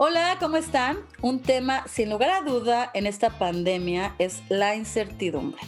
Hola, 0.00 0.36
¿cómo 0.38 0.56
están? 0.56 0.98
Un 1.22 1.42
tema 1.42 1.84
sin 1.88 2.08
lugar 2.08 2.30
a 2.30 2.42
duda 2.42 2.88
en 2.94 3.04
esta 3.04 3.36
pandemia 3.36 4.14
es 4.20 4.42
la 4.48 4.76
incertidumbre. 4.76 5.60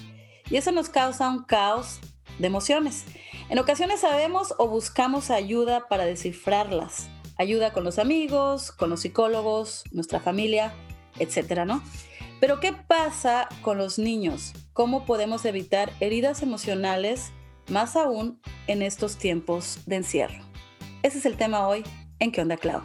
Y 0.48 0.56
eso 0.56 0.70
nos 0.70 0.88
causa 0.88 1.28
un 1.28 1.42
caos 1.42 1.98
de 2.38 2.46
emociones. 2.46 3.06
En 3.48 3.58
ocasiones 3.58 4.02
sabemos 4.02 4.54
o 4.56 4.68
buscamos 4.68 5.32
ayuda 5.32 5.88
para 5.88 6.04
descifrarlas. 6.04 7.10
Ayuda 7.38 7.72
con 7.72 7.82
los 7.82 7.98
amigos, 7.98 8.70
con 8.70 8.88
los 8.88 9.00
psicólogos, 9.00 9.82
nuestra 9.90 10.20
familia, 10.20 10.74
etcétera, 11.18 11.64
¿no? 11.64 11.82
Pero 12.38 12.60
¿qué 12.60 12.72
pasa 12.72 13.48
con 13.62 13.78
los 13.78 13.98
niños? 13.98 14.52
¿Cómo 14.72 15.06
podemos 15.06 15.44
evitar 15.44 15.92
heridas 15.98 16.42
emocionales, 16.42 17.32
más 17.68 17.96
aún 17.96 18.40
en 18.68 18.82
estos 18.82 19.16
tiempos 19.16 19.80
de 19.86 19.96
encierro? 19.96 20.44
Ese 21.02 21.18
es 21.18 21.26
el 21.26 21.36
tema 21.36 21.66
hoy 21.66 21.82
en 22.20 22.30
¿Qué 22.30 22.40
onda, 22.40 22.56
Clau? 22.56 22.82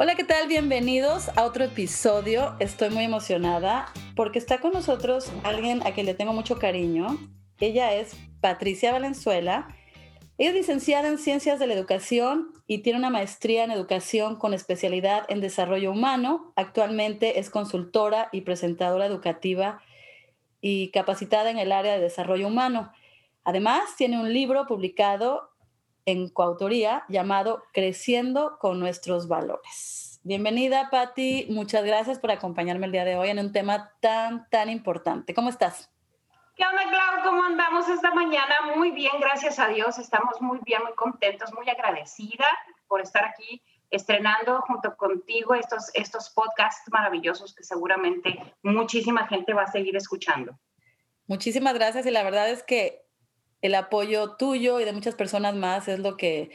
Hola, 0.00 0.14
¿qué 0.14 0.22
tal? 0.22 0.46
Bienvenidos 0.46 1.28
a 1.36 1.42
otro 1.42 1.64
episodio. 1.64 2.54
Estoy 2.60 2.90
muy 2.90 3.02
emocionada 3.02 3.92
porque 4.14 4.38
está 4.38 4.60
con 4.60 4.70
nosotros 4.70 5.32
alguien 5.42 5.84
a 5.84 5.90
quien 5.90 6.06
le 6.06 6.14
tengo 6.14 6.32
mucho 6.32 6.56
cariño. 6.56 7.18
Ella 7.58 7.92
es 7.92 8.14
Patricia 8.40 8.92
Valenzuela. 8.92 9.66
Ella 10.38 10.50
es 10.50 10.54
licenciada 10.54 11.08
en 11.08 11.18
Ciencias 11.18 11.58
de 11.58 11.66
la 11.66 11.74
Educación 11.74 12.52
y 12.68 12.78
tiene 12.78 13.00
una 13.00 13.10
maestría 13.10 13.64
en 13.64 13.72
Educación 13.72 14.36
con 14.36 14.54
especialidad 14.54 15.24
en 15.28 15.40
Desarrollo 15.40 15.90
Humano. 15.90 16.52
Actualmente 16.54 17.40
es 17.40 17.50
consultora 17.50 18.28
y 18.30 18.42
presentadora 18.42 19.04
educativa 19.04 19.82
y 20.60 20.92
capacitada 20.92 21.50
en 21.50 21.58
el 21.58 21.72
área 21.72 21.94
de 21.94 22.02
Desarrollo 22.02 22.46
Humano. 22.46 22.92
Además, 23.42 23.96
tiene 23.96 24.20
un 24.20 24.32
libro 24.32 24.64
publicado 24.68 25.50
en 26.08 26.30
coautoría 26.30 27.04
llamado 27.08 27.64
Creciendo 27.74 28.58
con 28.58 28.80
nuestros 28.80 29.28
valores. 29.28 30.20
Bienvenida, 30.22 30.88
Patti. 30.90 31.46
Muchas 31.50 31.84
gracias 31.84 32.18
por 32.18 32.30
acompañarme 32.30 32.86
el 32.86 32.92
día 32.92 33.04
de 33.04 33.16
hoy 33.16 33.28
en 33.28 33.38
un 33.38 33.52
tema 33.52 33.92
tan, 34.00 34.48
tan 34.48 34.70
importante. 34.70 35.34
¿Cómo 35.34 35.50
estás? 35.50 35.90
¿Qué 36.56 36.64
onda, 36.64 36.82
Clau? 36.88 37.24
¿Cómo 37.24 37.44
andamos 37.44 37.90
esta 37.90 38.14
mañana? 38.14 38.54
Muy 38.74 38.90
bien, 38.90 39.12
gracias 39.20 39.58
a 39.58 39.68
Dios. 39.68 39.98
Estamos 39.98 40.40
muy 40.40 40.58
bien, 40.64 40.82
muy 40.82 40.94
contentos, 40.94 41.52
muy 41.52 41.68
agradecida 41.68 42.46
por 42.86 43.02
estar 43.02 43.26
aquí 43.26 43.62
estrenando 43.90 44.62
junto 44.62 44.96
contigo 44.96 45.54
estos, 45.54 45.90
estos 45.92 46.30
podcasts 46.30 46.90
maravillosos 46.90 47.54
que 47.54 47.64
seguramente 47.64 48.54
muchísima 48.62 49.26
gente 49.26 49.52
va 49.52 49.64
a 49.64 49.70
seguir 49.70 49.94
escuchando. 49.94 50.58
Muchísimas 51.26 51.74
gracias 51.74 52.06
y 52.06 52.10
la 52.10 52.22
verdad 52.22 52.48
es 52.48 52.62
que 52.62 53.07
el 53.62 53.74
apoyo 53.74 54.36
tuyo 54.36 54.80
y 54.80 54.84
de 54.84 54.92
muchas 54.92 55.14
personas 55.14 55.54
más 55.54 55.88
es 55.88 55.98
lo 55.98 56.16
que 56.16 56.50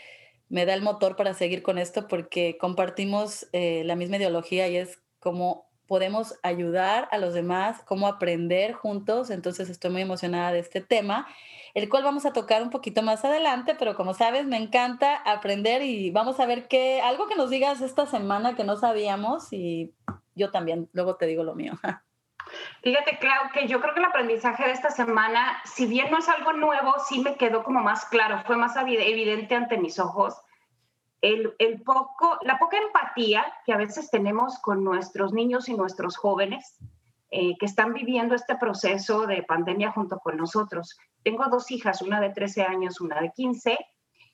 me 0.49 0.65
da 0.65 0.73
el 0.73 0.81
motor 0.81 1.15
para 1.15 1.33
seguir 1.33 1.63
con 1.63 1.77
esto 1.77 2.07
porque 2.07 2.57
compartimos 2.59 3.47
eh, 3.53 3.83
la 3.85 3.95
misma 3.95 4.17
ideología 4.17 4.67
y 4.67 4.77
es 4.77 5.01
cómo 5.19 5.67
podemos 5.87 6.35
ayudar 6.43 7.07
a 7.11 7.17
los 7.17 7.33
demás, 7.33 7.81
cómo 7.85 8.07
aprender 8.07 8.73
juntos. 8.73 9.29
Entonces 9.29 9.69
estoy 9.69 9.91
muy 9.91 10.01
emocionada 10.01 10.51
de 10.51 10.59
este 10.59 10.81
tema, 10.81 11.27
el 11.73 11.89
cual 11.89 12.03
vamos 12.03 12.25
a 12.25 12.33
tocar 12.33 12.61
un 12.61 12.69
poquito 12.69 13.01
más 13.01 13.25
adelante, 13.25 13.75
pero 13.77 13.95
como 13.95 14.13
sabes, 14.13 14.45
me 14.45 14.57
encanta 14.57 15.15
aprender 15.17 15.81
y 15.81 16.11
vamos 16.11 16.39
a 16.39 16.45
ver 16.45 16.67
qué, 16.67 17.01
algo 17.01 17.27
que 17.27 17.35
nos 17.35 17.49
digas 17.49 17.81
esta 17.81 18.05
semana 18.05 18.55
que 18.55 18.63
no 18.63 18.77
sabíamos 18.77 19.51
y 19.51 19.93
yo 20.35 20.51
también, 20.51 20.89
luego 20.93 21.15
te 21.15 21.25
digo 21.25 21.43
lo 21.43 21.55
mío. 21.55 21.73
Fíjate, 22.81 23.17
Clau, 23.19 23.49
que 23.53 23.67
yo 23.67 23.79
creo 23.79 23.93
que 23.93 23.99
el 23.99 24.05
aprendizaje 24.05 24.65
de 24.65 24.71
esta 24.71 24.91
semana, 24.91 25.61
si 25.65 25.85
bien 25.85 26.11
no 26.11 26.17
es 26.17 26.29
algo 26.29 26.53
nuevo, 26.53 26.93
sí 27.07 27.21
me 27.21 27.35
quedó 27.35 27.63
como 27.63 27.81
más 27.81 28.05
claro, 28.05 28.41
fue 28.45 28.57
más 28.57 28.75
evidente 28.75 29.55
ante 29.55 29.77
mis 29.77 29.99
ojos. 29.99 30.35
El, 31.21 31.53
poco, 31.85 32.37
la 32.41 32.59
poca 32.59 32.77
empatía 32.77 33.45
que 33.65 33.71
a 33.71 33.77
veces 33.77 34.11
tenemos 34.11 34.59
con 34.59 34.83
nuestros 34.83 35.31
niños 35.31 35.69
y 35.69 35.73
nuestros 35.73 36.17
jóvenes 36.17 36.77
eh, 37.31 37.55
que 37.57 37.65
están 37.65 37.93
viviendo 37.93 38.35
este 38.35 38.57
proceso 38.57 39.25
de 39.25 39.41
pandemia 39.43 39.91
junto 39.91 40.19
con 40.19 40.35
nosotros. 40.35 40.97
Tengo 41.23 41.45
dos 41.49 41.71
hijas, 41.71 42.01
una 42.01 42.19
de 42.19 42.31
13 42.31 42.63
años, 42.63 42.99
una 42.99 43.21
de 43.21 43.31
15, 43.31 43.77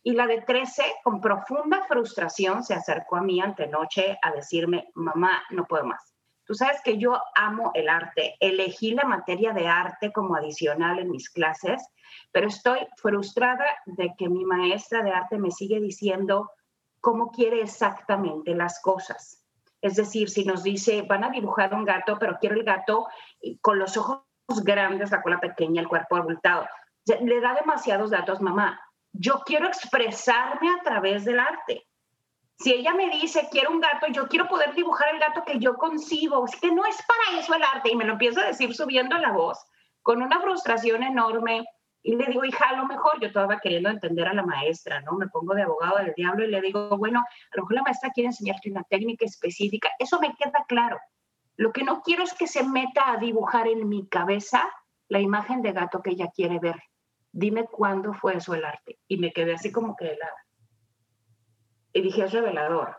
y 0.01 0.13
la 0.13 0.25
de 0.25 0.41
13, 0.41 0.81
con 1.03 1.21
profunda 1.21 1.85
frustración, 1.87 2.63
se 2.63 2.73
acercó 2.73 3.17
a 3.17 3.21
mí 3.21 3.39
ante 3.39 3.67
noche 3.67 4.17
a 4.23 4.31
decirme, 4.31 4.89
mamá, 4.95 5.43
no 5.51 5.65
puedo 5.65 5.85
más 5.85 6.08
Tú 6.49 6.55
sabes 6.55 6.81
que 6.83 6.97
yo 6.97 7.21
amo 7.35 7.69
el 7.75 7.87
arte, 7.87 8.35
elegí 8.39 8.95
la 8.95 9.03
materia 9.03 9.53
de 9.53 9.67
arte 9.67 10.11
como 10.11 10.35
adicional 10.35 10.97
en 10.97 11.11
mis 11.11 11.29
clases, 11.29 11.87
pero 12.31 12.47
estoy 12.47 12.79
frustrada 12.97 13.67
de 13.85 14.15
que 14.17 14.29
mi 14.29 14.43
maestra 14.45 15.03
de 15.03 15.11
arte 15.11 15.37
me 15.37 15.51
sigue 15.51 15.79
diciendo 15.79 16.49
cómo 17.01 17.29
quiere 17.29 17.61
exactamente 17.61 18.55
las 18.55 18.81
cosas. 18.81 19.45
Es 19.79 19.95
decir, 19.95 20.27
si 20.27 20.43
nos 20.43 20.63
dice, 20.63 21.03
van 21.03 21.23
a 21.23 21.29
dibujar 21.29 21.71
un 21.75 21.85
gato, 21.85 22.17
pero 22.17 22.39
quiero 22.41 22.55
el 22.55 22.63
gato 22.63 23.05
con 23.61 23.77
los 23.77 23.95
ojos 23.95 24.23
grandes, 24.63 25.11
la 25.11 25.21
cola 25.21 25.39
pequeña, 25.39 25.83
el 25.83 25.87
cuerpo 25.87 26.15
abultado. 26.15 26.65
Le 27.05 27.41
da 27.41 27.53
demasiados 27.53 28.09
datos, 28.09 28.41
mamá. 28.41 28.81
Yo 29.13 29.43
quiero 29.45 29.67
expresarme 29.67 30.71
a 30.71 30.81
través 30.81 31.25
del 31.25 31.41
arte. 31.41 31.88
Si 32.61 32.73
ella 32.73 32.93
me 32.93 33.09
dice, 33.09 33.47
quiero 33.49 33.71
un 33.71 33.79
gato, 33.79 34.07
yo 34.11 34.27
quiero 34.27 34.49
poder 34.49 34.73
dibujar 34.73 35.13
el 35.13 35.19
gato 35.19 35.45
que 35.45 35.59
yo 35.59 35.75
concibo. 35.75 36.43
Es 36.43 36.59
que 36.59 36.71
no 36.71 36.85
es 36.85 36.97
para 37.07 37.39
eso 37.39 37.53
el 37.53 37.63
arte. 37.63 37.89
Y 37.89 37.95
me 37.95 38.03
lo 38.03 38.13
empieza 38.13 38.41
a 38.41 38.47
decir 38.47 38.75
subiendo 38.75 39.17
la 39.17 39.31
voz, 39.31 39.57
con 40.01 40.21
una 40.21 40.41
frustración 40.41 41.03
enorme. 41.03 41.65
Y 42.03 42.17
le 42.17 42.25
digo, 42.25 42.43
hija, 42.43 42.69
a 42.69 42.75
lo 42.75 42.85
mejor 42.85 43.19
yo 43.21 43.27
estaba 43.27 43.59
queriendo 43.61 43.89
entender 43.89 44.27
a 44.27 44.33
la 44.33 44.43
maestra, 44.43 44.99
¿no? 45.01 45.13
Me 45.13 45.29
pongo 45.29 45.53
de 45.53 45.61
abogado 45.61 45.99
del 45.99 46.13
diablo 46.15 46.43
y 46.43 46.51
le 46.51 46.59
digo, 46.59 46.97
bueno, 46.97 47.19
a 47.19 47.55
lo 47.55 47.63
mejor 47.63 47.75
la 47.75 47.83
maestra 47.83 48.11
quiere 48.11 48.27
enseñarte 48.27 48.69
una 48.69 48.83
técnica 48.83 49.25
específica. 49.25 49.89
Eso 49.97 50.19
me 50.19 50.35
queda 50.35 50.65
claro. 50.67 50.99
Lo 51.55 51.71
que 51.71 51.83
no 51.83 52.01
quiero 52.01 52.23
es 52.23 52.33
que 52.33 52.47
se 52.47 52.63
meta 52.63 53.09
a 53.09 53.17
dibujar 53.17 53.69
en 53.69 53.87
mi 53.87 54.05
cabeza 54.07 54.69
la 55.07 55.21
imagen 55.21 55.61
de 55.61 55.71
gato 55.71 56.01
que 56.01 56.11
ella 56.11 56.29
quiere 56.35 56.59
ver. 56.59 56.81
Dime 57.31 57.65
cuándo 57.65 58.13
fue 58.13 58.35
eso 58.35 58.53
el 58.53 58.65
arte. 58.65 58.99
Y 59.07 59.17
me 59.17 59.31
quedé 59.31 59.53
así 59.53 59.71
como 59.71 59.95
que 59.95 60.07
helada 60.07 60.35
y 61.99 62.03
dije, 62.03 62.23
es 62.23 62.31
revelador. 62.31 62.95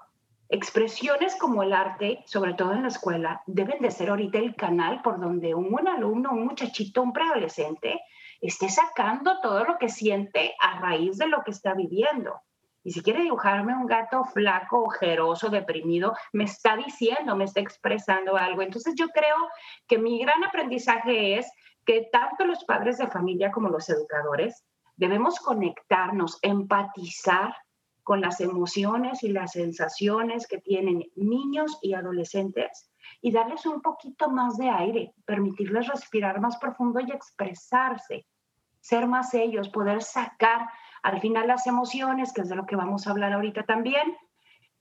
Expresiones 0.49 1.37
como 1.37 1.63
el 1.63 1.73
arte, 1.73 2.23
sobre 2.27 2.55
todo 2.55 2.73
en 2.73 2.83
la 2.83 2.89
escuela, 2.89 3.43
deben 3.47 3.81
de 3.81 3.91
ser 3.91 4.11
ahorita 4.11 4.39
el 4.39 4.57
canal 4.57 5.01
por 5.03 5.21
donde 5.21 5.55
un 5.55 5.71
buen 5.71 5.87
alumno, 5.89 6.33
un 6.33 6.45
muchachito, 6.45 7.03
un 7.03 7.13
preadolescente, 7.13 8.01
esté 8.41 8.69
sacando 8.69 9.41
todo 9.41 9.65
lo 9.65 9.79
que 9.79 9.89
siente 9.89 10.55
a 10.61 10.81
raíz 10.81 11.19
de 11.19 11.29
lo 11.29 11.43
que 11.45 11.53
está 11.53 11.75
viviendo. 11.75 12.41
Y 12.83 12.93
si 12.93 13.03
quiere 13.03 13.23
dibujarme 13.23 13.77
un 13.77 13.87
gato 13.87 14.25
flaco, 14.25 14.85
ojeroso, 14.85 15.51
deprimido, 15.51 16.15
me 16.33 16.45
está 16.45 16.77
diciendo, 16.77 17.37
me 17.37 17.45
está 17.45 17.61
expresando 17.61 18.37
algo. 18.37 18.63
Entonces 18.63 18.95
yo 18.97 19.09
creo 19.11 19.37
que 19.87 19.99
mi 19.99 20.19
gran 20.21 20.43
aprendizaje 20.45 21.39
es 21.39 21.53
que 21.85 22.09
tanto 22.11 22.45
los 22.45 22.65
padres 22.65 22.99
de 22.99 23.07
familia 23.07 23.51
como 23.51 23.69
los 23.69 23.89
educadores 23.89 24.65
debemos 24.97 25.39
conectarnos, 25.41 26.39
empatizar 26.43 27.55
con 28.03 28.21
las 28.21 28.41
emociones 28.41 29.23
y 29.23 29.29
las 29.29 29.53
sensaciones 29.53 30.47
que 30.47 30.59
tienen 30.59 31.11
niños 31.17 31.79
y 31.83 31.95
adolescentes 31.95 32.91
y 33.21 33.33
darles 33.33 33.67
un 33.67 33.83
poquito 33.83 34.31
más 34.31 34.57
de 34.57 34.71
aire, 34.71 35.15
permitirles 35.25 35.89
respirar 35.89 36.41
más 36.41 36.57
profundo 36.59 37.01
y 37.01 37.11
expresarse, 37.11 38.27
ser 38.81 39.07
más 39.07 39.35
ellos, 39.35 39.69
poder 39.69 40.03
sacar 40.03 40.69
al 41.03 41.21
final 41.21 41.49
las 41.49 41.67
emociones, 41.67 42.33
que 42.33 42.43
es 42.43 42.49
de 42.49 42.57
lo 42.57 42.67
que 42.67 42.77
vamos 42.77 43.07
a 43.07 43.11
hablar 43.11 43.33
ahorita 43.33 43.65
también. 43.65 44.17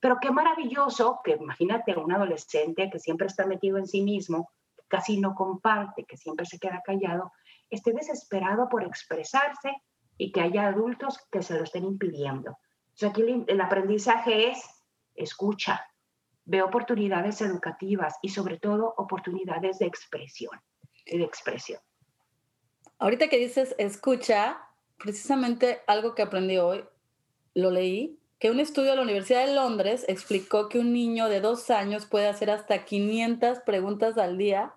Pero 0.00 0.18
qué 0.20 0.30
maravilloso 0.30 1.20
que 1.22 1.32
imagínate 1.32 1.96
un 1.96 2.12
adolescente 2.12 2.88
que 2.90 2.98
siempre 2.98 3.26
está 3.26 3.46
metido 3.46 3.76
en 3.76 3.86
sí 3.86 4.00
mismo, 4.02 4.50
casi 4.88 5.20
no 5.20 5.34
comparte, 5.34 6.04
que 6.04 6.16
siempre 6.16 6.46
se 6.46 6.58
queda 6.58 6.82
callado, 6.84 7.32
esté 7.68 7.92
desesperado 7.92 8.68
por 8.68 8.82
expresarse 8.82 9.72
y 10.16 10.32
que 10.32 10.40
haya 10.40 10.68
adultos 10.68 11.18
que 11.30 11.42
se 11.42 11.56
lo 11.56 11.64
estén 11.64 11.84
impidiendo 11.84 12.56
aquí 13.08 13.44
el, 13.46 13.60
aprendizaje 13.60 14.50
es 14.50 14.58
escucha, 15.14 15.86
ve 16.44 16.62
oportunidades 16.62 17.40
educativas 17.40 18.16
y 18.22 18.28
sobre 18.30 18.58
todo 18.58 18.94
oportunidades 18.96 19.78
de 19.78 19.86
expresión, 19.86 20.58
de 21.06 21.22
expresión. 21.22 21.80
Ahorita 22.98 23.28
que 23.28 23.38
dices 23.38 23.74
escucha, 23.78 24.58
precisamente 24.98 25.80
algo 25.86 26.14
que 26.14 26.22
aprendí 26.22 26.58
hoy, 26.58 26.84
lo 27.54 27.70
leí, 27.70 28.18
que 28.38 28.50
un 28.50 28.58
estudio 28.58 28.90
de 28.90 28.96
la 28.96 29.02
Universidad 29.02 29.46
de 29.46 29.54
Londres 29.54 30.04
explicó 30.08 30.68
que 30.68 30.78
un 30.78 30.92
niño 30.92 31.28
de 31.28 31.40
dos 31.40 31.70
años 31.70 32.06
puede 32.06 32.26
hacer 32.26 32.50
hasta 32.50 32.86
500 32.86 33.60
preguntas 33.60 34.16
al 34.16 34.38
día. 34.38 34.74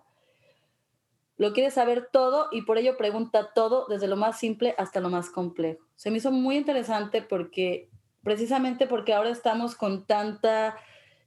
Lo 1.38 1.54
quiere 1.54 1.72
saber 1.72 2.10
todo 2.12 2.50
y 2.52 2.64
por 2.64 2.78
ello 2.78 2.98
pregunta 2.98 3.54
todo, 3.54 3.88
desde 3.88 4.08
lo 4.08 4.18
más 4.18 4.38
simple 4.38 4.76
hasta 4.78 5.00
lo 5.00 5.10
más 5.10 5.30
complejo. 5.30 5.82
Se 5.96 6.12
me 6.12 6.18
hizo 6.18 6.32
muy 6.32 6.58
interesante 6.58 7.22
porque 7.22 7.90
precisamente 8.24 8.88
porque 8.88 9.14
ahora 9.14 9.30
estamos 9.30 9.76
con 9.76 10.06
tanta 10.06 10.78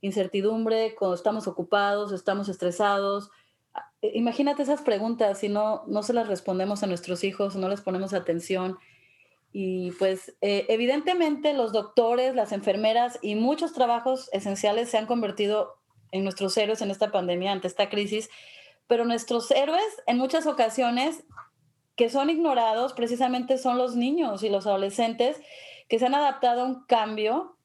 incertidumbre, 0.00 0.94
cuando 0.94 1.14
estamos 1.14 1.46
ocupados, 1.46 2.12
estamos 2.12 2.48
estresados. 2.48 3.30
Ah, 3.74 3.90
eh, 4.02 4.12
imagínate 4.14 4.62
esas 4.62 4.82
preguntas 4.82 5.38
si 5.38 5.48
no, 5.48 5.84
no 5.86 6.02
se 6.02 6.12
las 6.12 6.28
respondemos 6.28 6.82
a 6.82 6.86
nuestros 6.86 7.24
hijos, 7.24 7.56
no 7.56 7.68
les 7.68 7.80
ponemos 7.80 8.14
atención. 8.14 8.78
Y 9.52 9.92
pues 9.92 10.36
eh, 10.40 10.66
evidentemente 10.68 11.54
los 11.54 11.72
doctores, 11.72 12.34
las 12.34 12.52
enfermeras 12.52 13.18
y 13.22 13.36
muchos 13.36 13.72
trabajos 13.72 14.28
esenciales 14.32 14.90
se 14.90 14.98
han 14.98 15.06
convertido 15.06 15.78
en 16.12 16.24
nuestros 16.24 16.56
héroes 16.56 16.82
en 16.82 16.90
esta 16.90 17.10
pandemia, 17.10 17.52
ante 17.52 17.66
esta 17.66 17.88
crisis, 17.88 18.28
pero 18.86 19.04
nuestros 19.04 19.50
héroes 19.50 20.02
en 20.06 20.18
muchas 20.18 20.46
ocasiones 20.46 21.24
que 21.96 22.10
son 22.10 22.28
ignorados 22.28 22.92
precisamente 22.92 23.56
son 23.56 23.78
los 23.78 23.96
niños 23.96 24.42
y 24.42 24.50
los 24.50 24.66
adolescentes 24.66 25.40
que 25.88 25.98
se 25.98 26.06
han 26.06 26.14
adaptado 26.14 26.62
a 26.62 26.64
un 26.64 26.84
cambio, 26.86 27.56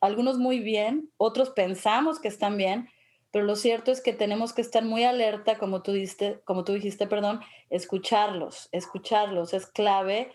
algunos 0.00 0.38
muy 0.38 0.60
bien, 0.60 1.10
otros 1.16 1.50
pensamos 1.50 2.20
que 2.20 2.28
están 2.28 2.56
bien, 2.56 2.88
pero 3.30 3.44
lo 3.44 3.56
cierto 3.56 3.90
es 3.90 4.00
que 4.00 4.12
tenemos 4.12 4.52
que 4.52 4.62
estar 4.62 4.84
muy 4.84 5.04
alerta, 5.04 5.58
como 5.58 5.82
tú 5.82 5.92
dijiste, 5.92 6.40
como 6.44 6.64
tú 6.64 6.72
dijiste, 6.72 7.06
perdón, 7.06 7.40
escucharlos, 7.70 8.68
escucharlos 8.72 9.52
es 9.52 9.66
clave 9.66 10.32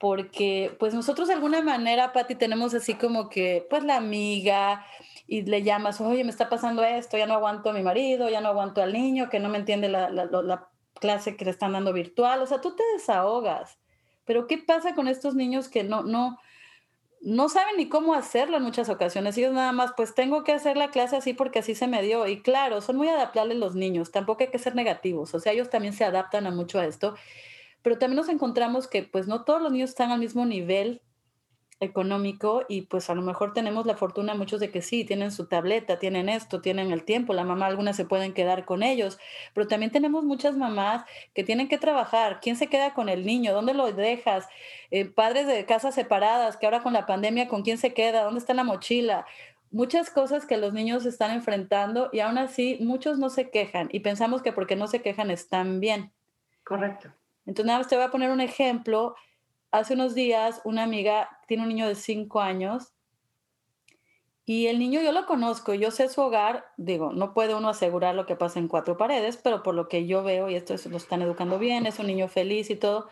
porque 0.00 0.74
pues 0.78 0.94
nosotros 0.94 1.28
de 1.28 1.34
alguna 1.34 1.60
manera, 1.60 2.12
Patti, 2.12 2.34
tenemos 2.34 2.72
así 2.72 2.94
como 2.94 3.28
que 3.28 3.66
pues 3.68 3.84
la 3.84 3.96
amiga 3.96 4.86
y 5.26 5.42
le 5.42 5.62
llamas, 5.62 6.00
oye, 6.00 6.24
me 6.24 6.30
está 6.30 6.48
pasando 6.48 6.84
esto, 6.84 7.18
ya 7.18 7.26
no 7.26 7.34
aguanto 7.34 7.68
a 7.68 7.72
mi 7.72 7.82
marido, 7.82 8.30
ya 8.30 8.40
no 8.40 8.48
aguanto 8.48 8.80
al 8.80 8.92
niño, 8.92 9.28
que 9.28 9.40
no 9.40 9.48
me 9.48 9.58
entiende 9.58 9.88
la, 9.88 10.08
la, 10.08 10.24
la 10.24 10.70
clase 11.00 11.36
que 11.36 11.44
le 11.44 11.50
están 11.50 11.72
dando 11.72 11.92
virtual, 11.92 12.40
o 12.40 12.46
sea, 12.46 12.60
tú 12.60 12.76
te 12.76 12.84
desahogas. 12.92 13.79
Pero 14.30 14.46
¿qué 14.46 14.58
pasa 14.58 14.94
con 14.94 15.08
estos 15.08 15.34
niños 15.34 15.66
que 15.66 15.82
no, 15.82 16.04
no, 16.04 16.38
no 17.20 17.48
saben 17.48 17.76
ni 17.76 17.88
cómo 17.88 18.14
hacerlo 18.14 18.58
en 18.58 18.62
muchas 18.62 18.88
ocasiones? 18.88 19.36
Ellos 19.36 19.52
nada 19.52 19.72
más, 19.72 19.90
pues 19.96 20.14
tengo 20.14 20.44
que 20.44 20.52
hacer 20.52 20.76
la 20.76 20.92
clase 20.92 21.16
así 21.16 21.34
porque 21.34 21.58
así 21.58 21.74
se 21.74 21.88
me 21.88 22.00
dio. 22.00 22.24
Y 22.28 22.40
claro, 22.40 22.80
son 22.80 22.94
muy 22.94 23.08
adaptables 23.08 23.58
los 23.58 23.74
niños, 23.74 24.12
tampoco 24.12 24.44
hay 24.44 24.50
que 24.50 24.60
ser 24.60 24.76
negativos, 24.76 25.34
o 25.34 25.40
sea, 25.40 25.52
ellos 25.52 25.68
también 25.68 25.94
se 25.94 26.04
adaptan 26.04 26.46
a 26.46 26.52
mucho 26.52 26.78
a 26.78 26.86
esto. 26.86 27.16
Pero 27.82 27.98
también 27.98 28.18
nos 28.18 28.28
encontramos 28.28 28.86
que 28.86 29.02
pues 29.02 29.26
no 29.26 29.42
todos 29.42 29.60
los 29.60 29.72
niños 29.72 29.90
están 29.90 30.12
al 30.12 30.20
mismo 30.20 30.46
nivel 30.46 31.02
económico 31.80 32.64
y 32.68 32.82
pues 32.82 33.08
a 33.08 33.14
lo 33.14 33.22
mejor 33.22 33.54
tenemos 33.54 33.86
la 33.86 33.96
fortuna 33.96 34.34
muchos 34.34 34.60
de 34.60 34.70
que 34.70 34.82
sí, 34.82 35.04
tienen 35.04 35.32
su 35.32 35.46
tableta, 35.46 35.98
tienen 35.98 36.28
esto, 36.28 36.60
tienen 36.60 36.92
el 36.92 37.04
tiempo, 37.04 37.32
la 37.32 37.44
mamá 37.44 37.66
algunas 37.66 37.96
se 37.96 38.04
pueden 38.04 38.34
quedar 38.34 38.66
con 38.66 38.82
ellos, 38.82 39.18
pero 39.54 39.66
también 39.66 39.90
tenemos 39.90 40.22
muchas 40.22 40.56
mamás 40.56 41.04
que 41.34 41.42
tienen 41.42 41.68
que 41.68 41.78
trabajar, 41.78 42.40
¿quién 42.40 42.56
se 42.56 42.66
queda 42.68 42.92
con 42.92 43.08
el 43.08 43.24
niño? 43.24 43.54
¿Dónde 43.54 43.72
lo 43.72 43.90
dejas? 43.92 44.46
Eh, 44.90 45.06
padres 45.06 45.46
de 45.46 45.64
casas 45.64 45.94
separadas, 45.94 46.58
que 46.58 46.66
ahora 46.66 46.82
con 46.82 46.92
la 46.92 47.06
pandemia, 47.06 47.48
¿con 47.48 47.62
quién 47.62 47.78
se 47.78 47.94
queda? 47.94 48.24
¿Dónde 48.24 48.40
está 48.40 48.52
la 48.52 48.64
mochila? 48.64 49.26
Muchas 49.70 50.10
cosas 50.10 50.46
que 50.46 50.58
los 50.58 50.72
niños 50.72 51.06
están 51.06 51.30
enfrentando 51.30 52.10
y 52.12 52.20
aún 52.20 52.38
así 52.38 52.76
muchos 52.80 53.18
no 53.18 53.30
se 53.30 53.50
quejan 53.50 53.88
y 53.92 54.00
pensamos 54.00 54.42
que 54.42 54.52
porque 54.52 54.76
no 54.76 54.86
se 54.86 55.00
quejan 55.00 55.30
están 55.30 55.80
bien. 55.80 56.12
Correcto. 56.64 57.12
Entonces 57.46 57.66
nada 57.66 57.78
más 57.78 57.88
te 57.88 57.96
voy 57.96 58.04
a 58.04 58.10
poner 58.10 58.30
un 58.30 58.40
ejemplo 58.40 59.14
hace 59.70 59.94
unos 59.94 60.14
días 60.14 60.60
una 60.64 60.82
amiga 60.82 61.40
tiene 61.46 61.62
un 61.62 61.68
niño 61.68 61.88
de 61.88 61.94
cinco 61.94 62.40
años 62.40 62.92
y 64.44 64.66
el 64.66 64.78
niño 64.78 65.00
yo 65.00 65.12
lo 65.12 65.26
conozco, 65.26 65.74
yo 65.74 65.92
sé 65.92 66.08
su 66.08 66.20
hogar, 66.20 66.64
digo, 66.76 67.12
no 67.12 67.34
puede 67.34 67.54
uno 67.54 67.68
asegurar 67.68 68.16
lo 68.16 68.26
que 68.26 68.34
pasa 68.34 68.58
en 68.58 68.66
cuatro 68.66 68.96
paredes, 68.96 69.36
pero 69.36 69.62
por 69.62 69.76
lo 69.76 69.86
que 69.86 70.06
yo 70.06 70.24
veo, 70.24 70.50
y 70.50 70.56
esto 70.56 70.74
lo 70.88 70.96
están 70.96 71.22
educando 71.22 71.60
bien, 71.60 71.86
es 71.86 72.00
un 72.00 72.08
niño 72.08 72.26
feliz 72.26 72.68
y 72.68 72.74
todo, 72.74 73.08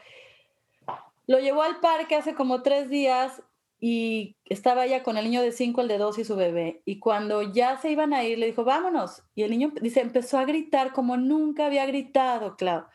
lo 1.29 1.39
llevó 1.39 1.63
al 1.63 1.79
parque 1.79 2.17
hace 2.17 2.35
como 2.35 2.63
tres 2.63 2.91
días 2.91 3.41
y 3.79 4.35
estaba 4.47 4.87
ya 4.87 5.05
con 5.05 5.17
el 5.17 5.27
niño 5.27 5.43
de 5.43 5.53
cinco, 5.53 5.83
el 5.83 5.87
de 5.89 5.99
dos 5.99 6.19
y 6.19 6.25
su 6.25 6.35
bebé. 6.35 6.83
Y 6.85 6.99
cuando 6.99 7.43
ya 7.43 7.77
se 7.77 7.91
iban 7.93 8.13
a 8.13 8.25
ir, 8.25 8.39
le 8.39 8.47
dijo, 8.47 8.65
vámonos. 8.65 9.23
Y 9.37 9.45
el 9.45 9.51
niño 9.51 9.73
dice, 9.81 10.01
empezó 10.01 10.39
a 10.39 10.45
gritar 10.45 10.93
como 10.93 11.17
nunca 11.17 11.67
había 11.67 11.87
gritado, 11.87 12.57
Clau. 12.57 12.87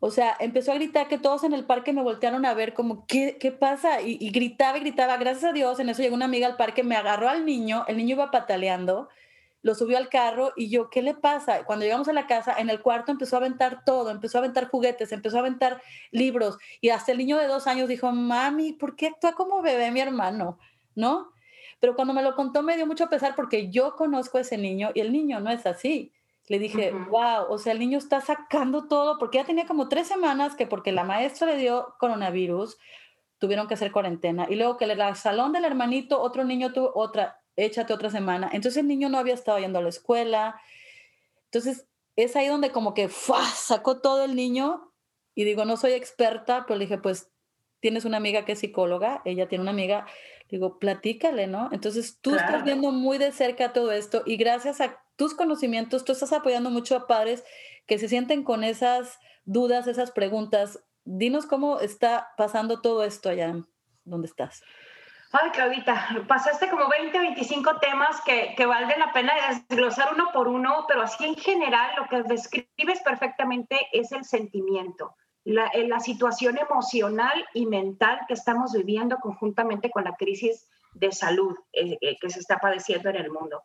O 0.00 0.10
sea, 0.10 0.36
empezó 0.38 0.70
a 0.70 0.76
gritar 0.76 1.08
que 1.08 1.18
todos 1.18 1.42
en 1.42 1.52
el 1.52 1.64
parque 1.64 1.92
me 1.92 2.02
voltearon 2.02 2.46
a 2.46 2.54
ver 2.54 2.72
como, 2.72 3.04
¿qué, 3.06 3.36
qué 3.40 3.50
pasa? 3.50 4.00
Y, 4.00 4.30
gritaba 4.30 4.78
y 4.78 4.80
gritaba. 4.82 5.16
Gracias 5.16 5.44
a 5.44 5.52
Dios, 5.52 5.80
en 5.80 5.88
eso 5.88 6.02
llegó 6.02 6.14
una 6.14 6.26
amiga 6.26 6.46
al 6.46 6.56
parque, 6.56 6.84
me 6.84 6.94
agarró 6.94 7.28
al 7.28 7.44
niño, 7.44 7.84
el 7.88 7.96
niño 7.96 8.14
iba 8.14 8.30
pataleando, 8.30 9.08
lo 9.62 9.74
subió 9.74 9.98
al 9.98 10.08
carro 10.08 10.52
y 10.56 10.70
yo, 10.70 10.88
¿qué 10.88 11.02
le 11.02 11.14
pasa? 11.14 11.64
Cuando 11.64 11.84
llegamos 11.84 12.08
a 12.08 12.12
la 12.12 12.28
casa, 12.28 12.54
en 12.58 12.70
el 12.70 12.80
cuarto 12.80 13.10
empezó 13.10 13.36
a 13.36 13.40
aventar 13.40 13.84
todo, 13.84 14.10
empezó 14.10 14.38
a 14.38 14.40
aventar 14.40 14.68
juguetes, 14.68 15.10
empezó 15.10 15.38
a 15.38 15.40
aventar 15.40 15.82
libros 16.12 16.58
y 16.80 16.90
hasta 16.90 17.10
el 17.10 17.18
niño 17.18 17.36
de 17.36 17.48
dos 17.48 17.66
años 17.66 17.88
dijo, 17.88 18.12
mami, 18.12 18.74
¿por 18.74 18.94
qué 18.94 19.08
actúa 19.08 19.32
como 19.32 19.62
bebé 19.62 19.90
mi 19.90 20.00
hermano? 20.00 20.58
¿No? 20.94 21.32
Pero 21.80 21.96
cuando 21.96 22.14
me 22.14 22.22
lo 22.22 22.36
contó 22.36 22.62
me 22.62 22.76
dio 22.76 22.86
mucho 22.86 23.08
pesar 23.08 23.34
porque 23.34 23.68
yo 23.70 23.96
conozco 23.96 24.38
a 24.38 24.42
ese 24.42 24.58
niño 24.58 24.90
y 24.94 25.00
el 25.00 25.12
niño 25.12 25.40
no 25.40 25.50
es 25.50 25.66
así 25.66 26.12
le 26.48 26.58
dije, 26.58 26.92
wow, 26.92 27.44
o 27.50 27.58
sea, 27.58 27.72
el 27.72 27.78
niño 27.78 27.98
está 27.98 28.20
sacando 28.20 28.88
todo, 28.88 29.18
porque 29.18 29.38
ya 29.38 29.44
tenía 29.44 29.66
como 29.66 29.88
tres 29.88 30.08
semanas 30.08 30.56
que 30.56 30.66
porque 30.66 30.92
la 30.92 31.04
maestra 31.04 31.46
le 31.46 31.58
dio 31.58 31.94
coronavirus, 31.98 32.78
tuvieron 33.38 33.68
que 33.68 33.74
hacer 33.74 33.92
cuarentena. 33.92 34.46
Y 34.48 34.56
luego 34.56 34.76
que 34.76 34.86
el 34.86 35.16
salón 35.16 35.52
del 35.52 35.64
hermanito, 35.64 36.20
otro 36.20 36.44
niño 36.44 36.72
tuvo 36.72 36.92
otra, 36.94 37.40
échate 37.56 37.92
otra 37.92 38.10
semana. 38.10 38.48
Entonces 38.52 38.78
el 38.78 38.88
niño 38.88 39.08
no 39.08 39.18
había 39.18 39.34
estado 39.34 39.58
yendo 39.58 39.78
a 39.78 39.82
la 39.82 39.90
escuela. 39.90 40.60
Entonces 41.44 41.86
es 42.16 42.34
ahí 42.34 42.48
donde 42.48 42.70
como 42.70 42.94
que 42.94 43.08
sacó 43.08 44.00
todo 44.00 44.24
el 44.24 44.34
niño 44.34 44.92
y 45.34 45.44
digo, 45.44 45.64
no 45.64 45.76
soy 45.76 45.92
experta, 45.92 46.64
pero 46.66 46.78
le 46.78 46.86
dije, 46.86 46.98
pues 46.98 47.30
tienes 47.80 48.04
una 48.04 48.16
amiga 48.16 48.44
que 48.44 48.52
es 48.52 48.58
psicóloga, 48.58 49.22
ella 49.24 49.48
tiene 49.48 49.62
una 49.62 49.70
amiga, 49.70 50.06
digo, 50.48 50.78
platícale, 50.78 51.46
¿no? 51.46 51.68
Entonces 51.72 52.18
tú 52.20 52.34
estás 52.34 52.64
viendo 52.64 52.90
muy 52.90 53.18
de 53.18 53.30
cerca 53.30 53.72
todo 53.72 53.92
esto 53.92 54.22
y 54.26 54.36
gracias 54.36 54.80
a 54.80 55.00
tus 55.18 55.34
conocimientos, 55.34 56.04
tú 56.04 56.12
estás 56.12 56.32
apoyando 56.32 56.70
mucho 56.70 56.96
a 56.96 57.06
padres 57.08 57.44
que 57.86 57.98
se 57.98 58.08
sienten 58.08 58.44
con 58.44 58.62
esas 58.62 59.18
dudas, 59.44 59.88
esas 59.88 60.12
preguntas. 60.12 60.78
Dinos 61.04 61.44
cómo 61.44 61.80
está 61.80 62.28
pasando 62.36 62.80
todo 62.80 63.02
esto 63.02 63.28
allá 63.28 63.54
donde 64.04 64.28
estás. 64.28 64.62
Ay, 65.32 65.50
Claudita, 65.50 66.24
pasaste 66.28 66.70
como 66.70 66.88
20, 66.88 67.18
25 67.18 67.80
temas 67.80 68.20
que, 68.24 68.54
que 68.56 68.64
valen 68.64 68.98
la 69.00 69.12
pena 69.12 69.32
desglosar 69.68 70.14
uno 70.14 70.28
por 70.32 70.46
uno, 70.46 70.84
pero 70.86 71.02
así 71.02 71.24
en 71.24 71.34
general 71.34 71.90
lo 71.96 72.08
que 72.08 72.22
describes 72.22 73.02
perfectamente 73.04 73.76
es 73.92 74.12
el 74.12 74.24
sentimiento, 74.24 75.16
la, 75.44 75.66
eh, 75.68 75.86
la 75.86 75.98
situación 75.98 76.56
emocional 76.58 77.44
y 77.52 77.66
mental 77.66 78.20
que 78.28 78.34
estamos 78.34 78.72
viviendo 78.72 79.16
conjuntamente 79.16 79.90
con 79.90 80.04
la 80.04 80.14
crisis 80.14 80.68
de 80.94 81.10
salud 81.10 81.56
eh, 81.72 81.98
eh, 82.00 82.16
que 82.20 82.30
se 82.30 82.38
está 82.38 82.58
padeciendo 82.58 83.10
en 83.10 83.16
el 83.16 83.30
mundo 83.30 83.62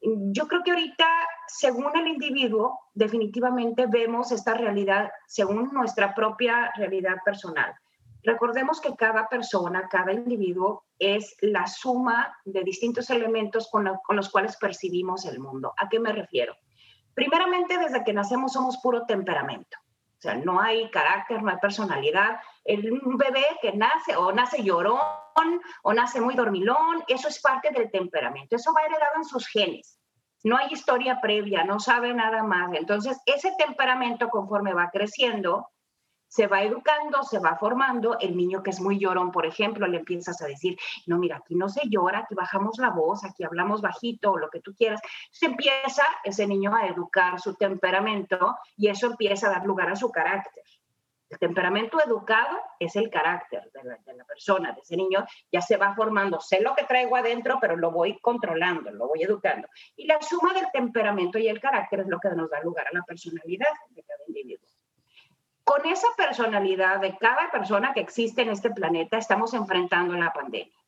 yo 0.00 0.46
creo 0.46 0.62
que 0.62 0.72
ahorita, 0.72 1.06
según 1.46 1.96
el 1.96 2.08
individuo, 2.08 2.78
definitivamente 2.94 3.86
vemos 3.86 4.30
esta 4.32 4.54
realidad 4.54 5.10
según 5.26 5.72
nuestra 5.72 6.14
propia 6.14 6.70
realidad 6.76 7.16
personal. 7.24 7.74
Recordemos 8.22 8.80
que 8.80 8.94
cada 8.96 9.28
persona, 9.28 9.88
cada 9.88 10.12
individuo 10.12 10.84
es 10.98 11.36
la 11.40 11.66
suma 11.66 12.36
de 12.44 12.64
distintos 12.64 13.08
elementos 13.10 13.68
con, 13.70 13.88
con, 14.04 14.16
los 14.16 14.30
cuales 14.30 14.56
percibimos 14.56 15.24
el 15.26 15.38
mundo. 15.38 15.72
¿A 15.78 15.88
qué 15.88 16.00
me 16.00 16.12
refiero? 16.12 16.56
Primeramente, 17.14 17.78
desde 17.78 18.02
que 18.02 18.12
nacemos 18.12 18.52
somos 18.52 18.78
puro 18.78 19.06
temperamento. 19.06 19.78
O 20.18 20.20
sea, 20.20 20.34
no 20.34 20.60
hay 20.60 20.90
carácter, 20.90 21.42
no 21.42 21.50
hay 21.50 21.58
personalidad. 21.58 22.40
El, 22.66 22.92
un 22.92 23.16
bebé 23.16 23.46
que 23.62 23.72
nace 23.72 24.16
o 24.16 24.32
nace 24.32 24.62
llorón 24.62 25.00
o 25.82 25.92
nace 25.92 26.20
muy 26.20 26.34
dormilón, 26.34 27.04
eso 27.08 27.28
es 27.28 27.40
parte 27.40 27.70
del 27.70 27.90
temperamento. 27.90 28.56
Eso 28.56 28.72
va 28.72 28.84
heredado 28.84 29.16
en 29.16 29.24
sus 29.24 29.46
genes. 29.46 30.00
No 30.44 30.56
hay 30.56 30.68
historia 30.70 31.20
previa, 31.20 31.64
no 31.64 31.80
sabe 31.80 32.14
nada 32.14 32.42
más. 32.42 32.72
Entonces, 32.74 33.18
ese 33.26 33.52
temperamento 33.58 34.28
conforme 34.28 34.74
va 34.74 34.90
creciendo, 34.90 35.68
se 36.28 36.46
va 36.46 36.62
educando, 36.62 37.22
se 37.22 37.38
va 37.38 37.56
formando. 37.56 38.18
El 38.20 38.36
niño 38.36 38.62
que 38.62 38.70
es 38.70 38.80
muy 38.80 38.98
llorón, 38.98 39.32
por 39.32 39.46
ejemplo, 39.46 39.86
le 39.86 39.98
empiezas 39.98 40.40
a 40.42 40.46
decir, 40.46 40.76
no, 41.06 41.18
mira, 41.18 41.38
aquí 41.38 41.54
no 41.54 41.68
se 41.68 41.88
llora, 41.88 42.20
aquí 42.20 42.34
bajamos 42.34 42.78
la 42.78 42.90
voz, 42.90 43.24
aquí 43.24 43.44
hablamos 43.44 43.80
bajito, 43.80 44.32
o 44.32 44.38
lo 44.38 44.50
que 44.50 44.60
tú 44.60 44.74
quieras. 44.74 45.00
Se 45.30 45.46
empieza 45.46 46.04
ese 46.24 46.46
niño 46.46 46.74
a 46.74 46.86
educar 46.86 47.40
su 47.40 47.54
temperamento 47.54 48.56
y 48.76 48.88
eso 48.88 49.06
empieza 49.06 49.48
a 49.48 49.50
dar 49.50 49.66
lugar 49.66 49.88
a 49.88 49.96
su 49.96 50.10
carácter. 50.10 50.62
El 51.28 51.38
temperamento 51.38 51.98
educado 52.04 52.56
es 52.78 52.94
el 52.94 53.10
carácter 53.10 53.68
de 53.72 54.14
la, 54.14 54.24
persona, 54.24 54.72
de 54.72 54.80
ese 54.80 54.96
niño, 54.96 55.26
ya 55.50 55.60
se 55.60 55.76
va 55.76 55.94
formando. 55.94 56.40
Sé 56.40 56.60
lo 56.60 56.74
que 56.74 56.84
traigo 56.84 57.16
adentro, 57.16 57.58
pero 57.60 57.76
lo 57.76 57.90
voy 57.90 58.18
controlando, 58.20 58.90
lo 58.92 59.08
voy 59.08 59.22
educando. 59.22 59.68
Y 59.96 60.06
la 60.06 60.22
suma 60.22 60.54
del 60.54 60.66
temperamento 60.72 61.38
y 61.38 61.48
el 61.48 61.60
carácter 61.60 62.00
es 62.00 62.06
lo 62.06 62.20
que 62.20 62.28
nos 62.30 62.48
da 62.48 62.60
lugar 62.60 62.86
a 62.86 62.94
la 62.94 63.02
personalidad 63.02 63.66
de 63.90 64.04
cada 64.04 64.20
individuo. 64.28 64.68
Con 65.64 65.84
esa 65.86 66.06
personalidad 66.16 67.00
de 67.00 67.16
cada 67.16 67.50
persona 67.50 67.92
que 67.92 68.00
existe 68.00 68.42
en 68.42 68.50
este 68.50 68.70
planeta, 68.70 69.18
estamos 69.18 69.52
enfrentando 69.52 70.14
la 70.14 70.32
pandemia. 70.32 70.78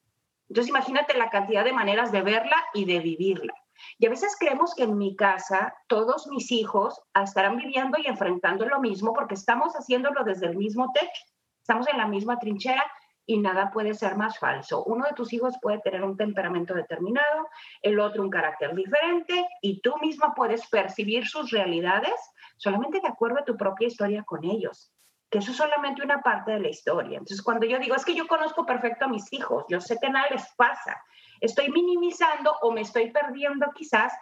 Entonces, 0.49 0.71
imagínate 0.71 1.19
la 1.19 1.31
cantidad 1.31 1.65
de 1.65 1.73
maneras 1.73 2.13
de 2.13 2.23
verla 2.23 2.57
y 2.75 2.85
de 2.85 3.01
vivirla. 3.01 3.55
Y 3.99 4.07
a 4.07 4.11
veces 4.11 4.37
creemos 4.39 4.75
que 4.75 4.85
en 4.85 4.97
mi 4.97 5.17
casa 5.17 5.75
todos 5.89 6.29
mis 6.29 6.53
hijos 6.53 7.03
estarán 7.21 7.57
viviendo 7.57 7.99
y 7.99 8.07
enfrentando 8.07 8.65
lo 8.65 8.81
mismo 8.81 9.13
porque 9.13 9.35
estamos 9.35 9.75
haciéndolo 9.75 10.23
desde 10.23 10.47
el 10.47 10.57
mismo 10.57 10.93
techo, 10.93 11.25
estamos 11.61 11.89
en 11.89 11.99
la 11.99 12.07
misma 12.07 12.39
trinchera 12.39 12.85
y 13.27 13.39
nada 13.39 13.71
puede 13.73 13.95
ser 13.95 14.17
más 14.17 14.39
falso. 14.39 14.85
Uno 14.85 15.05
de 15.05 15.15
tus 15.15 15.33
hijos 15.33 15.57
puede 15.61 15.81
tener 15.81 16.03
un 16.03 16.17
temperamento 16.17 16.75
determinado, 16.75 17.49
el 17.83 17.99
otro 17.99 18.23
un 18.23 18.31
carácter 18.31 18.75
diferente 18.75 19.47
y 19.61 19.81
tú 19.81 19.95
misma 20.01 20.33
puedes 20.35 20.67
percibir 20.69 21.27
sus 21.27 21.51
realidades 21.51 22.15
solamente 22.57 23.01
de 23.01 23.09
acuerdo 23.09 23.41
a 23.41 23.45
tu 23.45 23.57
propia 23.57 23.89
historia 23.89 24.23
con 24.23 24.45
ellos. 24.45 24.93
que 25.31 25.39
eso 25.39 25.51
es 25.51 25.59
solamente 25.59 26.03
una 26.03 26.23
parte 26.23 26.53
de 26.53 26.61
la 26.61 26.69
historia. 26.69 27.19
Entonces, 27.19 27.43
cuando 27.43 27.67
yo 27.67 27.79
digo, 27.79 27.95
es 27.95 28.05
que 28.07 28.15
yo 28.15 28.27
conozco 28.27 28.65
perfecto 28.65 29.05
a 29.05 29.09
mis 29.09 29.31
hijos, 29.33 29.67
yo 29.69 29.79
sé 29.79 29.99
que 30.01 30.09
nada 30.09 30.27
les 30.31 30.49
pasa, 30.57 31.03
estoy 31.41 31.71
minimizando 31.71 32.53
o 32.63 32.71
me 32.73 32.83
estoy 32.83 33.11
perdiendo 33.11 33.67
quizás 33.75 34.13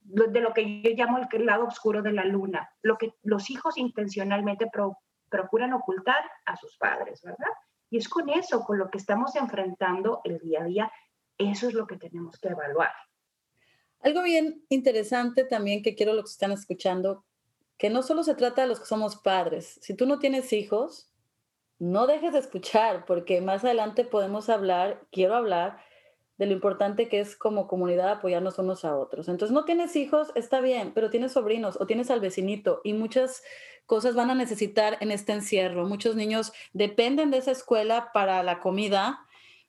de 0.00 0.40
lo 0.40 0.52
que 0.54 0.82
yo 0.82 0.90
llamo 0.90 1.18
el 1.30 1.46
lado 1.46 1.66
oscuro 1.66 2.02
de 2.02 2.12
la 2.12 2.24
luna, 2.24 2.70
lo 2.82 2.96
que 2.96 3.14
los 3.22 3.50
hijos 3.50 3.76
intencionalmente 3.76 4.66
procuran 5.28 5.72
ocultar 5.72 6.24
a 6.46 6.56
sus 6.56 6.76
padres, 6.78 7.20
¿verdad? 7.22 7.50
Y 7.90 7.98
es 7.98 8.08
con 8.08 8.28
eso, 8.30 8.64
con 8.64 8.78
lo 8.78 8.90
que 8.90 8.98
estamos 8.98 9.36
enfrentando 9.36 10.20
el 10.24 10.38
día 10.38 10.62
a 10.62 10.64
día, 10.64 10.92
eso 11.36 11.68
es 11.68 11.74
lo 11.74 11.86
que 11.86 11.96
tenemos 11.96 12.38
que 12.38 12.48
evaluar. 12.48 12.92
Algo 14.00 14.22
bien 14.22 14.64
interesante 14.68 15.44
también 15.44 15.82
que 15.82 15.94
quiero 15.94 16.14
los 16.14 16.24
que 16.24 16.32
están 16.32 16.52
escuchando, 16.52 17.24
que 17.76 17.90
no 17.90 18.02
solo 18.02 18.22
se 18.22 18.34
trata 18.34 18.62
de 18.62 18.68
los 18.68 18.80
que 18.80 18.86
somos 18.86 19.16
padres. 19.16 19.78
Si 19.82 19.94
tú 19.94 20.06
no 20.06 20.18
tienes 20.18 20.52
hijos, 20.52 21.12
no 21.78 22.06
dejes 22.06 22.32
de 22.32 22.38
escuchar, 22.38 23.04
porque 23.04 23.40
más 23.40 23.64
adelante 23.64 24.04
podemos 24.04 24.48
hablar, 24.48 25.06
quiero 25.10 25.34
hablar 25.34 25.82
de 26.40 26.46
lo 26.46 26.54
importante 26.54 27.10
que 27.10 27.20
es 27.20 27.36
como 27.36 27.68
comunidad 27.68 28.08
apoyarnos 28.08 28.58
unos 28.58 28.86
a 28.86 28.96
otros. 28.96 29.28
Entonces, 29.28 29.52
no 29.52 29.66
tienes 29.66 29.94
hijos, 29.94 30.32
está 30.34 30.62
bien, 30.62 30.92
pero 30.94 31.10
tienes 31.10 31.32
sobrinos 31.32 31.76
o 31.78 31.86
tienes 31.86 32.10
al 32.10 32.20
vecinito 32.20 32.80
y 32.82 32.94
muchas 32.94 33.42
cosas 33.84 34.14
van 34.14 34.30
a 34.30 34.34
necesitar 34.34 34.96
en 35.00 35.10
este 35.10 35.34
encierro. 35.34 35.84
Muchos 35.84 36.16
niños 36.16 36.54
dependen 36.72 37.30
de 37.30 37.36
esa 37.36 37.50
escuela 37.50 38.10
para 38.14 38.42
la 38.42 38.60
comida, 38.60 39.26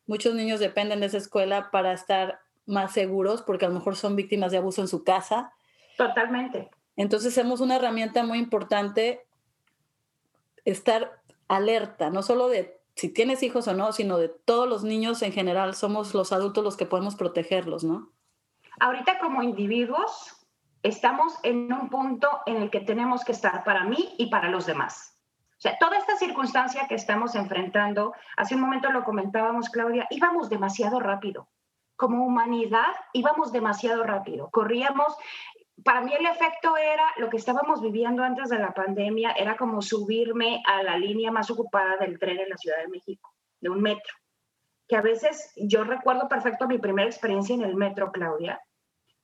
muchos 0.08 0.34
niños 0.34 0.62
dependen 0.62 1.02
de 1.02 1.08
esa 1.08 1.18
escuela 1.18 1.72
para 1.72 1.92
estar 1.92 2.40
más 2.66 2.94
seguros 2.94 3.42
porque 3.42 3.66
a 3.66 3.68
lo 3.68 3.76
mejor 3.76 3.98
son 3.98 4.16
víctimas 4.16 4.54
de 4.54 4.60
abuso 4.60 4.80
en 4.80 4.88
su 4.88 5.04
casa. 5.04 5.52
Totalmente. 5.98 6.70
Entonces, 6.96 7.34
somos 7.34 7.60
una 7.60 7.76
herramienta 7.76 8.24
muy 8.24 8.38
importante 8.38 9.26
estar 10.64 11.20
alerta, 11.50 12.12
no 12.12 12.24
solo 12.24 12.48
de 12.48 12.81
si 12.96 13.10
tienes 13.10 13.44
hijos 13.44 13.68
o 13.68 13.74
no, 13.74 13.92
sino 13.92 14.18
de 14.18 14.30
todos 14.30 14.68
los 14.68 14.84
niños 14.84 15.22
en 15.22 15.32
general, 15.32 15.76
somos 15.76 16.14
los 16.14 16.32
adultos 16.32 16.64
los 16.64 16.78
que 16.78 16.86
podemos 16.86 17.16
protegerlos, 17.16 17.84
¿no? 17.84 18.12
Ahorita 18.80 19.20
como 19.20 19.44
individuos 19.44 20.38
estamos 20.84 21.34
en 21.44 21.72
un 21.72 21.90
punto 21.90 22.28
en 22.46 22.58
el 22.58 22.70
que 22.70 22.80
tenemos 22.80 23.24
que 23.24 23.32
estar 23.32 23.64
para 23.64 23.84
mí 23.84 24.16
y 24.18 24.28
para 24.28 24.50
los 24.50 24.66
demás. 24.66 25.20
O 25.58 25.62
sea, 25.62 25.78
toda 25.78 25.98
esta 25.98 26.18
circunstancia 26.18 26.88
que 26.88 26.96
estamos 26.96 27.36
enfrentando, 27.36 28.14
hace 28.36 28.56
un 28.56 28.62
momento 28.62 28.90
lo 28.92 29.04
comentábamos, 29.04 29.70
Claudia, 29.70 30.08
íbamos 30.10 30.50
demasiado 30.50 31.00
rápido. 31.00 31.50
Como 31.96 32.26
humanidad 32.26 32.92
íbamos 33.14 33.52
demasiado 33.52 34.04
rápido. 34.04 34.50
Corríamos 34.50 35.16
para 35.84 36.02
mí 36.02 36.14
el 36.14 36.26
efecto 36.26 36.76
era 36.78 37.06
lo 37.18 37.30
que 37.30 37.38
estábamos 37.38 37.82
viviendo 37.82 38.24
antes 38.24 38.50
de 38.50 38.60
la 38.60 38.74
pandemia, 38.74 39.32
era 39.32 39.56
como 39.58 39.82
subirme 39.82 40.62
a 40.66 40.84
la 40.84 40.98
línea 40.98 41.32
más 41.32 41.50
ocupada 41.50 41.98
del 41.98 42.20
tren 42.20 42.40
en 42.40 42.50
la 42.50 42.58
Ciudad 42.58 42.78
de 42.80 42.88
México, 42.88 43.34
de 43.60 43.70
un 43.70 43.82
metro. 43.82 44.14
Que 44.88 44.98
a 44.98 45.02
veces 45.02 45.54
yo 45.56 45.84
recuerdo 45.84 46.28
perfecto 46.28 46.68
mi 46.68 46.78
primera 46.78 47.08
experiencia 47.08 47.56
en 47.56 47.64
el 47.64 47.76
metro, 47.76 48.12
Claudia, 48.12 48.62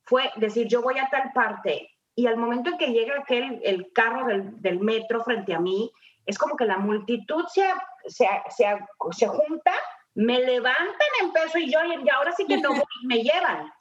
fue 0.03 0.31
decir, 0.37 0.67
yo 0.67 0.81
voy 0.81 0.97
a 0.97 1.09
tal 1.09 1.31
parte 1.33 1.89
y 2.15 2.25
al 2.25 2.37
momento 2.37 2.71
en 2.71 2.77
que 2.77 2.93
llega 2.93 3.19
aquel, 3.19 3.59
el 3.63 3.91
carro 3.93 4.25
del, 4.25 4.59
del 4.61 4.79
metro 4.79 5.23
frente 5.23 5.53
a 5.53 5.59
mí, 5.59 5.91
es 6.25 6.37
como 6.37 6.57
que 6.57 6.65
la 6.65 6.77
multitud 6.77 7.45
se, 7.47 7.63
se, 8.07 8.27
se, 8.49 8.65
se 9.11 9.27
junta, 9.27 9.73
me 10.15 10.39
levantan 10.39 11.07
en 11.21 11.31
peso 11.31 11.59
y 11.59 11.71
yo, 11.71 11.79
y 11.83 12.09
ahora 12.09 12.31
sí 12.31 12.45
que 12.47 12.57
no 12.57 12.71
me 13.03 13.21
llevan. 13.21 13.71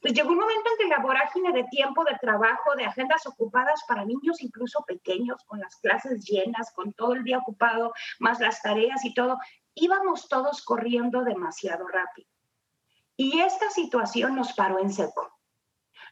Pues 0.00 0.14
llegó 0.14 0.30
un 0.30 0.38
momento 0.38 0.70
en 0.70 0.78
que 0.78 0.94
la 0.94 1.02
vorágine 1.02 1.52
de 1.52 1.64
tiempo, 1.64 2.04
de 2.04 2.16
trabajo, 2.20 2.74
de 2.76 2.84
agendas 2.84 3.26
ocupadas 3.26 3.82
para 3.88 4.04
niños 4.04 4.40
incluso 4.42 4.84
pequeños, 4.86 5.44
con 5.44 5.58
las 5.60 5.76
clases 5.76 6.24
llenas, 6.24 6.72
con 6.72 6.92
todo 6.92 7.14
el 7.14 7.24
día 7.24 7.38
ocupado, 7.38 7.92
más 8.20 8.38
las 8.38 8.62
tareas 8.62 9.04
y 9.04 9.12
todo, 9.12 9.38
íbamos 9.74 10.28
todos 10.28 10.64
corriendo 10.64 11.24
demasiado 11.24 11.86
rápido. 11.88 12.28
Y 13.16 13.40
esta 13.40 13.70
situación 13.70 14.36
nos 14.36 14.52
paró 14.52 14.78
en 14.78 14.92
seco. 14.92 15.32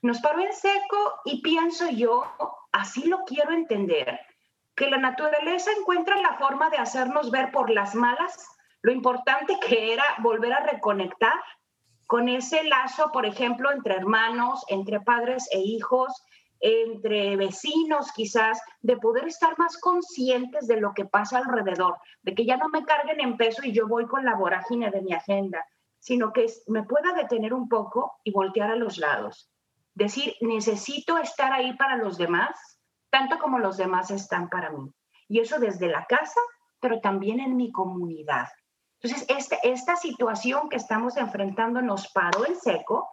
Nos 0.03 0.21
paró 0.21 0.41
en 0.41 0.53
seco 0.53 1.21
y 1.25 1.41
pienso 1.41 1.89
yo, 1.89 2.25
así 2.73 3.07
lo 3.07 3.25
quiero 3.25 3.53
entender, 3.53 4.21
que 4.75 4.91
la 4.91 4.99
naturaleza 4.99 5.71
encuentra 5.79 6.21
la 6.21 6.35
forma 6.35 6.69
de 6.71 6.79
hacernos 6.79 7.31
ver 7.31 7.51
por 7.53 7.71
las 7.71 7.95
malas 7.95 8.49
lo 8.83 8.93
importante 8.93 9.59
que 9.61 9.93
era 9.93 10.05
volver 10.19 10.53
a 10.53 10.61
reconectar 10.61 11.33
con 12.07 12.29
ese 12.29 12.65
lazo, 12.65 13.11
por 13.13 13.27
ejemplo, 13.27 13.73
entre 13.73 13.95
hermanos, 13.95 14.65
entre 14.69 15.01
padres 15.01 15.49
e 15.51 15.59
hijos, 15.59 16.25
entre 16.61 17.37
vecinos 17.37 18.13
quizás, 18.13 18.61
de 18.81 18.97
poder 18.97 19.27
estar 19.27 19.59
más 19.59 19.77
conscientes 19.79 20.67
de 20.67 20.81
lo 20.81 20.95
que 20.95 21.05
pasa 21.05 21.39
alrededor, 21.39 21.99
de 22.23 22.35
que 22.35 22.47
ya 22.47 22.57
no 22.57 22.69
me 22.69 22.85
carguen 22.85 23.21
en 23.21 23.37
peso 23.37 23.63
y 23.65 23.73
yo 23.73 23.89
voy 23.89 24.07
con 24.07 24.25
la 24.25 24.37
vorágine 24.37 24.91
de 24.91 25.03
mi 25.03 25.13
agenda, 25.13 25.65
sino 25.99 26.33
que 26.33 26.47
me 26.69 26.85
pueda 26.85 27.13
detener 27.13 27.53
un 27.53 27.69
poco 27.69 28.19
y 28.25 28.31
voltear 28.31 28.71
a 28.71 28.77
los 28.77 28.99
lados. 28.99 29.51
Decir, 29.95 30.35
necesito 30.41 31.19
estar 31.19 31.53
ahí 31.53 31.75
para 31.75 31.97
los 31.97 32.19
demás, 32.19 32.79
tanto 33.11 33.39
como 33.39 33.59
los 33.59 33.77
demás 33.77 34.11
están 34.11 34.49
para 34.49 34.71
mí. 34.71 34.93
Y 35.29 35.41
eso 35.41 35.59
desde 35.59 35.89
la 35.89 36.05
casa, 36.07 36.41
pero 36.81 37.01
también 37.01 37.41
en 37.41 37.57
mi 37.57 37.73
comunidad. 37.73 38.47
Entonces, 39.01 39.27
este, 39.29 39.59
esta 39.63 39.97
situación 39.97 40.69
que 40.69 40.77
estamos 40.77 41.17
enfrentando 41.17 41.83
nos 41.83 42.09
paró 42.09 42.47
en 42.47 42.57
seco, 42.57 43.09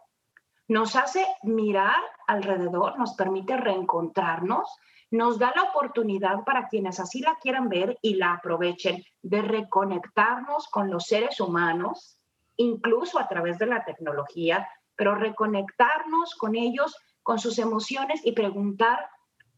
nos 0.66 0.96
hace 0.96 1.26
mirar 1.42 2.00
alrededor, 2.26 2.98
nos 2.98 3.14
permite 3.14 3.56
reencontrarnos, 3.56 4.68
nos 5.10 5.38
da 5.38 5.52
la 5.54 5.64
oportunidad 5.64 6.44
para 6.44 6.68
quienes 6.68 6.98
así 6.98 7.20
la 7.20 7.36
quieran 7.36 7.68
ver 7.68 7.98
y 8.00 8.14
la 8.14 8.32
aprovechen 8.32 9.04
de 9.22 9.42
reconectarnos 9.42 10.68
con 10.68 10.90
los 10.90 11.06
seres 11.06 11.38
humanos, 11.40 12.18
incluso 12.56 13.18
a 13.18 13.28
través 13.28 13.58
de 13.58 13.66
la 13.66 13.84
tecnología, 13.84 14.68
pero 14.96 15.14
reconectarnos 15.14 16.34
con 16.34 16.56
ellos, 16.56 16.96
con 17.22 17.38
sus 17.38 17.58
emociones 17.58 18.20
y 18.24 18.32
preguntar 18.32 19.08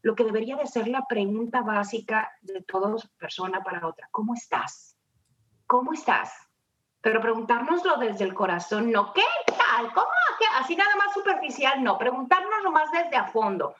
lo 0.01 0.15
que 0.15 0.25
debería 0.25 0.57
de 0.57 0.67
ser 0.67 0.87
la 0.87 1.05
pregunta 1.07 1.61
básica 1.61 2.31
de 2.41 2.61
toda 2.61 2.93
persona 3.17 3.63
para 3.63 3.87
otra. 3.87 4.09
¿Cómo 4.11 4.33
estás? 4.33 4.96
¿Cómo 5.67 5.93
estás? 5.93 6.33
Pero 7.01 7.21
preguntárnoslo 7.21 7.97
desde 7.97 8.23
el 8.23 8.33
corazón, 8.33 8.91
no, 8.91 9.13
¿qué 9.13 9.21
tal? 9.45 9.93
¿Cómo? 9.93 10.07
Así 10.59 10.75
nada 10.75 10.95
más 10.95 11.13
superficial, 11.13 11.83
no, 11.83 11.97
preguntárnoslo 11.97 12.71
más 12.71 12.89
desde 12.91 13.15
a 13.15 13.27
fondo, 13.27 13.75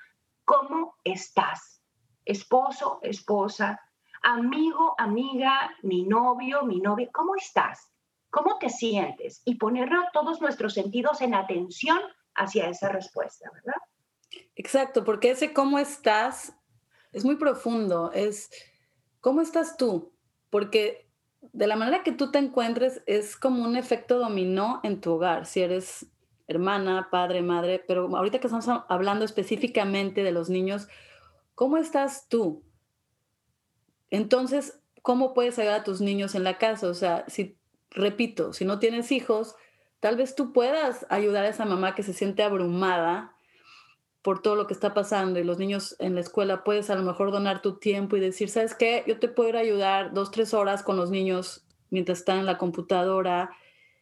¿cómo 0.45 0.95
estás? 1.03 1.81
Esposo, 2.23 2.99
esposa, 3.01 3.81
amigo, 4.21 4.95
amiga, 4.97 5.75
mi 5.81 6.03
novio, 6.03 6.63
mi 6.63 6.79
novia, 6.79 7.09
¿cómo 7.11 7.35
estás? 7.35 7.91
¿Cómo 8.29 8.57
te 8.59 8.69
sientes? 8.69 9.41
Y 9.45 9.55
ponerlo 9.55 10.03
todos 10.13 10.41
nuestros 10.41 10.73
sentidos 10.73 11.21
en 11.21 11.33
atención 11.33 11.99
hacia 12.35 12.69
esa 12.69 12.89
respuesta, 12.89 13.49
¿verdad? 13.53 13.81
Exacto, 14.55 15.03
porque 15.03 15.31
ese 15.31 15.53
cómo 15.53 15.79
estás 15.79 16.53
es 17.11 17.25
muy 17.25 17.37
profundo, 17.37 18.11
es 18.13 18.49
cómo 19.21 19.41
estás 19.41 19.77
tú, 19.77 20.13
porque 20.49 21.06
de 21.53 21.67
la 21.67 21.75
manera 21.75 22.03
que 22.03 22.11
tú 22.11 22.31
te 22.31 22.39
encuentres 22.39 23.01
es 23.05 23.35
como 23.35 23.63
un 23.63 23.75
efecto 23.75 24.19
dominó 24.19 24.79
en 24.83 25.01
tu 25.01 25.13
hogar, 25.13 25.45
si 25.45 25.61
eres 25.61 26.07
hermana, 26.47 27.09
padre, 27.11 27.41
madre, 27.41 27.83
pero 27.85 28.15
ahorita 28.15 28.39
que 28.39 28.47
estamos 28.47 28.83
hablando 28.87 29.25
específicamente 29.25 30.23
de 30.23 30.31
los 30.31 30.49
niños, 30.49 30.87
¿cómo 31.55 31.77
estás 31.77 32.27
tú? 32.29 32.63
Entonces, 34.09 34.79
¿cómo 35.01 35.33
puedes 35.33 35.59
ayudar 35.59 35.81
a 35.81 35.83
tus 35.83 35.99
niños 35.99 36.35
en 36.35 36.43
la 36.43 36.57
casa? 36.57 36.87
O 36.87 36.93
sea, 36.93 37.25
si, 37.27 37.57
repito, 37.91 38.53
si 38.53 38.63
no 38.63 38.79
tienes 38.79 39.11
hijos, 39.11 39.55
tal 39.99 40.15
vez 40.15 40.35
tú 40.35 40.53
puedas 40.53 41.05
ayudar 41.09 41.43
a 41.45 41.49
esa 41.49 41.65
mamá 41.65 41.95
que 41.95 42.03
se 42.03 42.13
siente 42.13 42.43
abrumada 42.43 43.36
por 44.27 44.41
todo 44.41 44.57
lo 44.57 44.67
que 44.67 44.73
está 44.73 44.93
pasando 44.93 45.39
y 45.39 45.45
los 45.45 45.57
niños 45.57 45.95
en 45.99 46.13
la 46.13 46.19
escuela, 46.19 46.65
puedes 46.65 46.89
a 46.89 46.95
lo 46.95 47.01
mejor 47.01 47.31
donar 47.31 47.61
tu 47.61 47.79
tiempo 47.79 48.17
y 48.17 48.19
decir, 48.19 48.49
¿sabes 48.49 48.75
qué? 48.75 49.05
Yo 49.07 49.19
te 49.19 49.29
puedo 49.29 49.57
ayudar 49.57 50.13
dos, 50.13 50.31
tres 50.31 50.53
horas 50.53 50.83
con 50.83 50.97
los 50.97 51.09
niños 51.09 51.65
mientras 51.91 52.17
están 52.17 52.39
en 52.39 52.45
la 52.45 52.57
computadora 52.57 53.51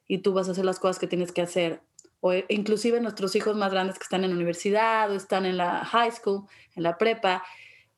y 0.07 0.23
tú 0.23 0.33
vas 0.33 0.47
a 0.47 0.53
hacer 0.53 0.65
las 0.65 0.79
cosas 0.79 0.97
que 0.97 1.05
tienes 1.05 1.31
que 1.31 1.43
hacer. 1.43 1.83
O 2.21 2.33
e, 2.33 2.43
inclusive 2.49 2.99
nuestros 3.01 3.35
hijos 3.35 3.55
más 3.55 3.71
grandes 3.71 3.99
que 3.99 4.03
están 4.03 4.23
en 4.23 4.31
la 4.31 4.35
universidad 4.35 5.11
o 5.11 5.13
están 5.13 5.45
en 5.45 5.57
la 5.57 5.85
high 5.85 6.11
school, 6.11 6.47
en 6.75 6.81
la 6.81 6.97
prepa. 6.97 7.43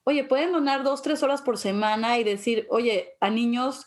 Oye, 0.04 0.26
pueden 0.26 0.52
donar 0.52 0.84
dos, 0.84 1.02
tres 1.02 1.24
horas 1.24 1.42
por 1.42 1.58
semana 1.58 2.20
y 2.20 2.26
decir, 2.26 2.68
oye, 2.70 3.16
a 3.22 3.30
niños 3.30 3.86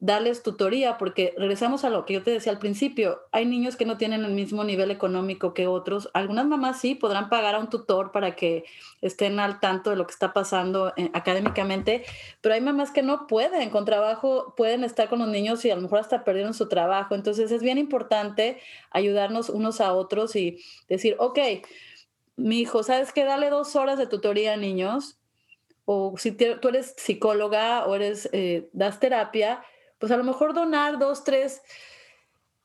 darles 0.00 0.42
tutoría, 0.42 0.96
porque 0.96 1.34
regresamos 1.36 1.84
a 1.84 1.90
lo 1.90 2.06
que 2.06 2.14
yo 2.14 2.22
te 2.22 2.30
decía 2.30 2.50
al 2.50 2.58
principio, 2.58 3.20
hay 3.32 3.44
niños 3.44 3.76
que 3.76 3.84
no 3.84 3.98
tienen 3.98 4.24
el 4.24 4.32
mismo 4.32 4.64
nivel 4.64 4.90
económico 4.90 5.52
que 5.52 5.66
otros, 5.66 6.08
algunas 6.14 6.46
mamás 6.46 6.80
sí 6.80 6.94
podrán 6.94 7.28
pagar 7.28 7.54
a 7.54 7.58
un 7.58 7.68
tutor 7.68 8.10
para 8.10 8.34
que 8.34 8.64
estén 9.02 9.38
al 9.38 9.60
tanto 9.60 9.90
de 9.90 9.96
lo 9.96 10.06
que 10.06 10.12
está 10.12 10.32
pasando 10.32 10.94
eh, 10.96 11.10
académicamente, 11.12 12.04
pero 12.40 12.54
hay 12.54 12.62
mamás 12.62 12.92
que 12.92 13.02
no 13.02 13.26
pueden, 13.26 13.68
con 13.68 13.84
trabajo 13.84 14.54
pueden 14.56 14.84
estar 14.84 15.10
con 15.10 15.18
los 15.18 15.28
niños 15.28 15.62
y 15.66 15.70
a 15.70 15.76
lo 15.76 15.82
mejor 15.82 15.98
hasta 15.98 16.24
perdieron 16.24 16.54
su 16.54 16.66
trabajo, 16.66 17.14
entonces 17.14 17.52
es 17.52 17.62
bien 17.62 17.76
importante 17.76 18.58
ayudarnos 18.90 19.50
unos 19.50 19.82
a 19.82 19.92
otros 19.92 20.34
y 20.34 20.64
decir, 20.88 21.14
ok, 21.18 21.38
mi 22.36 22.60
hijo, 22.60 22.82
¿sabes 22.82 23.12
qué? 23.12 23.24
Dale 23.24 23.50
dos 23.50 23.76
horas 23.76 23.98
de 23.98 24.06
tutoría 24.06 24.54
a 24.54 24.56
niños 24.56 25.18
o 25.84 26.14
si 26.16 26.32
tú 26.32 26.68
eres 26.68 26.94
psicóloga 26.96 27.84
o 27.84 27.96
eres, 27.96 28.30
eh, 28.32 28.70
das 28.72 29.00
terapia, 29.00 29.62
pues 30.00 30.10
a 30.10 30.16
lo 30.16 30.24
mejor 30.24 30.54
donar 30.54 30.98
dos, 30.98 31.22
tres 31.22 31.62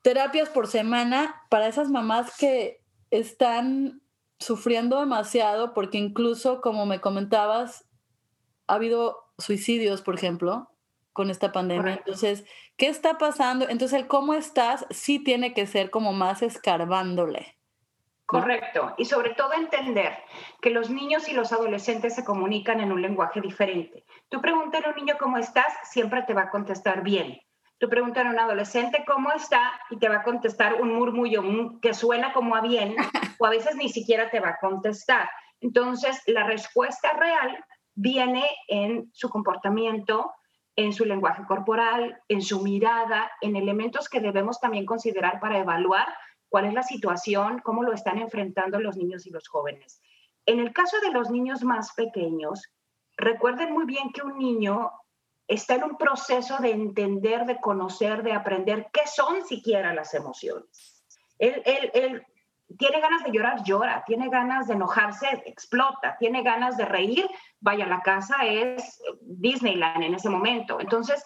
terapias 0.02 0.50
por 0.50 0.68
semana 0.68 1.44
para 1.50 1.68
esas 1.68 1.90
mamás 1.90 2.36
que 2.38 2.82
están 3.12 4.02
sufriendo 4.40 5.00
demasiado 5.00 5.74
porque 5.74 5.98
incluso, 5.98 6.62
como 6.62 6.86
me 6.86 7.02
comentabas, 7.02 7.86
ha 8.68 8.76
habido 8.76 9.18
suicidios, 9.38 10.02
por 10.02 10.16
ejemplo, 10.16 10.72
con 11.12 11.30
esta 11.30 11.52
pandemia. 11.52 11.96
Entonces, 11.96 12.46
¿qué 12.78 12.88
está 12.88 13.18
pasando? 13.18 13.68
Entonces, 13.68 14.00
el 14.00 14.08
cómo 14.08 14.34
estás 14.34 14.86
sí 14.90 15.20
tiene 15.20 15.54
que 15.54 15.68
ser 15.68 15.90
como 15.90 16.14
más 16.14 16.42
escarbándole. 16.42 17.55
Correcto. 18.26 18.96
Y 18.98 19.06
sobre 19.06 19.36
todo 19.36 19.54
entender 19.54 20.18
que 20.62 20.72
los 20.72 20.90
niños 20.90 21.30
y 21.30 21.34
los 21.34 21.52
adolescentes 21.52 22.16
se 22.16 22.26
comunican 22.26 22.80
en 22.80 22.92
un 22.92 23.02
lenguaje 23.02 23.40
diferente. 23.40 24.04
Tú 24.30 24.42
pregúntale 24.42 24.88
a 24.88 24.90
un 24.90 24.96
niño 24.96 25.16
cómo 25.20 25.38
estás, 25.38 25.72
siempre 25.84 26.24
te 26.24 26.34
va 26.34 26.44
a 26.44 26.50
contestar 26.50 27.04
bien. 27.04 27.40
Tú 27.78 27.90
pregúntale 27.90 28.30
a 28.30 28.32
un 28.32 28.40
adolescente 28.40 29.04
cómo 29.06 29.32
está 29.32 29.74
y 29.90 29.98
te 29.98 30.10
va 30.10 30.18
a 30.18 30.24
contestar 30.24 30.82
un 30.82 30.96
murmullo 30.96 31.44
que 31.82 31.94
suena 31.94 32.34
como 32.34 32.56
a 32.56 32.62
bien 32.62 32.96
o 33.40 33.46
a 33.46 33.50
veces 33.50 33.76
ni 33.76 33.90
siquiera 33.90 34.30
te 34.30 34.40
va 34.40 34.50
a 34.50 34.58
contestar. 34.60 35.30
Entonces, 35.62 36.22
la 36.26 36.46
respuesta 36.46 37.14
real 37.14 37.64
viene 37.94 38.46
en 38.68 39.10
su 39.14 39.30
comportamiento, 39.30 40.34
en 40.76 40.94
su 40.94 41.06
lenguaje 41.06 41.44
corporal, 41.48 42.22
en 42.28 42.42
su 42.42 42.62
mirada, 42.62 43.32
en 43.42 43.56
elementos 43.56 44.10
que 44.10 44.20
debemos 44.20 44.60
también 44.60 44.86
considerar 44.86 45.40
para 45.40 45.60
evaluar 45.60 46.08
cuál 46.50 46.66
es 46.66 46.74
la 46.74 46.84
situación, 46.84 47.60
cómo 47.60 47.84
lo 47.84 47.94
están 47.94 48.18
enfrentando 48.18 48.80
los 48.80 48.98
niños 48.98 49.26
y 49.26 49.32
los 49.32 49.48
jóvenes. 49.48 50.02
En 50.46 50.60
el 50.60 50.74
caso 50.74 50.98
de 51.02 51.12
los 51.12 51.30
niños 51.30 51.64
más 51.64 51.94
pequeños, 51.94 52.62
recuerden 53.18 53.74
muy 53.74 53.86
bien 53.86 54.12
que 54.12 54.22
un 54.22 54.38
niño 54.38 54.92
está 55.48 55.76
en 55.76 55.84
un 55.84 55.98
proceso 55.98 56.58
de 56.58 56.72
entender, 56.72 57.46
de 57.46 57.60
conocer, 57.60 58.24
de 58.24 58.34
aprender 58.34 58.88
qué 58.92 59.02
son 59.08 59.46
siquiera 59.46 59.94
las 59.94 60.14
emociones. 60.14 61.04
Él, 61.38 61.62
él, 61.66 62.26
tiene 62.78 63.00
ganas 63.00 63.24
de 63.24 63.32
llorar, 63.32 63.64
llora, 63.64 64.04
tiene 64.06 64.30
ganas 64.30 64.68
de 64.68 64.74
enojarse, 64.74 65.44
explota, 65.46 66.18
tiene 66.20 66.42
ganas 66.42 66.78
de 66.78 66.86
reír, 66.86 67.28
vaya, 67.60 67.86
la 67.86 68.02
casa 68.02 68.38
es 68.46 69.02
Disneyland 69.22 70.04
en 70.04 70.16
ese 70.16 70.30
momento. 70.30 70.80
Entonces, 70.80 71.24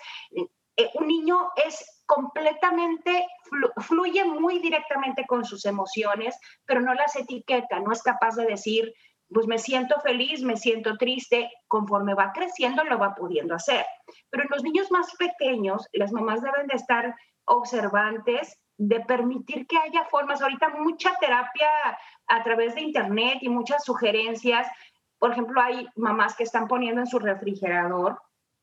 eh, 0.79 0.89
un 0.93 1.07
niño 1.07 1.49
es 1.57 2.03
completamente, 2.05 3.27
fluye 3.81 4.23
muy 4.23 4.59
directamente 4.59 5.25
con 5.27 5.43
sus 5.43 5.65
emociones, 5.65 6.39
pero 6.65 6.79
no 6.79 6.93
las 6.93 7.17
etiqueta, 7.17 7.81
no 7.81 7.91
es 7.91 8.01
capaz 8.01 8.35
de 8.37 8.45
decir, 8.45 8.93
pues 9.27 9.45
me 9.45 9.59
siento 9.59 9.99
feliz, 9.99 10.41
me 10.41 10.55
siento 10.55 10.95
triste, 10.95 11.51
conforme 11.67 12.13
va 12.13 12.31
creciendo 12.33 12.85
lo 12.85 12.97
va 12.97 13.13
pudiendo 13.13 13.55
hacer. 13.55 13.85
Pero 14.29 14.43
en 14.43 14.49
los 14.51 14.63
niños 14.63 14.89
más 14.89 15.13
pequeños, 15.17 15.85
las 15.91 16.13
mamás 16.13 16.41
deben 16.41 16.67
de 16.67 16.77
estar 16.77 17.13
observantes 17.43 18.57
de 18.77 19.01
permitir 19.01 19.67
que 19.67 19.77
haya 19.77 20.05
formas. 20.05 20.41
Ahorita 20.41 20.69
mucha 20.69 21.13
terapia 21.19 21.69
a 22.27 22.43
través 22.43 22.73
de 22.75 22.81
internet 22.81 23.39
y 23.41 23.49
muchas 23.49 23.83
sugerencias. 23.83 24.65
Por 25.19 25.33
ejemplo, 25.33 25.61
hay 25.61 25.87
mamás 25.97 26.37
que 26.37 26.43
están 26.43 26.69
poniendo 26.69 27.01
en 27.01 27.07
su 27.07 27.19
refrigerador 27.19 28.17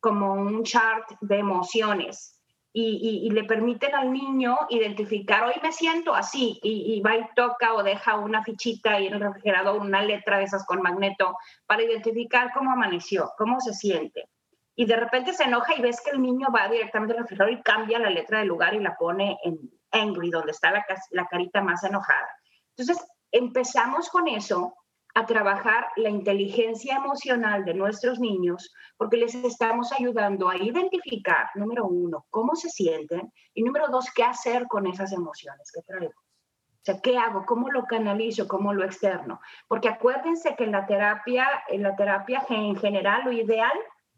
como 0.06 0.34
un 0.34 0.62
chart 0.62 1.10
de 1.20 1.36
emociones 1.36 2.40
y, 2.72 3.28
le 3.30 3.42
permiten 3.42 3.92
al 3.92 4.12
niño 4.12 4.56
identificar, 4.68 5.42
hoy 5.42 5.54
me 5.64 5.72
siento 5.72 6.14
así, 6.14 6.60
y, 6.62 7.00
va 7.00 7.16
y 7.16 7.26
toca 7.34 7.74
o 7.74 7.82
deja 7.82 8.14
una 8.16 8.44
fichita 8.44 9.00
y 9.00 9.08
en 9.08 9.14
el 9.14 9.20
refrigerador 9.20 9.80
una 9.80 10.04
letra 10.04 10.38
de 10.38 10.44
esas 10.44 10.64
con 10.64 10.80
magneto 10.80 11.36
para 11.66 11.82
identificar 11.82 12.52
cómo 12.54 12.70
amaneció, 12.70 13.32
cómo 13.36 13.58
se 13.58 13.72
siente. 13.72 14.28
Y 14.76 14.84
de 14.84 14.94
repente 14.94 15.32
se 15.32 15.42
enoja 15.42 15.74
y 15.74 15.82
ves 15.82 16.00
que 16.00 16.10
el 16.10 16.22
niño 16.22 16.46
va 16.54 16.68
directamente 16.68 17.14
al 17.14 17.22
refrigerador 17.22 17.58
y 17.58 17.62
cambia 17.62 17.98
la 17.98 18.10
letra 18.10 18.38
del 18.38 18.48
lugar 18.48 18.74
y 18.74 18.78
la 18.78 18.94
pone 18.94 19.38
en 19.42 19.58
angry, 19.90 20.30
donde 20.30 20.52
está 20.52 20.70
la, 20.70 20.86
la 21.10 21.26
carita 21.26 21.62
más 21.62 21.82
enojada. 21.82 22.28
Entonces, 22.76 23.04
empezamos 23.32 24.08
con 24.08 24.28
eso 24.28 24.72
a 25.16 25.24
trabajar 25.24 25.86
la 25.96 26.10
inteligencia 26.10 26.96
emocional 26.96 27.64
de 27.64 27.72
nuestros 27.72 28.20
niños 28.20 28.70
porque 28.98 29.16
les 29.16 29.34
estamos 29.34 29.90
ayudando 29.98 30.46
a 30.46 30.58
identificar, 30.58 31.48
número 31.54 31.86
uno, 31.86 32.26
cómo 32.28 32.54
se 32.54 32.68
sienten 32.68 33.32
y 33.54 33.62
número 33.62 33.88
dos, 33.88 34.10
qué 34.14 34.24
hacer 34.24 34.66
con 34.66 34.86
esas 34.86 35.12
emociones 35.12 35.72
que 35.72 35.80
traigo. 35.80 36.12
O 36.12 36.84
sea, 36.84 37.00
¿qué 37.00 37.16
hago? 37.16 37.46
¿Cómo 37.46 37.70
lo 37.70 37.84
canalizo? 37.84 38.46
¿Cómo 38.46 38.74
lo 38.74 38.84
externo? 38.84 39.40
Porque 39.68 39.88
acuérdense 39.88 40.54
que 40.54 40.64
en 40.64 40.72
la 40.72 40.84
terapia, 40.84 41.48
en 41.68 41.82
la 41.82 41.96
terapia 41.96 42.44
en 42.50 42.76
general, 42.76 43.22
lo 43.24 43.32
ideal 43.32 43.72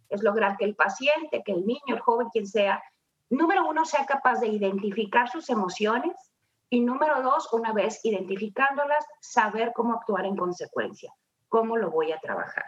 es 0.09 0.25
lograr 0.25 0.57
que 0.57 0.65
el 0.65 0.75
paciente, 0.75 1.45
que 1.45 1.53
el 1.53 1.65
niño, 1.65 1.95
el 1.95 2.01
joven, 2.01 2.27
quien 2.33 2.49
sea, 2.49 2.83
número 3.31 3.69
uno, 3.69 3.85
sea 3.85 4.05
capaz 4.05 4.41
de 4.41 4.49
identificar 4.49 5.31
sus 5.31 5.49
emociones 5.49 6.13
y 6.71 6.81
número 6.81 7.23
dos, 7.23 7.49
una 7.53 7.73
vez 7.73 8.01
identificándolas, 8.05 9.05
saber 9.21 9.73
cómo 9.75 9.95
actuar 9.95 10.27
en 10.27 10.37
consecuencia, 10.37 11.13
cómo 11.49 11.77
lo 11.77 11.91
voy 11.91 12.13
a 12.13 12.21
trabajar. 12.21 12.67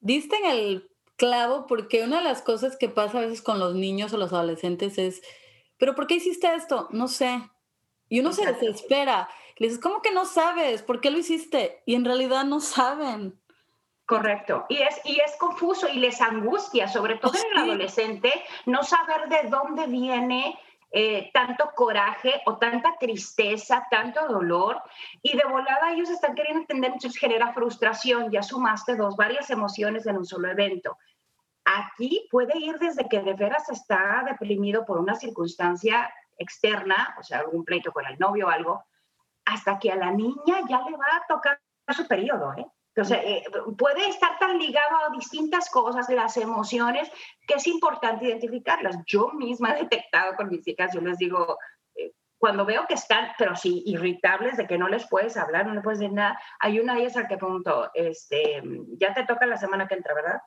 Diste 0.00 0.36
en 0.36 0.46
el 0.46 0.90
clavo 1.16 1.66
porque 1.66 2.02
una 2.02 2.18
de 2.18 2.24
las 2.24 2.42
cosas 2.42 2.76
que 2.76 2.88
pasa 2.88 3.18
a 3.18 3.22
veces 3.22 3.42
con 3.42 3.60
los 3.60 3.74
niños 3.74 4.12
o 4.12 4.16
los 4.16 4.32
adolescentes 4.32 4.98
es, 4.98 5.22
pero 5.78 5.94
¿por 5.94 6.06
qué 6.06 6.14
hiciste 6.14 6.52
esto? 6.54 6.88
No 6.90 7.08
sé. 7.08 7.48
Y 8.08 8.20
uno 8.20 8.32
se 8.32 8.44
desespera. 8.44 9.28
Le 9.56 9.68
dices, 9.68 9.80
¿cómo 9.80 10.02
que 10.02 10.12
no 10.12 10.24
sabes? 10.24 10.82
¿Por 10.82 11.00
qué 11.00 11.10
lo 11.10 11.18
hiciste? 11.18 11.82
Y 11.86 11.94
en 11.94 12.04
realidad 12.04 12.44
no 12.44 12.60
saben. 12.60 13.40
Correcto. 14.04 14.66
Y 14.68 14.82
es, 14.82 15.00
y 15.04 15.20
es 15.20 15.36
confuso 15.38 15.88
y 15.88 15.98
les 15.98 16.20
angustia, 16.20 16.88
sobre 16.88 17.16
todo 17.16 17.34
en 17.34 17.52
el 17.52 17.58
adolescente, 17.70 18.32
no 18.66 18.82
saber 18.82 19.28
de 19.28 19.48
dónde 19.48 19.86
viene 19.86 20.58
eh, 20.92 21.30
tanto 21.32 21.70
coraje 21.74 22.42
o 22.44 22.58
tanta 22.58 22.96
tristeza, 22.98 23.86
tanto 23.90 24.28
dolor, 24.28 24.82
y 25.22 25.34
de 25.36 25.44
volada 25.44 25.92
ellos 25.92 26.10
están 26.10 26.34
queriendo 26.34 26.60
entender, 26.60 26.92
entonces 26.92 27.18
genera 27.18 27.54
frustración, 27.54 28.30
ya 28.30 28.42
sumaste 28.42 28.94
dos, 28.96 29.16
varias 29.16 29.48
emociones 29.50 30.06
en 30.06 30.18
un 30.18 30.26
solo 30.26 30.50
evento. 30.50 30.98
Aquí 31.64 32.28
puede 32.30 32.58
ir 32.58 32.78
desde 32.78 33.08
que 33.08 33.20
de 33.20 33.34
veras 33.34 33.70
está 33.70 34.22
deprimido 34.26 34.84
por 34.84 34.98
una 34.98 35.14
circunstancia 35.14 36.12
externa, 36.36 37.14
o 37.18 37.22
sea, 37.22 37.38
algún 37.38 37.64
pleito 37.64 37.92
con 37.92 38.04
el 38.06 38.18
novio 38.18 38.48
o 38.48 38.50
algo, 38.50 38.84
hasta 39.46 39.78
que 39.78 39.90
a 39.90 39.96
la 39.96 40.10
niña 40.10 40.60
ya 40.68 40.82
le 40.82 40.96
va 40.96 41.06
a 41.16 41.26
tocar 41.26 41.60
su 41.88 42.06
periodo, 42.06 42.52
¿eh? 42.56 42.66
Sea, 42.94 43.22
eh, 43.22 43.42
puede 43.78 44.06
estar 44.08 44.38
tan 44.38 44.58
ligado 44.58 44.96
a 44.96 45.10
distintas 45.16 45.70
cosas, 45.70 46.10
las 46.10 46.36
emociones, 46.36 47.10
que 47.46 47.54
es 47.54 47.66
importante 47.66 48.26
identificarlas. 48.26 48.98
Yo 49.06 49.30
misma 49.32 49.72
he 49.72 49.82
detectado 49.82 50.36
con 50.36 50.50
mis 50.50 50.66
hijas, 50.68 50.92
yo 50.92 51.00
les 51.00 51.16
digo, 51.16 51.56
eh, 51.94 52.12
cuando 52.36 52.66
veo 52.66 52.86
que 52.86 52.94
están, 52.94 53.32
pero 53.38 53.56
sí, 53.56 53.82
irritables, 53.86 54.58
de 54.58 54.66
que 54.66 54.76
no 54.76 54.88
les 54.88 55.08
puedes 55.08 55.38
hablar, 55.38 55.66
no 55.66 55.72
les 55.72 55.82
puedes 55.82 56.00
decir 56.00 56.12
nada, 56.12 56.38
hay 56.60 56.80
una 56.80 56.94
de 56.94 57.00
ellas 57.00 57.16
al 57.16 57.28
que 57.28 57.38
pregunto, 57.38 57.90
este, 57.94 58.62
ya 58.98 59.14
te 59.14 59.24
toca 59.24 59.46
la 59.46 59.56
semana 59.56 59.88
que 59.88 59.94
entra, 59.94 60.14
¿verdad? 60.14 60.42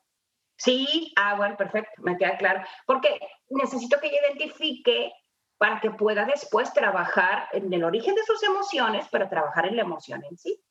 Sí, 0.57 1.13
ah, 1.17 1.35
bueno, 1.35 1.57
perfecto, 1.57 2.01
me 2.03 2.17
queda 2.17 2.37
claro. 2.37 2.61
Porque 2.85 3.19
necesito 3.49 3.99
que 3.99 4.07
ella 4.07 4.19
identifique 4.29 5.11
para 5.57 5.79
que 5.79 5.91
pueda 5.91 6.25
después 6.25 6.71
trabajar 6.73 7.47
en 7.53 7.73
el 7.73 7.83
origen 7.83 8.13
de 8.15 8.23
sus 8.23 8.41
emociones, 8.43 9.07
pero 9.11 9.29
trabajar 9.29 9.65
en 9.67 9.75
la 9.77 9.81
emoción 9.81 10.23
en 10.29 10.37
sí. 10.37 10.61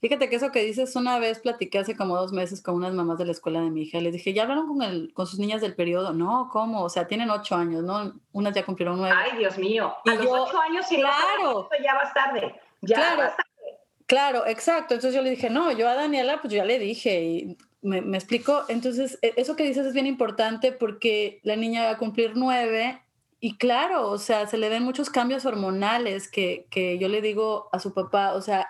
Fíjate 0.00 0.28
que 0.28 0.36
eso 0.36 0.52
que 0.52 0.64
dices, 0.64 0.94
una 0.94 1.18
vez 1.18 1.40
platiqué 1.40 1.80
hace 1.80 1.96
como 1.96 2.16
dos 2.16 2.32
meses 2.32 2.62
con 2.62 2.76
unas 2.76 2.94
mamás 2.94 3.18
de 3.18 3.24
la 3.24 3.32
escuela 3.32 3.60
de 3.60 3.70
mi 3.70 3.82
hija. 3.82 4.00
Les 4.00 4.12
dije, 4.12 4.32
¿ya 4.32 4.42
hablaron 4.42 4.68
con, 4.68 4.82
el, 4.82 5.12
con 5.12 5.26
sus 5.26 5.40
niñas 5.40 5.60
del 5.60 5.74
periodo? 5.74 6.12
No, 6.12 6.48
¿cómo? 6.52 6.84
O 6.84 6.88
sea, 6.88 7.08
tienen 7.08 7.30
ocho 7.30 7.56
años, 7.56 7.82
¿no? 7.82 8.12
Unas 8.32 8.54
ya 8.54 8.64
cumplieron 8.64 8.98
nueve. 8.98 9.16
Ay, 9.18 9.38
Dios 9.38 9.58
mío. 9.58 9.92
A 10.06 10.14
los 10.14 10.26
ocho 10.26 10.60
años, 10.60 10.86
si 10.86 10.96
claro, 10.96 11.68
ya 11.82 11.94
vas 11.94 12.14
tarde. 12.14 12.54
Ya 12.82 12.96
claro, 12.96 13.22
vas 13.22 13.36
tarde. 13.36 13.78
Claro, 14.06 14.46
exacto. 14.46 14.94
Entonces 14.94 15.16
yo 15.16 15.22
le 15.22 15.30
dije, 15.30 15.50
no, 15.50 15.72
yo 15.72 15.88
a 15.88 15.94
Daniela, 15.94 16.40
pues 16.40 16.52
ya 16.52 16.64
le 16.64 16.78
dije 16.78 17.20
y 17.20 17.58
me, 17.82 18.00
me 18.00 18.18
explicó. 18.18 18.66
Entonces, 18.68 19.18
e, 19.20 19.34
eso 19.36 19.56
que 19.56 19.64
dices 19.64 19.84
es 19.84 19.94
bien 19.94 20.06
importante 20.06 20.70
porque 20.70 21.40
la 21.42 21.56
niña 21.56 21.86
va 21.86 21.90
a 21.90 21.98
cumplir 21.98 22.32
nueve 22.36 23.02
y 23.40 23.56
claro, 23.56 24.10
o 24.10 24.18
sea, 24.18 24.46
se 24.46 24.58
le 24.58 24.68
ven 24.68 24.82
muchos 24.82 25.10
cambios 25.10 25.44
hormonales 25.44 26.28
que, 26.28 26.66
que 26.70 26.98
yo 26.98 27.08
le 27.08 27.20
digo 27.20 27.68
a 27.72 27.78
su 27.78 27.94
papá, 27.94 28.34
o 28.34 28.40
sea, 28.42 28.68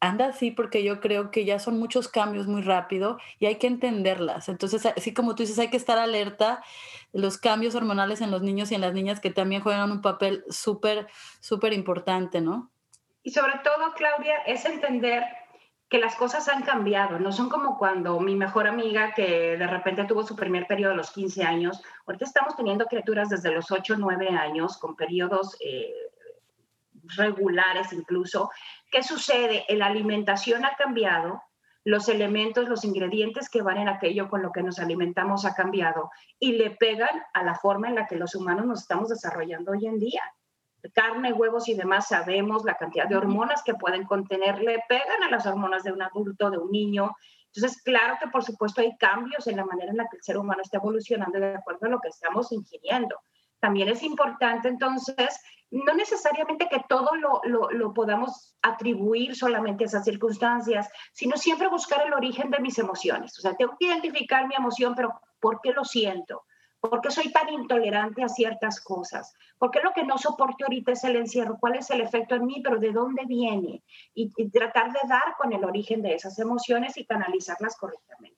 anda 0.00 0.26
así 0.26 0.50
porque 0.50 0.84
yo 0.84 1.00
creo 1.00 1.30
que 1.30 1.44
ya 1.44 1.58
son 1.58 1.78
muchos 1.78 2.08
cambios 2.08 2.46
muy 2.46 2.62
rápido 2.62 3.18
y 3.38 3.46
hay 3.46 3.56
que 3.56 3.66
entenderlas. 3.66 4.48
Entonces, 4.48 4.84
así 4.86 5.14
como 5.14 5.34
tú 5.34 5.42
dices, 5.42 5.58
hay 5.58 5.70
que 5.70 5.76
estar 5.76 5.98
alerta 5.98 6.62
los 7.12 7.38
cambios 7.38 7.74
hormonales 7.74 8.20
en 8.20 8.30
los 8.30 8.42
niños 8.42 8.70
y 8.70 8.74
en 8.74 8.82
las 8.82 8.92
niñas 8.92 9.20
que 9.20 9.30
también 9.30 9.62
juegan 9.62 9.90
un 9.90 10.02
papel 10.02 10.44
súper, 10.48 11.08
súper 11.40 11.72
importante, 11.72 12.40
¿no? 12.40 12.70
Y 13.22 13.30
sobre 13.30 13.58
todo, 13.64 13.92
Claudia, 13.94 14.36
es 14.46 14.64
entender 14.66 15.24
que 15.88 15.98
las 15.98 16.16
cosas 16.16 16.48
han 16.48 16.62
cambiado, 16.62 17.18
no 17.20 17.30
son 17.30 17.48
como 17.48 17.78
cuando 17.78 18.18
mi 18.18 18.34
mejor 18.34 18.66
amiga 18.66 19.14
que 19.14 19.56
de 19.56 19.66
repente 19.68 20.04
tuvo 20.04 20.24
su 20.24 20.34
primer 20.34 20.66
periodo 20.66 20.92
a 20.92 20.96
los 20.96 21.12
15 21.12 21.44
años, 21.44 21.80
ahorita 22.06 22.24
estamos 22.24 22.56
teniendo 22.56 22.86
criaturas 22.86 23.28
desde 23.28 23.52
los 23.52 23.70
8 23.70 23.94
o 23.94 23.96
9 23.96 24.30
años 24.30 24.78
con 24.78 24.96
periodos 24.96 25.56
eh, 25.60 25.92
regulares 27.14 27.92
incluso. 27.92 28.50
¿Qué 28.90 29.02
sucede? 29.02 29.64
La 29.70 29.86
alimentación 29.86 30.64
ha 30.64 30.76
cambiado, 30.76 31.42
los 31.84 32.08
elementos, 32.08 32.68
los 32.68 32.84
ingredientes 32.84 33.48
que 33.48 33.62
van 33.62 33.78
en 33.78 33.88
aquello 33.88 34.28
con 34.28 34.42
lo 34.42 34.50
que 34.50 34.62
nos 34.62 34.78
alimentamos 34.78 35.44
ha 35.44 35.54
cambiado 35.54 36.10
y 36.38 36.52
le 36.52 36.70
pegan 36.70 37.22
a 37.32 37.44
la 37.44 37.54
forma 37.54 37.88
en 37.88 37.94
la 37.94 38.06
que 38.06 38.16
los 38.16 38.34
humanos 38.34 38.66
nos 38.66 38.80
estamos 38.82 39.08
desarrollando 39.08 39.72
hoy 39.72 39.86
en 39.86 39.98
día. 39.98 40.22
Carne, 40.94 41.32
huevos 41.32 41.68
y 41.68 41.74
demás, 41.74 42.08
sabemos 42.08 42.64
la 42.64 42.74
cantidad 42.74 43.08
de 43.08 43.16
hormonas 43.16 43.62
que 43.62 43.74
pueden 43.74 44.04
contener, 44.04 44.60
le 44.60 44.82
pegan 44.88 45.22
a 45.22 45.30
las 45.30 45.46
hormonas 45.46 45.84
de 45.84 45.92
un 45.92 46.02
adulto, 46.02 46.50
de 46.50 46.58
un 46.58 46.70
niño. 46.70 47.14
Entonces, 47.54 47.80
claro 47.82 48.16
que 48.20 48.28
por 48.28 48.44
supuesto 48.44 48.80
hay 48.80 48.96
cambios 48.96 49.46
en 49.46 49.56
la 49.56 49.64
manera 49.64 49.90
en 49.90 49.96
la 49.96 50.08
que 50.08 50.16
el 50.16 50.22
ser 50.22 50.38
humano 50.38 50.62
está 50.62 50.78
evolucionando 50.78 51.38
de 51.38 51.54
acuerdo 51.54 51.86
a 51.86 51.90
lo 51.90 52.00
que 52.00 52.08
estamos 52.08 52.52
ingiriendo. 52.52 53.16
También 53.60 53.88
es 53.88 54.02
importante 54.02 54.68
entonces 54.68 55.40
no 55.70 55.94
necesariamente 55.94 56.68
que 56.68 56.84
todo 56.88 57.10
lo, 57.16 57.40
lo, 57.70 57.92
podamos 57.92 58.56
atribuir 58.62 59.34
solamente 59.34 59.84
a 59.84 59.86
esas 59.88 60.04
circunstancias, 60.04 60.88
sino 61.12 61.36
siempre 61.36 61.68
buscar 61.68 62.06
el 62.06 62.14
origen 62.14 62.50
de 62.50 62.60
mis 62.60 62.78
emociones. 62.78 63.36
O 63.38 63.42
sea, 63.42 63.54
tengo 63.54 63.76
que 63.78 63.86
identificar 63.86 64.46
mi 64.46 64.54
emoción, 64.54 64.94
pero 64.94 65.20
¿por 65.40 65.60
qué 65.60 65.72
lo 65.72 65.84
siento? 65.84 66.44
¿Por 66.80 67.00
qué 67.00 67.10
soy 67.10 67.32
tan 67.32 67.48
intolerante 67.48 68.22
a 68.22 68.28
ciertas 68.28 68.80
cosas? 68.80 69.34
¿Por 69.58 69.70
qué 69.70 69.80
lo 69.80 69.92
que 69.92 70.04
no 70.04 70.18
soporto 70.18 70.64
ahorita 70.64 70.92
es 70.92 71.02
el 71.04 71.16
encierro? 71.16 71.56
¿Cuál 71.58 71.76
es 71.76 71.90
el 71.90 72.00
efecto 72.00 72.36
en 72.36 72.46
mí? 72.46 72.60
¿Pero 72.62 72.78
de 72.78 72.92
dónde 72.92 73.24
viene? 73.26 73.82
Y, 74.14 74.30
tratar 74.50 74.92
de 74.92 75.00
dar 75.08 75.34
con 75.36 75.52
el 75.52 75.64
origen 75.64 76.02
de 76.02 76.14
esas 76.14 76.38
emociones 76.38 76.96
y 76.96 77.04
canalizarlas 77.04 77.76
correctamente. 77.76 78.35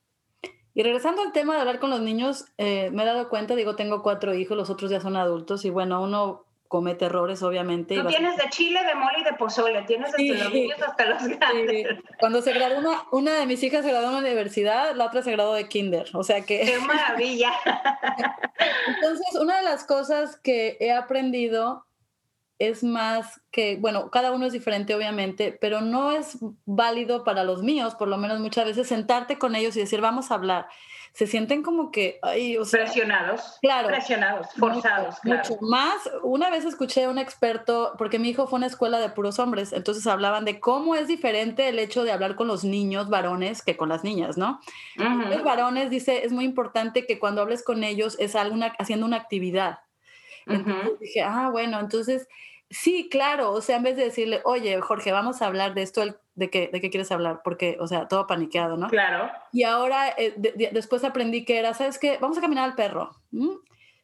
Y 0.79 0.85
regresando 0.85 1.23
al 1.23 1.33
tema 1.33 1.57
de 1.57 1.61
hablar 1.63 1.81
con 1.81 1.91
los 1.91 2.01
niños, 2.01 2.45
eh, 2.57 2.91
me 2.93 3.03
he 3.03 3.07
dado 3.07 3.29
cuenta, 3.29 3.57
digo, 3.57 3.75
tengo 3.75 4.01
cuatro 4.01 4.33
hijos, 4.33 4.57
los 4.57 4.71
otros 4.71 4.93
ya 4.93 5.01
son 5.01 5.17
adultos 5.17 5.65
y 5.65 5.71
bueno, 5.71 6.01
uno 6.01 6.45
comete 6.69 7.07
errores, 7.07 7.43
obviamente. 7.43 7.97
Tú 7.97 8.07
tienes 8.07 8.37
de 8.37 8.49
chile, 8.51 8.79
de 8.85 8.95
mole 8.95 9.19
y 9.19 9.25
de 9.25 9.33
pozole, 9.33 9.83
tienes 9.89 10.13
desde 10.13 10.39
los 10.39 10.53
niños 10.53 10.81
hasta 10.81 11.05
los 11.07 11.25
grandes. 11.25 11.99
Cuando 12.21 12.43
se 12.43 12.53
graduó 12.53 12.79
una, 12.79 13.03
una 13.11 13.41
de 13.41 13.47
mis 13.47 13.61
hijas 13.65 13.85
se 13.85 13.91
graduó 13.91 14.07
en 14.07 14.15
la 14.15 14.21
universidad, 14.21 14.95
la 14.95 15.07
otra 15.07 15.23
se 15.23 15.33
graduó 15.33 15.55
de 15.55 15.67
kinder, 15.67 16.11
o 16.15 16.23
sea 16.23 16.43
que... 16.43 16.61
¡Qué 16.61 16.79
maravilla! 16.79 17.51
Entonces, 18.87 19.35
una 19.35 19.57
de 19.57 19.65
las 19.65 19.83
cosas 19.83 20.37
que 20.37 20.77
he 20.79 20.93
aprendido 20.93 21.88
es 22.59 22.83
más 22.83 23.41
que, 23.51 23.77
bueno, 23.77 24.11
cada 24.11 24.33
uno 24.33 24.47
es 24.47 24.53
diferente 24.53 24.95
obviamente, 24.95 25.57
pero 25.61 25.81
no 25.81 26.13
es 26.13 26.39
válido 26.65 27.25
para 27.25 27.45
los 27.45 27.63
míos, 27.63 27.95
por 27.95 28.09
lo 28.09 28.19
menos 28.19 28.41
muchas 28.41 28.65
veces, 28.65 28.89
sentarte 28.89 29.39
con 29.39 29.55
ellos 29.55 29.77
y 29.77 29.81
decir, 29.81 30.01
vamos 30.01 30.31
a 30.31 30.35
hablar 30.35 30.67
se 31.19 31.27
sienten 31.27 31.65
como 31.65 31.91
que, 31.91 32.21
ay, 32.23 32.57
o 32.57 32.65
sea, 32.65 32.85
presionados. 32.85 33.59
Claro. 33.61 33.89
Presionados, 33.89 34.47
forzados, 34.57 35.17
mucho, 35.25 35.59
Más, 35.61 36.09
una 36.23 36.49
vez 36.49 36.65
escuché 36.65 37.05
a 37.05 37.11
un 37.11 37.19
experto, 37.19 37.95
porque 37.99 38.21
mi 38.21 38.29
hijo 38.29 38.47
fue 38.47 38.59
a 38.59 38.61
una 38.61 38.67
escuela 38.67 39.01
de 39.01 39.09
puros 39.09 39.41
hombres, 39.41 39.73
entonces 39.73 40.07
hablaban 40.07 40.45
de 40.45 40.61
cómo 40.61 40.95
es 40.95 41.09
diferente 41.09 41.69
el 41.69 41.81
hecho 41.81 42.05
de 42.05 42.13
hablar 42.13 42.37
con 42.37 42.47
los 42.47 42.63
niños 42.63 43.09
varones 43.09 43.63
que 43.63 43.77
con 43.77 43.89
las 43.89 44.05
niñas, 44.05 44.37
¿no? 44.37 44.61
Los 44.97 45.43
varones, 45.43 45.91
dice, 45.91 46.25
es 46.25 46.33
muy 46.33 46.45
importante 46.45 47.05
que 47.05 47.19
cuando 47.19 47.43
hables 47.43 47.65
con 47.65 47.83
ellos 47.83 48.17
es 48.21 48.37
alguna, 48.37 48.75
haciendo 48.79 49.05
una 49.05 49.17
actividad. 49.17 49.81
Entonces 50.49 50.99
dije, 51.01 51.23
ah, 51.23 51.51
bueno, 51.51 51.79
entonces 51.81 52.27
Sí, 52.71 53.09
claro, 53.11 53.53
o 53.53 53.63
sea, 53.63 53.77
en 53.77 53.83
vez 53.83 53.97
de 53.97 54.05
decirle, 54.05 54.43
oye, 54.45 54.79
Jorge, 54.81 55.11
vamos 55.11 55.41
a 55.41 55.47
hablar 55.47 55.73
de 55.73 55.81
esto, 55.81 56.03
¿de 56.35 56.51
qué, 56.51 56.69
de 56.71 56.83
qué 56.83 56.91
quieres 56.91 57.11
hablar? 57.11 57.41
Porque, 57.43 57.79
o 57.81 57.87
sea, 57.87 58.09
todo 58.09 58.27
paniqueado, 58.27 58.77
¿no? 58.77 58.89
Claro. 58.89 59.31
Y 59.53 59.63
ahora, 59.63 60.11
eh, 60.19 60.35
después 60.73 61.03
aprendí 61.03 61.47
que 61.47 61.59
era, 61.59 61.73
¿sabes 61.73 61.99
qué? 61.99 62.19
Vamos 62.21 62.37
a 62.37 62.43
caminar 62.43 62.65
al 62.65 62.75
perro. 62.75 63.13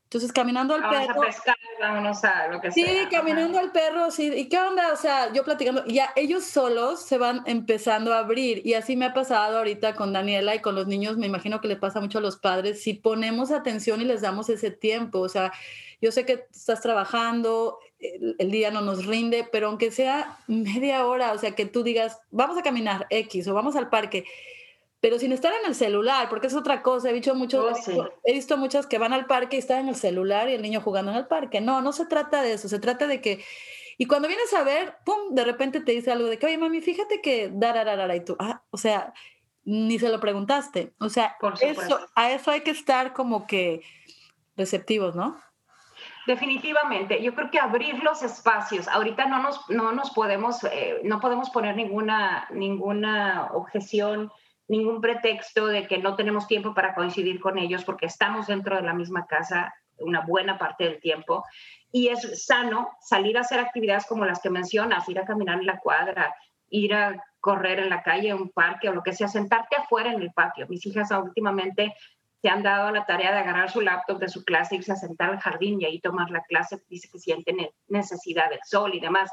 Entonces, 0.05 0.33
caminando 0.33 0.75
al 0.75 0.83
vamos 0.83 1.07
perro. 1.07 1.23
A 1.23 1.27
pescar, 1.27 1.57
vámonos 1.81 2.23
a 2.25 2.49
lo 2.49 2.61
que 2.61 2.71
sea. 2.71 2.87
Sí, 2.87 3.09
caminando 3.11 3.59
al 3.59 3.73
perro, 3.73 4.11
sí. 4.11 4.33
¿Y 4.33 4.49
qué 4.49 4.59
onda? 4.59 4.93
O 4.93 4.97
sea, 4.97 5.33
yo 5.33 5.45
platicando, 5.45 5.85
ya 5.87 6.13
ellos 6.15 6.45
solos 6.45 7.03
se 7.03 7.19
van 7.19 7.43
empezando 7.47 8.15
a 8.15 8.19
abrir. 8.19 8.65
Y 8.65 8.75
así 8.75 8.97
me 8.97 9.07
ha 9.07 9.13
pasado 9.13 9.59
ahorita 9.59 9.95
con 9.95 10.13
Daniela 10.13 10.55
y 10.55 10.61
con 10.61 10.77
los 10.77 10.87
niños. 10.87 11.17
Me 11.17 11.27
imagino 11.27 11.61
que 11.61 11.69
le 11.69 11.77
pasa 11.77 12.01
mucho 12.01 12.19
a 12.19 12.21
los 12.21 12.37
padres. 12.37 12.83
Si 12.83 12.95
ponemos 12.95 13.51
atención 13.51 14.01
y 14.01 14.05
les 14.05 14.21
damos 14.21 14.49
ese 14.51 14.71
tiempo, 14.71 15.19
o 15.19 15.29
sea, 15.29 15.53
yo 16.01 16.13
sé 16.13 16.25
que 16.25 16.45
estás 16.53 16.81
trabajando, 16.81 17.79
el, 18.39 18.51
día 18.51 18.71
no 18.71 18.81
nos 18.81 19.07
rinde, 19.07 19.49
pero 19.51 19.69
aunque 19.69 19.91
sea 19.91 20.39
media 20.47 21.07
hora, 21.07 21.33
o 21.33 21.39
sea, 21.39 21.55
que 21.55 21.67
tú 21.67 21.83
digas, 21.83 22.21
vamos 22.31 22.59
a 22.59 22.63
caminar 22.63 23.07
X 23.11 23.49
o 23.49 23.55
vamos 23.55 23.77
al 23.77 23.89
parque, 23.89 24.25
pero 25.05 25.19
sin 25.19 25.33
estar 25.33 25.53
en 25.53 25.69
el 25.69 25.75
celular, 25.75 26.31
porque 26.31 26.47
es 26.47 26.55
otra 26.55 26.81
cosa. 26.81 27.11
He 27.11 27.13
visto, 27.13 27.35
mucho, 27.35 27.67
oh, 27.67 28.09
he 28.25 28.33
visto 28.33 28.57
muchas 28.57 28.87
que 28.87 28.97
van 28.97 29.13
al 29.13 29.27
parque 29.27 29.57
y 29.57 29.59
están 29.59 29.81
en 29.81 29.89
el 29.91 29.97
celular 29.97 30.49
y 30.49 30.55
el 30.55 30.63
niño 30.63 30.81
jugando 30.81 31.11
en 31.11 31.19
el 31.19 31.27
parque. 31.27 31.61
No, 31.61 31.83
no 31.83 31.93
se 31.93 32.07
trata 32.07 32.41
de 32.41 32.55
eso, 32.55 32.71
se 32.71 32.79
trata 32.79 33.07
de 33.07 33.21
que... 33.21 33.45
Y 33.99 34.07
cuando 34.07 34.29
vienes 34.29 34.55
a 34.55 34.65
ver, 34.65 34.97
pum, 35.05 35.35
de 35.35 35.45
repente 35.45 35.83
te 35.83 35.93
dice 35.93 36.11
algo 36.11 36.27
de 36.29 36.39
que, 36.39 36.47
oye, 36.47 36.57
mami, 36.57 36.81
fíjate 36.81 37.21
que 37.21 37.51
dararara, 37.53 38.17
y 38.17 38.25
tú, 38.25 38.35
ah, 38.39 38.63
o 38.71 38.79
sea, 38.79 39.13
ni 39.65 39.99
se 39.99 40.09
lo 40.09 40.21
preguntaste. 40.21 40.95
O 40.99 41.11
sea, 41.11 41.37
eso, 41.61 42.01
a 42.15 42.31
eso 42.31 42.51
hay 42.51 42.63
que 42.63 42.71
estar 42.71 43.13
como 43.13 43.47
que 43.47 43.83
receptivos, 44.57 45.15
¿no? 45.15 45.39
Definitivamente, 46.27 47.23
yo 47.23 47.35
creo 47.35 47.51
que 47.51 47.59
abrir 47.61 48.03
los 48.03 48.23
espacios, 48.23 48.89
ahorita 48.89 49.27
no 49.27 49.43
nos, 49.43 49.69
no 49.69 49.93
nos 49.93 50.13
podemos, 50.13 50.65
eh, 50.65 51.03
no 51.05 51.21
podemos 51.21 51.51
poner 51.51 51.77
ninguna, 51.77 52.49
ninguna 52.51 53.51
objeción, 53.53 54.33
ningún 54.69 55.01
pretexto 55.01 55.67
de 55.67 55.87
que 55.87 55.99
no 55.99 56.17
tenemos 56.17 56.47
tiempo 56.47 56.75
para 56.75 56.95
coincidir 56.95 57.41
con 57.41 57.59
ellos 57.59 57.85
porque 57.85 58.07
estamos 58.07 58.47
dentro 58.47 58.77
de 58.77 58.83
la 58.83 58.95
misma 58.95 59.27
casa 59.27 59.75
una 59.99 60.21
buena 60.21 60.59
parte 60.59 60.85
del 60.85 61.01
tiempo 61.01 61.45
y 61.93 62.09
es 62.09 62.45
sano 62.45 62.91
salir 63.01 63.37
a 63.37 63.43
hacer 63.43 63.61
actividades 63.61 64.07
como 64.07 64.25
las 64.25 64.41
que 64.41 64.51
mencionas, 64.51 65.09
ir 65.09 65.19
a 65.19 65.25
caminar 65.25 65.61
en 65.61 65.67
la 65.67 65.79
cuadra, 65.79 66.35
ir 66.69 66.95
a 66.95 67.23
correr 67.39 67.79
en 67.79 67.89
la 67.89 68.03
calle, 68.03 68.35
un 68.35 68.51
parque 68.51 68.89
o 68.89 68.95
lo 68.95 69.03
que 69.03 69.13
sea, 69.13 69.29
sentarte 69.29 69.77
afuera 69.77 70.13
en 70.13 70.21
el 70.21 70.33
patio. 70.33 70.67
Mis 70.69 70.85
hijas 70.87 71.11
últimamente 71.13 71.95
se 72.43 72.49
han 72.49 72.63
dado 72.63 72.91
la 72.91 73.07
tarea 73.07 73.33
de 73.33 73.39
agarrar 73.39 73.71
su 73.71 73.81
laptop 73.81 74.19
de 74.19 74.29
su 74.29 74.45
clase, 74.45 74.77
irse 74.77 74.93
a 74.93 74.97
sentar 74.97 75.31
al 75.31 75.41
jardín 75.41 75.81
y 75.81 75.85
ahí 75.85 76.01
tomar 76.01 76.31
la 76.31 76.43
clase, 76.43 76.83
dice 76.89 77.09
que 77.11 77.19
sienten 77.19 77.57
necesidad 77.89 78.51
del 78.51 78.61
sol 78.65 78.95
y 78.95 79.01
demás. 79.01 79.31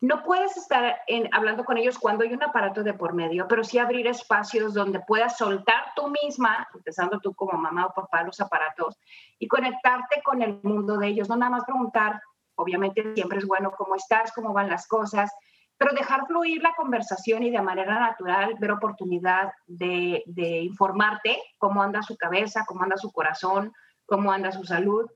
No 0.00 0.22
puedes 0.22 0.56
estar 0.56 1.00
hablando 1.32 1.64
con 1.64 1.76
ellos 1.76 1.98
cuando 1.98 2.22
hay 2.22 2.32
un 2.32 2.42
aparato 2.42 2.84
de 2.84 2.94
por 2.94 3.14
medio, 3.14 3.48
pero 3.48 3.64
sí 3.64 3.78
abrir 3.78 4.06
espacios 4.06 4.72
donde 4.72 5.00
puedas 5.00 5.36
soltar 5.36 5.92
tú 5.96 6.08
misma, 6.22 6.68
empezando 6.72 7.18
tú 7.18 7.34
como 7.34 7.58
mamá 7.58 7.86
o 7.86 7.94
papá, 7.94 8.22
los 8.22 8.40
aparatos 8.40 8.96
y 9.40 9.48
conectarte 9.48 10.22
con 10.22 10.40
el 10.40 10.60
mundo 10.62 10.98
de 10.98 11.08
ellos, 11.08 11.28
no 11.28 11.36
nada 11.36 11.50
más 11.50 11.64
preguntar, 11.64 12.22
obviamente 12.54 13.12
siempre 13.14 13.38
es 13.38 13.46
bueno 13.46 13.72
cómo 13.76 13.96
estás, 13.96 14.32
cómo 14.32 14.52
van 14.52 14.68
las 14.68 14.86
cosas, 14.86 15.32
pero 15.78 15.94
dejar 15.94 16.26
fluir 16.26 16.60
la 16.60 16.74
conversación 16.76 17.44
y 17.44 17.50
de 17.50 17.62
manera 17.62 17.98
natural 18.00 18.56
ver 18.58 18.72
oportunidad 18.72 19.52
de, 19.66 20.22
informarte 20.64 21.40
cómo 21.56 21.82
anda 21.82 22.02
su 22.02 22.16
cabeza, 22.16 22.64
cómo 22.66 22.82
anda 22.82 22.96
su 22.96 23.12
corazón, 23.12 23.72
cómo 24.04 24.32
anda 24.32 24.50
su 24.50 24.64
salud, 24.64 25.08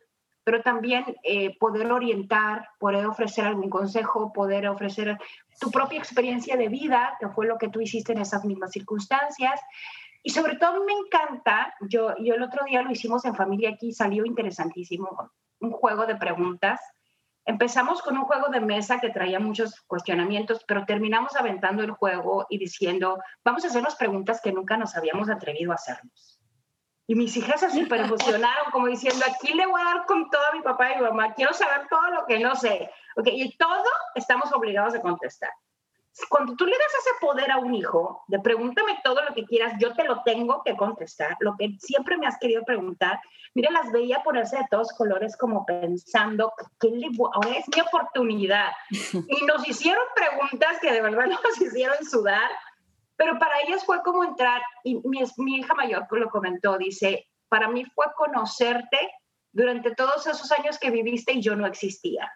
pero 0.45 0.63
también 0.63 1.05
eh, 1.23 1.57
poder 1.59 1.91
orientar, 1.91 2.69
poder 2.79 3.07
ofrecer 3.07 3.45
algún 3.47 3.71
consejo, 3.71 4.33
poder 4.33 4.69
ofrecer 4.69 5.19
tu 5.61 5.71
propia 5.71 5.99
experiencia 5.99 6.57
de 6.57 6.69
vida, 6.69 7.17
que 7.21 7.29
fue 7.29 7.47
lo 7.47 7.59
que 7.59 7.69
tú 7.69 7.81
hiciste 7.81 8.13
en 8.13 8.21
esas 8.21 8.45
mismas 8.45 8.73
circunstancias. 8.73 9.61
Y 10.23 10.31
sobre 10.31 10.57
todo 10.57 10.85
me 10.85 10.93
encanta, 10.93 11.75
yo, 11.89 12.15
yo 12.19 12.35
el 12.35 12.43
otro 12.43 12.65
día 12.65 12.83
lo 12.83 12.91
hicimos 12.91 13.25
en 13.25 13.35
familia 13.35 13.71
aquí, 13.71 13.93
salió 13.93 14.25
interesantísimo, 14.25 15.31
un 15.61 15.71
juego 15.71 16.07
de 16.07 16.17
preguntas 16.17 16.81
Empezamos 17.45 18.03
con 18.03 18.17
un 18.17 18.25
juego 18.25 18.49
de 18.51 18.61
mesa 18.61 19.01
que 19.01 19.11
traía 19.11 19.41
muchos 19.41 19.81
cuestionamientos, 19.89 20.65
pero 20.67 20.85
terminamos 20.87 21.35
aventando 21.35 21.83
el 21.83 21.91
juego 21.91 22.47
y 22.49 22.59
diciendo, 22.59 23.19
vamos 23.45 23.65
a 23.65 23.67
hacernos 23.67 23.97
preguntas 23.97 24.41
que 24.41 24.53
nunca 24.53 24.77
nos 24.77 24.97
habíamos 24.97 25.29
atrevido 25.29 25.73
a 25.73 25.75
hacernos. 25.75 26.41
Y 27.07 27.15
mis 27.15 27.37
hijas 27.37 27.61
se 27.61 27.81
emocionaron, 27.81 28.71
como 28.71 28.87
diciendo, 28.87 29.25
aquí 29.29 29.53
le 29.55 29.67
voy 29.67 29.81
a 29.81 29.85
dar 29.85 30.07
con 30.07 30.31
todo 30.31 30.43
a 30.51 30.55
mi 30.55 30.63
papá 30.63 30.93
y 30.93 30.97
mi 30.97 31.03
mamá, 31.03 31.35
quiero 31.35 31.53
saber 31.53 31.87
todo 31.91 32.11
lo 32.11 32.27
que 32.27 32.39
no 32.39 32.55
sé. 32.55 32.91
Okay, 33.17 33.43
y 33.43 33.57
todo 33.57 33.85
estamos 34.15 34.53
obligados 34.53 34.95
a 34.95 35.01
contestar. 35.01 35.51
Cuando 36.29 36.55
tú 36.55 36.67
le 36.67 36.73
das 36.73 36.95
ese 37.01 37.11
poder 37.21 37.51
a 37.51 37.59
un 37.59 37.75
hijo 37.75 38.23
de 38.29 38.39
pregúntame 38.39 39.01
todo 39.03 39.23
lo 39.23 39.35
que 39.35 39.45
quieras, 39.45 39.73
yo 39.81 39.95
te 39.95 40.05
lo 40.05 40.23
tengo 40.23 40.63
que 40.63 40.77
contestar, 40.77 41.37
lo 41.41 41.57
que 41.57 41.75
siempre 41.79 42.19
me 42.19 42.27
has 42.27 42.39
querido 42.39 42.63
preguntar, 42.65 43.19
Mira, 43.55 43.71
las 43.71 43.93
veía 43.93 44.23
ponerse 44.23 44.57
de 44.57 44.67
todos 44.71 44.93
colores 44.93 45.37
como 45.37 45.67
pensando, 45.67 46.55
¿qué 46.81 46.89
le 46.89 47.09
ahora 47.35 47.51
es 47.51 47.67
mi 47.69 47.81
oportunidad. 47.83 48.73
Y 49.29 49.45
nos 49.45 49.67
hicieron 49.69 50.05
preguntas 50.15 50.79
que 50.81 50.93
de 50.93 51.03
verdad 51.03 51.27
nos 51.45 51.61
hicieron 51.61 51.97
sudar, 52.05 52.51
pero 53.17 53.39
para 53.39 53.61
ellas 53.61 53.85
fue 53.85 54.03
como 54.03 54.25
entrar, 54.25 54.63
y 54.85 54.97
mi, 55.05 55.23
mi 55.39 55.57
hija 55.57 55.75
mayor 55.75 56.07
lo 56.11 56.29
comentó, 56.31 56.79
dice, 56.79 57.29
para 57.49 57.69
mí 57.69 57.85
fue 57.95 58.07
conocerte 58.17 58.99
durante 59.53 59.95
todos 59.95 60.27
esos 60.27 60.51
años 60.53 60.79
que 60.79 60.91
viviste 60.91 61.33
y 61.33 61.43
yo 61.43 61.55
no 61.55 61.67
existía 61.67 62.33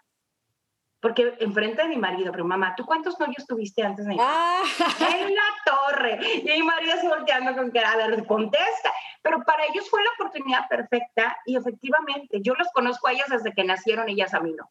porque 0.99 1.37
enfrente 1.39 1.83
de 1.83 1.89
mi 1.89 1.97
marido, 1.97 2.31
pero 2.31 2.43
mamá, 2.43 2.73
¿tú 2.75 2.85
cuántos 2.85 3.19
novios 3.19 3.45
tuviste 3.45 3.83
antes 3.83 4.05
de 4.05 4.17
ah. 4.19 4.63
En 5.11 5.35
la 5.35 5.41
torre. 5.65 6.19
Y 6.43 6.43
mi 6.43 6.63
marido 6.63 6.97
se 6.99 7.07
volteando 7.07 7.55
con 7.55 7.71
que, 7.71 7.79
a 7.79 7.95
ver, 7.95 8.25
contesta. 8.25 8.91
Pero 9.21 9.43
para 9.43 9.65
ellos 9.65 9.89
fue 9.89 10.03
la 10.03 10.09
oportunidad 10.11 10.67
perfecta 10.67 11.37
y 11.45 11.55
efectivamente, 11.55 12.41
yo 12.41 12.53
los 12.55 12.67
conozco 12.73 13.07
a 13.07 13.11
ellas 13.11 13.29
desde 13.29 13.53
que 13.53 13.63
nacieron, 13.63 14.09
ellas 14.09 14.33
a 14.33 14.39
mí 14.39 14.53
no. 14.53 14.69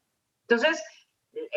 Entonces, 0.48 0.82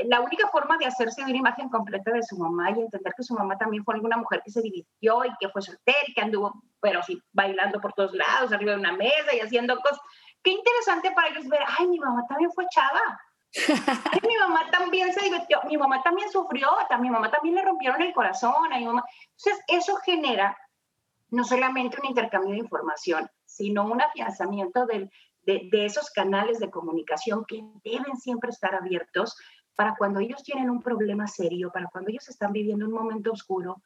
la 0.05 0.21
única 0.21 0.47
forma 0.49 0.77
de 0.77 0.85
hacerse 0.85 1.21
una 1.23 1.35
imagen 1.35 1.69
completa 1.69 2.11
de 2.11 2.23
su 2.23 2.37
mamá 2.37 2.71
y 2.71 2.81
entender 2.81 3.13
que 3.15 3.23
su 3.23 3.33
mamá 3.33 3.57
también 3.57 3.83
fue 3.83 3.99
una 3.99 4.17
mujer 4.17 4.41
que 4.43 4.51
se 4.51 4.61
divirtió 4.61 5.25
y 5.25 5.29
que 5.39 5.49
fue 5.49 5.61
soltera 5.61 5.97
y 6.07 6.13
que 6.13 6.21
anduvo, 6.21 6.63
pero 6.81 7.01
sí, 7.03 7.21
bailando 7.31 7.79
por 7.79 7.93
todos 7.93 8.13
lados, 8.13 8.51
arriba 8.51 8.73
de 8.73 8.79
una 8.79 8.93
mesa 8.93 9.35
y 9.35 9.39
haciendo 9.39 9.77
cosas. 9.79 9.99
Qué 10.43 10.51
interesante 10.51 11.11
para 11.11 11.29
ellos 11.29 11.47
ver, 11.47 11.61
ay, 11.77 11.87
mi 11.87 11.99
mamá 11.99 12.25
también 12.27 12.51
fue 12.51 12.65
chava. 12.69 13.19
Ay, 14.11 14.19
mi 14.27 14.37
mamá 14.37 14.69
también 14.69 15.11
se 15.11 15.23
divirtió, 15.23 15.59
mi 15.67 15.75
mamá 15.75 16.03
también 16.03 16.29
sufrió, 16.29 16.69
a 16.87 16.97
mi 16.99 17.09
mamá 17.09 17.31
también 17.31 17.55
le 17.55 17.63
rompieron 17.63 17.99
el 17.99 18.13
corazón, 18.13 18.71
a 18.71 18.77
mi 18.77 18.85
mamá. 18.85 19.03
Entonces, 19.35 19.63
eso 19.67 19.95
genera 20.05 20.55
no 21.31 21.43
solamente 21.43 21.97
un 21.99 22.05
intercambio 22.05 22.51
de 22.51 22.59
información, 22.59 23.27
sino 23.45 23.85
un 23.85 24.03
afianzamiento 24.03 24.85
del, 24.85 25.09
de, 25.47 25.67
de, 25.71 25.85
esos 25.85 26.11
canales 26.11 26.59
de 26.59 26.69
comunicación 26.69 27.43
que 27.47 27.63
deben 27.83 28.17
siempre 28.17 28.51
estar 28.51 28.75
abiertos 28.75 29.35
para 29.75 29.95
cuando 29.95 30.19
ellos 30.19 30.43
tienen 30.43 30.69
un 30.69 30.81
problema 30.81 31.27
serio, 31.27 31.71
para 31.71 31.87
cuando 31.87 32.09
ellos 32.09 32.27
están 32.29 32.51
viviendo 32.51 32.85
un 32.85 32.93
momento 32.93 33.31
oscuro, 33.31 33.81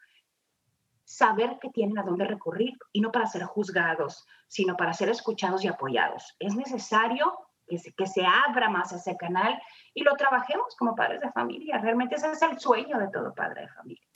saber 1.03 1.57
que 1.61 1.69
tienen 1.69 1.97
a 1.97 2.03
dónde 2.03 2.25
recurrir 2.25 2.73
y 2.91 3.01
no 3.01 3.11
para 3.11 3.27
ser 3.27 3.43
juzgados, 3.43 4.25
sino 4.47 4.75
para 4.75 4.93
ser 4.93 5.09
escuchados 5.09 5.63
y 5.63 5.67
apoyados. 5.67 6.35
Es 6.39 6.55
necesario 6.55 7.33
que 7.67 8.05
se, 8.05 8.25
abra 8.25 8.69
más 8.69 8.91
ese 8.91 9.15
canal 9.17 9.59
y 9.93 10.03
lo 10.03 10.15
trabajemos 10.15 10.75
como 10.75 10.95
padres 10.95 11.21
de 11.21 11.31
familia. 11.31 11.79
Realmente 11.79 12.15
ese 12.15 12.31
es 12.31 12.41
el 12.41 12.59
sueño 12.59 12.97
de 12.99 13.09
todo 13.09 13.33
padre 13.33 13.61
de 13.61 13.69
familia. 13.69 14.07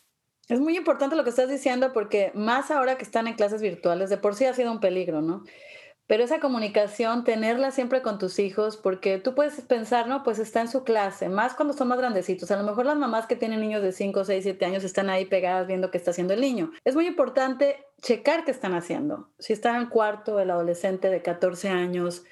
Es 0.48 0.60
muy 0.60 0.78
importante 0.78 1.16
lo 1.16 1.24
que 1.24 1.32
estás 1.32 1.50
diciendo 1.50 1.92
porque 1.92 2.32
más 2.34 2.72
ahora 2.72 2.98
que 2.98 3.04
están 3.04 3.28
en 3.28 3.34
clases 3.34 3.62
virtuales, 3.62 4.10
de 4.10 4.18
por 4.18 4.36
sí 4.36 4.46
ha 4.46 4.54
sido 4.54 4.72
un 4.72 4.80
peligro, 4.80 5.22
¿no? 5.22 5.44
Pero 6.08 6.24
esa 6.24 6.40
comunicación, 6.40 7.26
tenerla 7.26 7.72
siempre 7.72 8.02
con 8.02 8.18
tus 8.18 8.40
hijos, 8.40 8.78
porque 8.78 9.18
tú 9.18 9.36
puedes 9.36 9.60
pensar, 9.60 10.08
no, 10.08 10.24
pues 10.24 10.40
está 10.40 10.62
en 10.62 10.70
su 10.70 10.86
clase, 10.86 11.28
más 11.28 11.54
cuando 11.54 11.74
son 11.74 11.90
más 11.90 11.98
grandecitos. 11.98 12.50
A 12.50 12.56
lo 12.56 12.64
mejor 12.64 12.86
las 12.86 12.96
mamás 12.96 13.28
que 13.28 13.36
tienen 13.36 13.60
niños 13.60 13.82
de 13.82 13.92
5, 13.92 14.24
6, 14.24 14.42
7 14.42 14.66
años 14.66 14.86
están 14.86 15.10
ahí 15.10 15.26
pegadas 15.26 15.68
viendo 15.68 15.92
qué 15.92 15.98
está 15.98 16.12
haciendo 16.12 16.34
el 16.34 16.40
niño. 16.40 16.72
Es 16.86 16.96
muy 16.96 17.08
importante 17.08 17.86
checar 18.02 18.46
qué 18.46 18.52
están 18.52 18.74
haciendo. 18.74 19.30
Si 19.38 19.52
está 19.52 19.72
en 19.72 19.76
el 19.76 19.90
cuarto 19.90 20.40
el 20.40 20.50
adolescente 20.50 21.10
de 21.10 21.22
14 21.22 21.68
años, 21.68 22.24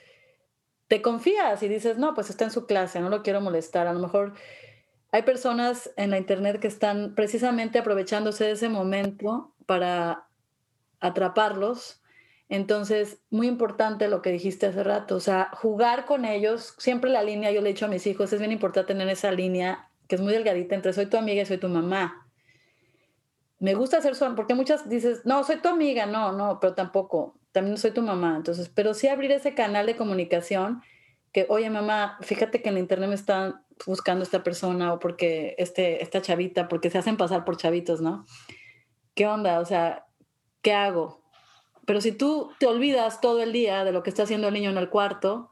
te 0.88 1.02
confías 1.02 1.62
y 1.62 1.68
dices, 1.68 1.98
no, 1.98 2.14
pues 2.14 2.30
está 2.30 2.46
en 2.46 2.52
su 2.52 2.66
clase, 2.68 3.02
no 3.02 3.10
lo 3.10 3.24
quiero 3.24 3.42
molestar. 3.42 3.88
A 3.88 3.94
lo 3.94 4.00
mejor 4.00 4.36
hay 5.12 5.24
personas 5.24 5.92
en 5.98 6.12
la 6.12 6.18
internet 6.18 6.62
que 6.62 6.68
están 6.68 7.14
precisamente 7.14 7.80
aprovechándose 7.80 8.46
de 8.46 8.52
ese 8.52 8.70
momento 8.70 9.54
para 9.66 10.30
atraparlos 11.02 12.02
entonces, 12.48 13.20
muy 13.32 13.48
importante 13.48 14.08
lo 14.08 14.22
que 14.22 14.32
dijiste 14.32 14.68
hace 14.68 14.84
rato, 14.84 15.16
o 15.16 15.20
sea, 15.20 15.50
jugar 15.54 16.06
con 16.06 16.26
ellos, 16.26 16.76
siempre 16.78 17.10
la 17.10 17.24
línea, 17.24 17.52
yo 17.52 17.62
le 17.62 17.70
he 17.70 17.74
dicho 17.74 17.86
a 17.86 17.90
mis 17.90 18.06
hijos, 18.06 18.32
es 18.34 18.40
bien 18.40 18.52
importante 18.52 18.94
tener 18.94 19.10
esa 19.10 19.32
línea 19.32 19.90
que 20.08 20.16
es 20.16 20.22
muy 20.22 20.34
delgadita 20.34 20.76
entre 20.76 20.94
soy 20.94 21.08
tu 21.08 21.18
amiga 21.18 21.42
y 21.42 21.46
soy 21.46 21.58
tu 21.58 21.68
mamá. 21.68 22.28
Me 23.58 23.74
gusta 23.74 24.02
ser 24.02 24.16
su 24.16 24.36
porque 24.36 24.54
muchas 24.54 24.88
dices, 24.88 25.26
no, 25.26 25.44
soy 25.44 25.58
tu 25.58 25.70
amiga, 25.70 26.06
no, 26.06 26.34
no, 26.34 26.60
pero 26.60 26.76
tampoco, 26.76 27.40
también 27.52 27.78
soy 27.78 27.92
tu 27.92 28.04
mamá. 28.04 28.36
Entonces, 28.36 28.70
pero 28.70 28.94
sí 28.94 29.08
abrir 29.08 29.32
ese 29.32 29.56
canal 29.56 29.88
de 29.88 29.96
comunicación 29.96 30.84
que, 31.32 31.48
oye, 31.50 31.70
mamá, 31.70 32.18
fíjate 32.22 32.62
que 32.62 32.70
en 32.70 32.78
internet 32.78 33.10
me 33.10 33.16
están 33.16 33.66
buscando 33.88 34.24
esta 34.24 34.44
persona 34.44 34.94
o 34.94 35.00
porque 35.00 35.56
este, 35.58 36.04
esta 36.04 36.22
chavita, 36.22 36.68
porque 36.68 36.92
se 36.92 37.00
hacen 37.00 37.18
pasar 37.18 37.44
por 37.44 37.58
chavitos, 37.58 38.02
¿no? 38.02 38.26
¿Qué 39.16 39.26
onda? 39.26 39.60
O 39.60 39.66
sea, 39.66 40.06
¿qué 40.62 40.74
hago? 40.74 41.25
Pero 41.86 42.02
si 42.02 42.12
tú 42.12 42.52
te 42.60 42.68
olvidas 42.68 43.22
todo 43.22 43.42
el 43.42 43.54
día 43.54 43.84
de 43.84 43.92
lo 43.92 44.04
que 44.04 44.10
está 44.10 44.24
haciendo 44.24 44.48
el 44.48 44.54
niño 44.54 44.70
en 44.70 44.78
el 44.78 44.90
cuarto, 44.90 45.52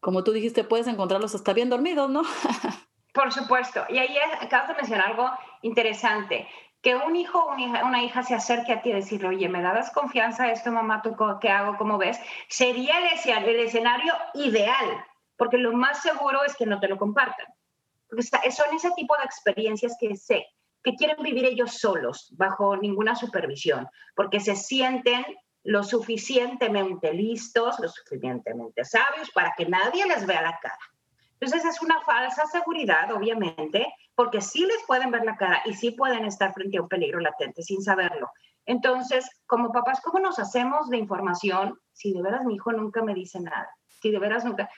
como 0.00 0.24
tú 0.24 0.32
dijiste, 0.32 0.64
puedes 0.64 0.86
encontrarlos 0.86 1.34
hasta 1.34 1.52
bien 1.52 1.70
dormidos, 1.70 2.10
¿no? 2.10 2.22
Por 3.12 3.32
supuesto. 3.32 3.84
Y 3.88 3.98
ahí 3.98 4.16
acabas 4.40 4.68
de 4.68 4.74
mencionar 4.74 5.08
algo 5.08 5.30
interesante. 5.62 6.48
Que 6.80 6.96
un 6.96 7.14
hijo 7.14 7.38
o 7.38 7.54
una 7.54 8.02
hija, 8.02 8.22
se 8.22 8.34
acerque 8.34 8.72
a 8.72 8.82
ti 8.82 8.90
y 8.90 8.94
decirle, 8.94 9.28
oye, 9.28 9.48
¿me 9.48 9.62
dabas 9.62 9.92
confianza 9.92 10.50
esto, 10.50 10.72
mamá? 10.72 11.02
¿Tú 11.02 11.14
qué 11.40 11.48
hago? 11.48 11.76
¿Cómo 11.76 11.98
ves? 11.98 12.18
Sería 12.48 12.94
el 12.98 13.60
escenario 13.60 14.12
ideal, 14.34 15.04
porque 15.36 15.58
lo 15.58 15.72
más 15.72 16.02
seguro 16.02 16.42
es 16.42 16.56
que 16.56 16.66
no 16.66 16.80
te 16.80 16.88
lo 16.88 16.98
compartan. 16.98 17.46
Porque 18.08 18.24
son 18.24 18.74
ese 18.74 18.90
tipo 18.96 19.16
de 19.16 19.24
experiencias 19.24 19.96
que 20.00 20.16
sé 20.16 20.46
que 20.82 20.94
quieren 20.94 21.22
vivir 21.22 21.44
ellos 21.44 21.78
solos, 21.78 22.32
bajo 22.36 22.76
ninguna 22.76 23.14
supervisión, 23.14 23.88
porque 24.14 24.40
se 24.40 24.56
sienten 24.56 25.24
lo 25.64 25.84
suficientemente 25.84 27.12
listos, 27.12 27.78
lo 27.78 27.88
suficientemente 27.88 28.84
sabios 28.84 29.30
para 29.30 29.54
que 29.56 29.66
nadie 29.66 30.06
les 30.06 30.26
vea 30.26 30.42
la 30.42 30.58
cara. 30.60 30.78
Entonces 31.38 31.64
es 31.64 31.82
una 31.82 32.00
falsa 32.02 32.46
seguridad, 32.46 33.12
obviamente, 33.12 33.92
porque 34.14 34.40
sí 34.40 34.64
les 34.64 34.82
pueden 34.86 35.10
ver 35.10 35.24
la 35.24 35.36
cara 35.36 35.62
y 35.64 35.74
sí 35.74 35.90
pueden 35.90 36.24
estar 36.24 36.52
frente 36.52 36.78
a 36.78 36.82
un 36.82 36.88
peligro 36.88 37.20
latente 37.20 37.62
sin 37.62 37.82
saberlo. 37.82 38.30
Entonces, 38.64 39.28
como 39.46 39.72
papás, 39.72 40.00
¿cómo 40.02 40.20
nos 40.20 40.38
hacemos 40.38 40.88
de 40.88 40.98
información 40.98 41.78
si 41.92 42.12
de 42.12 42.22
veras 42.22 42.44
mi 42.44 42.54
hijo 42.54 42.72
nunca 42.72 43.02
me 43.02 43.14
dice 43.14 43.40
nada? 43.40 43.68
Si 43.88 44.10
de 44.10 44.18
veras 44.18 44.44
nunca 44.44 44.68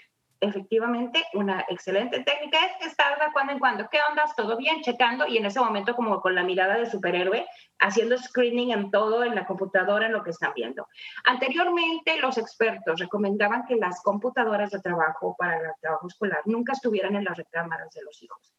efectivamente 0.44 1.24
una 1.34 1.64
excelente 1.68 2.20
técnica 2.20 2.58
es 2.66 2.86
estar 2.86 3.18
de 3.18 3.32
cuando 3.32 3.52
en 3.52 3.58
cuando, 3.58 3.88
¿qué 3.90 3.98
ondas? 4.08 4.34
¿Todo 4.36 4.56
bien? 4.56 4.82
Checando 4.82 5.26
y 5.26 5.38
en 5.38 5.46
ese 5.46 5.60
momento 5.60 5.94
como 5.94 6.20
con 6.20 6.34
la 6.34 6.42
mirada 6.42 6.76
de 6.76 6.90
superhéroe, 6.90 7.46
haciendo 7.78 8.16
screening 8.18 8.70
en 8.70 8.90
todo, 8.90 9.24
en 9.24 9.34
la 9.34 9.46
computadora, 9.46 10.06
en 10.06 10.12
lo 10.12 10.22
que 10.22 10.30
están 10.30 10.52
viendo. 10.54 10.86
Anteriormente 11.24 12.18
los 12.20 12.38
expertos 12.38 13.00
recomendaban 13.00 13.64
que 13.66 13.76
las 13.76 14.02
computadoras 14.02 14.70
de 14.70 14.80
trabajo 14.80 15.34
para 15.38 15.56
el 15.56 15.72
trabajo 15.80 16.06
escolar 16.06 16.42
nunca 16.44 16.72
estuvieran 16.72 17.16
en 17.16 17.24
las 17.24 17.36
recámaras 17.36 17.90
de 17.92 18.02
los 18.02 18.22
hijos. 18.22 18.54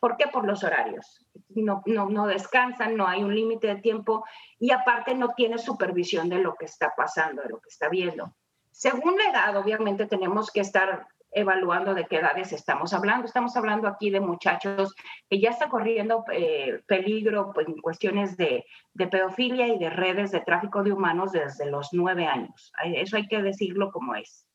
¿Por 0.00 0.16
qué? 0.16 0.28
Por 0.28 0.46
los 0.46 0.62
horarios. 0.62 1.26
No, 1.48 1.82
no, 1.86 2.08
no 2.08 2.26
descansan, 2.26 2.96
no 2.96 3.06
hay 3.06 3.22
un 3.22 3.34
límite 3.34 3.66
de 3.66 3.76
tiempo 3.76 4.24
y 4.58 4.70
aparte 4.70 5.14
no 5.14 5.34
tiene 5.34 5.58
supervisión 5.58 6.28
de 6.28 6.38
lo 6.38 6.54
que 6.54 6.66
está 6.66 6.94
pasando, 6.96 7.42
de 7.42 7.48
lo 7.48 7.60
que 7.60 7.68
está 7.68 7.88
viendo. 7.88 8.34
Según 8.70 9.16
la 9.16 9.30
edad, 9.30 9.56
obviamente 9.56 10.06
tenemos 10.06 10.52
que 10.52 10.60
estar 10.60 11.08
evaluando 11.30 11.94
de 11.94 12.06
qué 12.06 12.16
edades 12.16 12.52
estamos 12.52 12.92
hablando. 12.92 13.26
Estamos 13.26 13.56
hablando 13.56 13.88
aquí 13.88 14.10
de 14.10 14.20
muchachos 14.20 14.94
que 15.28 15.40
ya 15.40 15.50
están 15.50 15.68
corriendo 15.68 16.24
eh, 16.32 16.82
peligro 16.86 17.52
pues, 17.54 17.68
en 17.68 17.80
cuestiones 17.80 18.36
de, 18.36 18.64
pedofilia 19.10 19.68
y 19.68 19.78
de 19.78 19.90
redes 19.90 20.30
de 20.32 20.40
tráfico 20.40 20.82
de 20.82 20.92
humanos 20.92 21.32
desde 21.32 21.70
los 21.70 21.90
nueve 21.92 22.26
años. 22.26 22.72
Eso 22.84 23.16
hay 23.16 23.26
que 23.26 23.42
decirlo 23.42 23.90
como 23.92 24.14
es. 24.14 24.46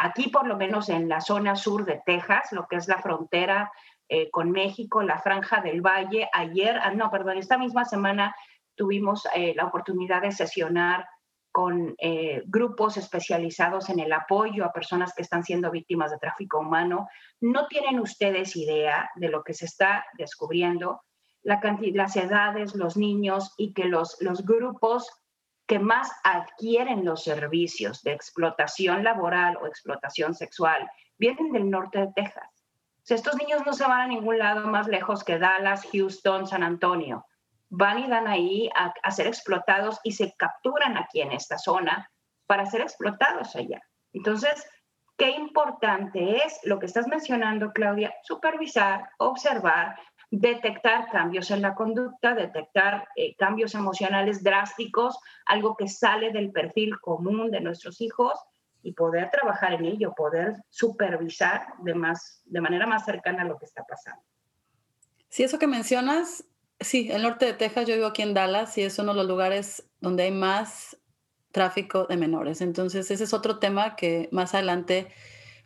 Aquí, 0.00 0.28
por 0.28 0.46
lo 0.46 0.56
menos 0.56 0.88
en 0.88 1.08
la 1.08 1.20
zona 1.20 1.56
sur 1.56 1.84
de 1.84 2.02
Texas, 2.04 2.52
lo 2.52 2.66
que 2.66 2.76
es 2.76 2.88
la 2.88 2.98
frontera 2.98 3.72
eh, 4.08 4.30
con 4.30 4.50
México, 4.50 5.02
la 5.02 5.18
franja 5.18 5.60
del 5.60 5.80
Valle, 5.80 6.28
ayer, 6.32 6.78
ah, 6.82 6.92
no, 6.92 7.10
perdón, 7.10 7.38
esta 7.38 7.58
misma 7.58 7.84
semana 7.84 8.34
tuvimos 8.74 9.26
eh, 9.34 9.52
la 9.54 9.66
oportunidad 9.66 10.22
de 10.22 10.32
sesionar 10.32 11.06
con 11.52 11.94
eh, 11.98 12.42
grupos 12.46 12.96
especializados 12.96 13.88
en 13.88 14.00
el 14.00 14.12
apoyo 14.12 14.64
a 14.64 14.72
personas 14.72 15.14
que 15.14 15.22
están 15.22 15.44
siendo 15.44 15.70
víctimas 15.70 16.10
de 16.10 16.18
tráfico 16.18 16.60
humano. 16.60 17.08
No 17.40 17.66
tienen 17.66 18.00
ustedes 18.00 18.56
idea 18.56 19.10
de 19.16 19.28
lo 19.28 19.42
que 19.42 19.54
se 19.54 19.64
está 19.64 20.04
descubriendo, 20.16 21.02
la 21.42 21.60
las 21.94 22.16
edades, 22.16 22.74
los 22.74 22.96
niños 22.96 23.54
y 23.56 23.72
que 23.72 23.84
los, 23.84 24.16
los 24.20 24.44
grupos 24.44 25.08
que 25.66 25.78
más 25.78 26.10
adquieren 26.24 27.04
los 27.04 27.24
servicios 27.24 28.02
de 28.02 28.12
explotación 28.12 29.04
laboral 29.04 29.56
o 29.58 29.66
explotación 29.66 30.34
sexual 30.34 30.90
vienen 31.18 31.52
del 31.52 31.70
norte 31.70 31.98
de 32.00 32.12
Texas. 32.14 32.64
estos 33.08 33.36
niños 33.36 33.62
no 33.66 33.72
se 33.72 33.84
van 33.84 34.00
a 34.00 34.06
ningún 34.06 34.38
lado 34.38 34.66
más 34.66 34.88
lejos 34.88 35.24
que 35.24 35.38
Dallas, 35.38 35.86
Houston, 35.92 36.46
San 36.46 36.62
Antonio 36.62 37.24
van 37.70 37.98
y 37.98 38.08
dan 38.08 38.26
ahí 38.26 38.70
a, 38.74 39.10
ser 39.10 39.26
explotados 39.26 40.00
y 40.02 40.12
se 40.12 40.34
capturan 40.36 40.96
aquí 40.96 41.20
en 41.20 41.32
esta 41.32 41.58
zona 41.58 42.10
para 42.46 42.66
ser 42.66 42.80
explotados 42.80 43.54
allá. 43.56 43.80
Entonces, 44.12 44.66
qué 45.16 45.30
importante 45.30 46.36
es 46.44 46.60
lo 46.64 46.78
que 46.78 46.86
estás 46.86 47.06
mencionando, 47.06 47.72
Claudia, 47.72 48.14
supervisar, 48.22 49.10
observar, 49.18 49.96
detectar 50.30 51.10
cambios 51.10 51.50
en 51.50 51.62
la 51.62 51.74
conducta, 51.74 52.34
detectar 52.34 53.08
eh, 53.16 53.34
cambios 53.36 53.74
emocionales 53.74 54.42
drásticos, 54.42 55.18
algo 55.46 55.76
que 55.76 55.88
sale 55.88 56.32
del 56.32 56.52
perfil 56.52 56.98
común 57.00 57.50
de 57.50 57.60
nuestros 57.60 58.00
hijos 58.00 58.38
y 58.82 58.92
poder 58.92 59.30
trabajar 59.30 59.74
en 59.74 59.84
ello, 59.84 60.14
poder 60.16 60.54
supervisar 60.68 61.66
de, 61.78 61.94
más, 61.94 62.42
de 62.44 62.60
manera 62.60 62.86
más 62.86 63.04
cercana 63.04 63.44
lo 63.44 63.58
que 63.58 63.64
está 63.64 63.84
pasando. 63.84 64.22
Sí, 65.28 65.42
eso 65.42 65.58
que 65.58 65.66
mencionas 65.66 66.44
Sí, 66.80 67.08
el 67.10 67.22
norte 67.22 67.46
de 67.46 67.54
Texas, 67.54 67.88
yo 67.88 67.94
vivo 67.94 68.06
aquí 68.06 68.22
en 68.22 68.34
Dallas 68.34 68.78
y 68.78 68.82
es 68.82 68.98
uno 68.98 69.12
de 69.12 69.18
los 69.18 69.26
lugares 69.26 69.88
donde 70.00 70.24
hay 70.24 70.30
más 70.30 70.96
tráfico 71.50 72.06
de 72.06 72.16
menores. 72.16 72.60
Entonces, 72.60 73.10
ese 73.10 73.24
es 73.24 73.32
otro 73.32 73.58
tema 73.58 73.96
que 73.96 74.28
más 74.30 74.54
adelante 74.54 75.08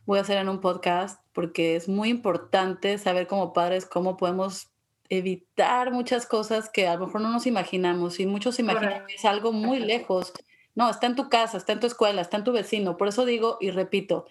voy 0.06 0.18
a 0.18 0.22
hacer 0.22 0.38
en 0.38 0.48
un 0.48 0.60
podcast 0.60 1.22
porque 1.32 1.76
es 1.76 1.88
muy 1.88 2.08
importante 2.08 2.96
saber 2.98 3.26
como 3.26 3.52
padres 3.52 3.84
cómo 3.84 4.16
podemos 4.16 4.72
evitar 5.08 5.92
muchas 5.92 6.26
cosas 6.26 6.70
que 6.70 6.88
a 6.88 6.94
lo 6.94 7.06
mejor 7.06 7.20
no 7.20 7.30
nos 7.30 7.46
imaginamos 7.46 8.18
y 8.18 8.24
muchos 8.24 8.58
imaginan 8.58 9.06
que 9.06 9.16
es 9.16 9.24
algo 9.26 9.52
muy 9.52 9.78
lejos. 9.80 10.32
No, 10.74 10.88
está 10.88 11.06
en 11.06 11.16
tu 11.16 11.28
casa, 11.28 11.58
está 11.58 11.74
en 11.74 11.80
tu 11.80 11.86
escuela, 11.86 12.22
está 12.22 12.38
en 12.38 12.44
tu 12.44 12.52
vecino. 12.52 12.96
Por 12.96 13.08
eso 13.08 13.26
digo 13.26 13.58
y 13.60 13.70
repito, 13.70 14.26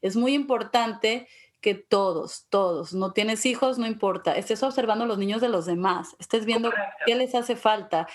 es 0.00 0.16
muy 0.16 0.32
importante 0.32 1.28
que 1.64 1.74
todos, 1.74 2.44
todos, 2.50 2.92
no 2.92 3.12
tienes 3.12 3.46
hijos, 3.46 3.78
no 3.78 3.86
importa, 3.86 4.36
estés 4.36 4.62
observando 4.62 5.06
los 5.06 5.16
niños 5.16 5.40
de 5.40 5.48
los 5.48 5.64
demás, 5.64 6.14
estés 6.18 6.44
viendo 6.44 6.70
qué 7.06 7.14
les 7.14 7.34
hace 7.34 7.56
falta. 7.56 8.06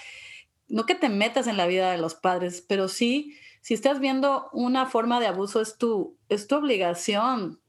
No 0.67 0.85
que 0.85 0.93
te 0.93 1.09
metas 1.09 1.47
en 1.47 1.57
la 1.57 1.65
vida 1.65 1.89
de 1.89 1.97
los 1.97 2.13
padres, 2.13 2.63
pero 2.69 2.87
sí, 2.87 3.35
si 3.61 3.73
estás 3.73 3.99
viendo 3.99 4.49
una 4.53 4.85
forma 4.85 5.19
de 5.19 5.25
abuso, 5.25 5.61
es 5.61 5.79
tu, 5.79 6.15
es 6.29 6.45
tu 6.45 6.57
obligación 6.57 7.59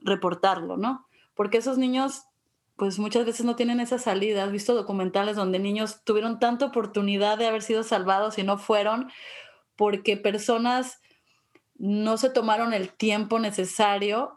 reportarlo, 0.00 0.76
¿no? 0.76 1.06
Porque 1.36 1.58
esos 1.58 1.78
niños, 1.78 2.24
pues 2.74 2.98
muchas 2.98 3.24
veces 3.24 3.46
no 3.46 3.54
tienen 3.54 3.78
esa 3.78 4.00
salida. 4.00 4.42
Has 4.42 4.50
visto 4.50 4.74
documentales 4.74 5.36
donde 5.36 5.60
niños 5.60 6.02
tuvieron 6.02 6.40
tanta 6.40 6.66
oportunidad 6.66 7.38
de 7.38 7.46
haber 7.46 7.62
sido 7.62 7.84
salvados 7.84 8.36
y 8.36 8.42
no 8.42 8.58
fueron 8.58 9.12
porque 9.76 10.16
personas 10.16 11.00
no 11.76 12.16
se 12.16 12.30
tomaron 12.30 12.74
el 12.74 12.92
tiempo 12.92 13.38
necesario 13.38 14.35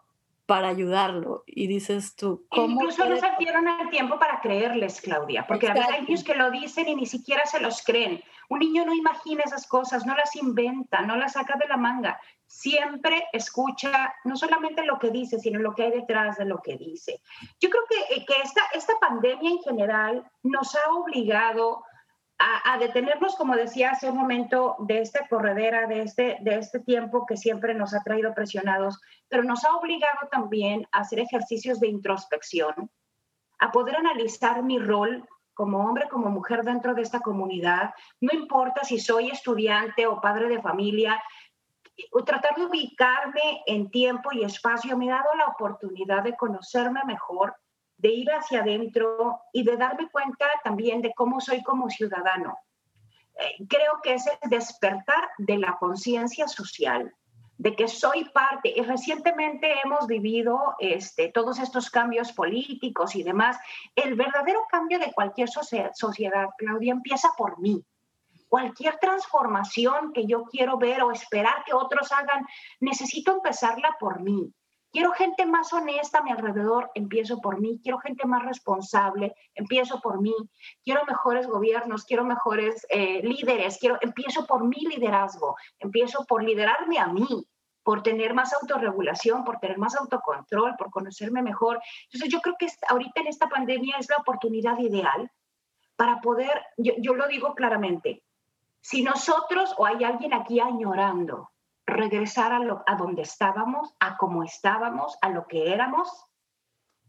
para 0.50 0.70
ayudarlo. 0.70 1.44
Y 1.46 1.68
dices 1.68 2.16
tú, 2.16 2.48
¿cómo? 2.50 2.82
Incluso 2.82 3.06
no 3.06 3.16
se 3.18 3.30
dieron 3.38 3.68
el 3.68 3.92
tiempo 3.92 4.18
para 4.18 4.42
creerles, 4.42 5.00
Claudia, 5.00 5.46
porque 5.46 5.68
a 5.68 5.74
hay 5.74 6.02
niños 6.02 6.24
que 6.24 6.34
lo 6.34 6.50
dicen 6.50 6.88
y 6.88 6.96
ni 6.96 7.06
siquiera 7.06 7.46
se 7.46 7.60
los 7.60 7.84
creen. 7.84 8.24
Un 8.50 8.58
niño 8.58 8.84
no 8.84 8.96
imagina 8.96 9.44
esas 9.46 9.68
cosas, 9.68 10.08
no 10.08 10.16
las 10.16 10.36
inventa, 10.36 11.02
no 11.02 11.18
las 11.18 11.34
saca 11.34 11.56
de 11.56 11.68
la 11.68 11.78
manga. 11.78 12.20
Siempre 12.48 13.28
escucha 13.32 14.16
no 14.24 14.36
solamente 14.36 14.84
lo 14.84 14.98
que 14.98 15.12
dice, 15.12 15.38
sino 15.38 15.60
lo 15.60 15.76
que 15.76 15.84
hay 15.84 15.92
detrás 15.92 16.40
de 16.40 16.46
lo 16.46 16.64
que 16.64 16.78
dice. 16.78 17.22
Yo 17.60 17.70
creo 17.70 17.84
que, 17.88 18.16
eh, 18.16 18.26
que 18.26 18.34
esta, 18.42 18.62
esta 18.74 18.94
pandemia 19.00 19.52
en 19.52 19.60
general 19.60 20.32
nos 20.42 20.76
ha 20.76 20.92
obligado 20.94 21.84
a, 22.40 22.78
detenernos, 22.78 23.36
como 23.36 23.56
decía 23.56 23.92
hace 23.92 24.10
un 24.10 24.18
momento, 24.18 24.78
de 24.80 25.02
esta 25.02 25.28
corredera, 25.28 25.88
de 25.88 26.04
este, 26.04 26.38
de 26.40 26.58
este 26.58 26.80
tiempo 26.80 27.26
que 27.26 27.36
siempre 27.36 27.74
nos 27.74 27.94
ha 27.94 28.02
traído 28.02 28.34
presionados, 28.34 29.02
pero 29.28 29.44
nos 29.44 29.66
ha 29.66 29.76
obligado 29.76 30.30
también 30.32 30.88
a 30.94 31.00
hacer 31.00 31.20
ejercicios 31.20 31.82
de 31.82 31.90
introspección, 31.90 32.90
a 33.60 33.72
poder 33.72 33.98
analizar 33.98 34.64
mi 34.64 34.80
rol 34.80 35.28
como 35.54 35.80
hombre, 35.80 36.08
como 36.08 36.30
mujer 36.30 36.64
dentro 36.64 36.94
de 36.94 37.02
esta 37.02 37.20
comunidad, 37.20 37.94
no 38.22 38.32
importa 38.32 38.86
si 38.86 38.98
soy 38.98 39.30
estudiante 39.30 40.08
o 40.08 40.22
padre 40.22 40.48
de 40.48 40.62
familia, 40.62 41.22
tratar 42.26 42.56
de 42.56 42.66
ubicarme 42.66 43.64
en 43.66 43.92
tiempo 43.92 44.32
y 44.32 44.46
espacio 44.46 44.98
me 44.98 45.12
ha 45.12 45.16
dado 45.16 45.36
la 45.36 45.48
oportunidad 45.48 46.24
de 46.24 46.38
conocerme 46.38 47.02
mejor, 47.06 47.54
de 48.00 48.10
ir 48.10 48.32
hacia 48.32 48.62
adentro 48.62 49.42
y 49.52 49.64
de 49.64 49.78
darme 49.78 50.10
cuenta 50.10 50.46
también 50.64 51.02
de 51.02 51.14
cómo 51.14 51.42
soy 51.42 51.62
como 51.62 51.90
ciudadano. 51.90 52.58
Eh, 53.36 53.66
creo 53.68 54.00
que 54.02 54.14
es 54.14 54.26
el 54.28 54.50
despertar 54.50 55.30
de 55.38 55.58
la 55.58 55.78
conciencia 55.78 56.48
social, 56.48 57.14
de 57.58 57.76
que 57.76 57.90
soy 57.90 58.24
parte. 58.30 58.74
Y 58.74 58.82
recientemente 58.84 59.76
hemos 59.84 60.08
vivido 60.08 60.76
este, 60.80 61.30
todos 61.30 61.60
estos 61.60 61.90
cambios 61.90 62.32
políticos 62.32 63.16
y 63.16 63.24
demás. 63.24 63.58
El 63.96 64.16
verdadero 64.16 64.62
cambio 64.72 64.98
de 64.98 65.12
cualquier 65.12 65.50
sociedad, 65.50 66.50
Claudia, 66.58 66.94
empieza 66.94 67.30
por 67.38 67.60
mí. 67.60 67.84
Cualquier 68.48 68.98
transformación 68.98 70.14
que 70.14 70.26
yo 70.26 70.46
quiero 70.46 70.78
ver 70.78 71.04
o 71.04 71.12
esperar 71.12 71.64
que 71.66 71.74
otros 71.74 72.12
hagan, 72.14 72.48
necesito 72.80 73.34
empezarla 73.34 73.96
por 74.00 74.22
mí. 74.22 74.54
Quiero 74.92 75.12
gente 75.12 75.46
más 75.46 75.72
honesta 75.72 76.20
a 76.20 76.24
mi 76.24 76.32
alrededor, 76.32 76.90
empiezo 76.96 77.40
por 77.40 77.60
mí. 77.60 77.80
Quiero 77.84 78.00
gente 78.00 78.26
más 78.26 78.44
responsable, 78.44 79.36
empiezo 79.54 80.02
por 80.02 80.20
mí. 80.20 80.34
Quiero 80.84 81.06
mejores 81.06 81.48
gobiernos, 81.48 82.06
quiero 82.06 82.26
mejores 82.26 82.88
eh, 82.90 83.22
líderes, 83.22 83.78
quiero, 83.78 83.98
empiezo 84.02 84.48
por 84.48 84.64
mi 84.64 84.80
liderazgo, 84.80 85.56
empiezo 85.78 86.26
por 86.26 86.44
liderarme 86.44 86.98
a 86.98 87.08
mí, 87.08 87.48
por 87.84 88.02
tener 88.02 88.34
más 88.34 88.52
autorregulación, 88.54 89.44
por 89.44 89.60
tener 89.60 89.78
más 89.78 89.96
autocontrol, 89.96 90.76
por 90.76 90.90
conocerme 90.90 91.44
mejor. 91.44 91.80
Entonces 92.06 92.30
yo 92.30 92.42
creo 92.42 92.56
que 92.58 92.68
ahorita 92.88 93.22
en 93.22 93.28
esta 93.28 93.48
pandemia 93.48 93.98
es 94.00 94.10
la 94.10 94.18
oportunidad 94.18 94.80
ideal 94.80 95.32
para 95.96 96.20
poder, 96.20 96.66
yo, 96.78 96.94
yo 96.98 97.14
lo 97.14 97.28
digo 97.28 97.54
claramente, 97.54 98.24
si 98.82 99.04
nosotros 99.04 99.76
o 99.78 99.86
hay 99.86 100.04
alguien 100.04 100.34
aquí 100.34 100.60
añorando 100.60 101.52
regresar 101.90 102.54
a, 102.54 102.60
lo, 102.60 102.84
a 102.86 102.96
donde 102.96 103.24
estábamos, 103.24 103.94
a 104.00 104.18
cómo 104.18 104.44
estábamos, 104.44 105.18
a 105.22 105.30
lo 105.30 105.48
que 105.48 105.72
éramos. 105.74 106.10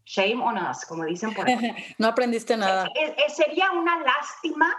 Shame 0.05 0.41
on 0.43 0.57
us, 0.57 0.85
como 0.85 1.05
dicen 1.05 1.33
por 1.33 1.47
ahí. 1.47 1.57
no 1.97 2.07
aprendiste 2.07 2.57
nada. 2.57 2.85
Eh, 2.95 3.15
eh, 3.17 3.29
sería 3.29 3.71
una 3.71 3.99
lástima 3.99 4.75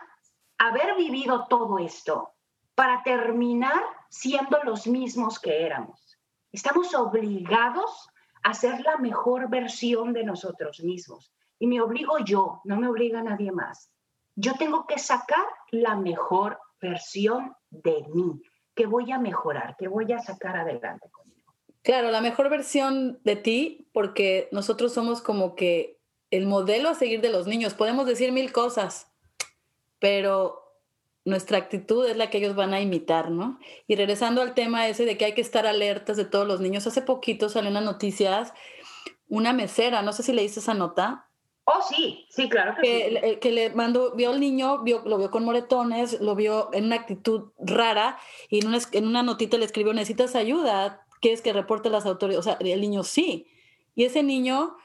haber 0.58 0.96
vivido 0.96 1.46
todo 1.48 1.78
esto 1.78 2.34
para 2.74 3.02
terminar 3.02 3.82
siendo 4.08 4.62
los 4.64 4.86
mismos 4.86 5.38
que 5.38 5.64
éramos. 5.64 6.18
Estamos 6.50 6.94
obligados 6.94 8.08
a 8.42 8.54
ser 8.54 8.80
la 8.80 8.96
mejor 8.98 9.48
versión 9.48 10.12
de 10.12 10.24
nosotros 10.24 10.80
mismos. 10.80 11.32
Y 11.58 11.66
me 11.66 11.80
obligo 11.80 12.18
yo, 12.18 12.60
no 12.64 12.76
me 12.76 12.88
obliga 12.88 13.22
nadie 13.22 13.52
más. 13.52 13.90
Yo 14.34 14.54
tengo 14.54 14.86
que 14.86 14.98
sacar 14.98 15.46
la 15.70 15.94
mejor 15.94 16.58
versión 16.80 17.54
de 17.70 18.04
mí 18.12 18.42
que 18.74 18.86
voy 18.86 19.10
a 19.12 19.18
mejorar, 19.18 19.76
que 19.78 19.88
voy 19.88 20.10
a 20.12 20.18
sacar 20.20 20.56
adelante 20.56 21.08
conmigo. 21.10 21.52
Claro, 21.82 22.10
la 22.10 22.20
mejor 22.20 22.48
versión 22.48 23.18
de 23.24 23.36
ti, 23.36 23.88
porque 23.92 24.48
nosotros 24.52 24.92
somos 24.92 25.20
como 25.20 25.54
que 25.54 25.98
el 26.30 26.46
modelo 26.46 26.88
a 26.88 26.94
seguir 26.94 27.20
de 27.20 27.30
los 27.30 27.46
niños. 27.46 27.74
Podemos 27.74 28.06
decir 28.06 28.32
mil 28.32 28.52
cosas, 28.52 29.12
pero 29.98 30.62
nuestra 31.24 31.58
actitud 31.58 32.06
es 32.08 32.16
la 32.16 32.30
que 32.30 32.38
ellos 32.38 32.56
van 32.56 32.74
a 32.74 32.80
imitar, 32.80 33.30
¿no? 33.30 33.58
Y 33.86 33.96
regresando 33.96 34.42
al 34.42 34.54
tema 34.54 34.88
ese 34.88 35.04
de 35.04 35.16
que 35.16 35.26
hay 35.26 35.34
que 35.34 35.40
estar 35.40 35.66
alertas 35.66 36.16
de 36.16 36.24
todos 36.24 36.46
los 36.46 36.60
niños, 36.60 36.86
hace 36.86 37.02
poquito 37.02 37.48
salió 37.48 37.70
unas 37.70 37.84
noticias, 37.84 38.52
una 39.28 39.52
mesera, 39.52 40.02
no 40.02 40.12
sé 40.12 40.22
si 40.22 40.32
leíste 40.32 40.60
esa 40.60 40.74
nota, 40.74 41.28
Oh, 41.64 41.80
sí, 41.88 42.26
sí, 42.28 42.48
claro 42.48 42.74
que, 42.82 43.38
que, 43.40 43.52
le 43.52 43.70
mandó, 43.70 44.14
vio 44.16 44.30
al 44.30 44.40
niño, 44.40 44.82
vio, 44.82 45.02
lo 45.04 45.16
vio 45.16 45.30
con 45.30 45.44
moretones, 45.44 46.20
lo 46.20 46.34
vio 46.34 46.70
en 46.72 46.86
una 46.86 46.96
actitud 46.96 47.52
rara 47.58 48.18
y 48.48 48.60
en 48.60 48.66
una, 48.66 48.78
en 48.90 49.06
una 49.06 49.22
notita 49.22 49.58
le 49.58 49.64
escribió, 49.64 49.92
necesitas 49.92 50.34
ayuda, 50.34 51.06
¿quieres 51.20 51.40
que 51.40 51.52
reporte 51.52 51.88
las 51.88 52.04
autoridades? 52.04 52.46
O 52.46 52.50
sea, 52.50 52.58
el 52.60 52.80
niño 52.80 53.04
sí. 53.04 53.46
Y 53.94 54.04
ese 54.04 54.24
niño 54.24 54.76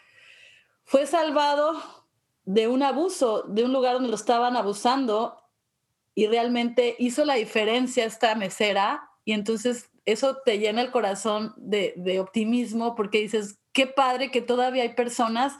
fue 0.84 1.08
salvado 1.08 1.82
de 2.46 2.68
un 2.68 2.84
abuso, 2.84 3.44
de 3.48 3.64
un 3.64 3.74
lugar 3.74 3.96
donde 3.96 4.10
lo 4.10 4.16
estaban 4.16 4.56
abusando 4.56 5.36
y 6.14 6.28
realmente 6.28 6.96
hizo 7.00 7.26
la 7.26 7.36
diferencia 7.36 8.06
esta 8.06 8.36
mesera 8.36 9.10
y 9.26 9.34
entonces 9.34 9.90
eso 10.06 10.38
te 10.46 10.60
llena 10.60 10.82
el 10.82 10.92
corazón 10.92 11.54
de, 11.58 11.94
de 11.98 12.20
optimismo 12.20 12.96
porque 12.96 13.20
dices, 13.20 13.60
qué 13.78 13.86
padre 13.86 14.32
que 14.32 14.42
todavía 14.42 14.82
hay 14.82 14.96
personas 14.96 15.56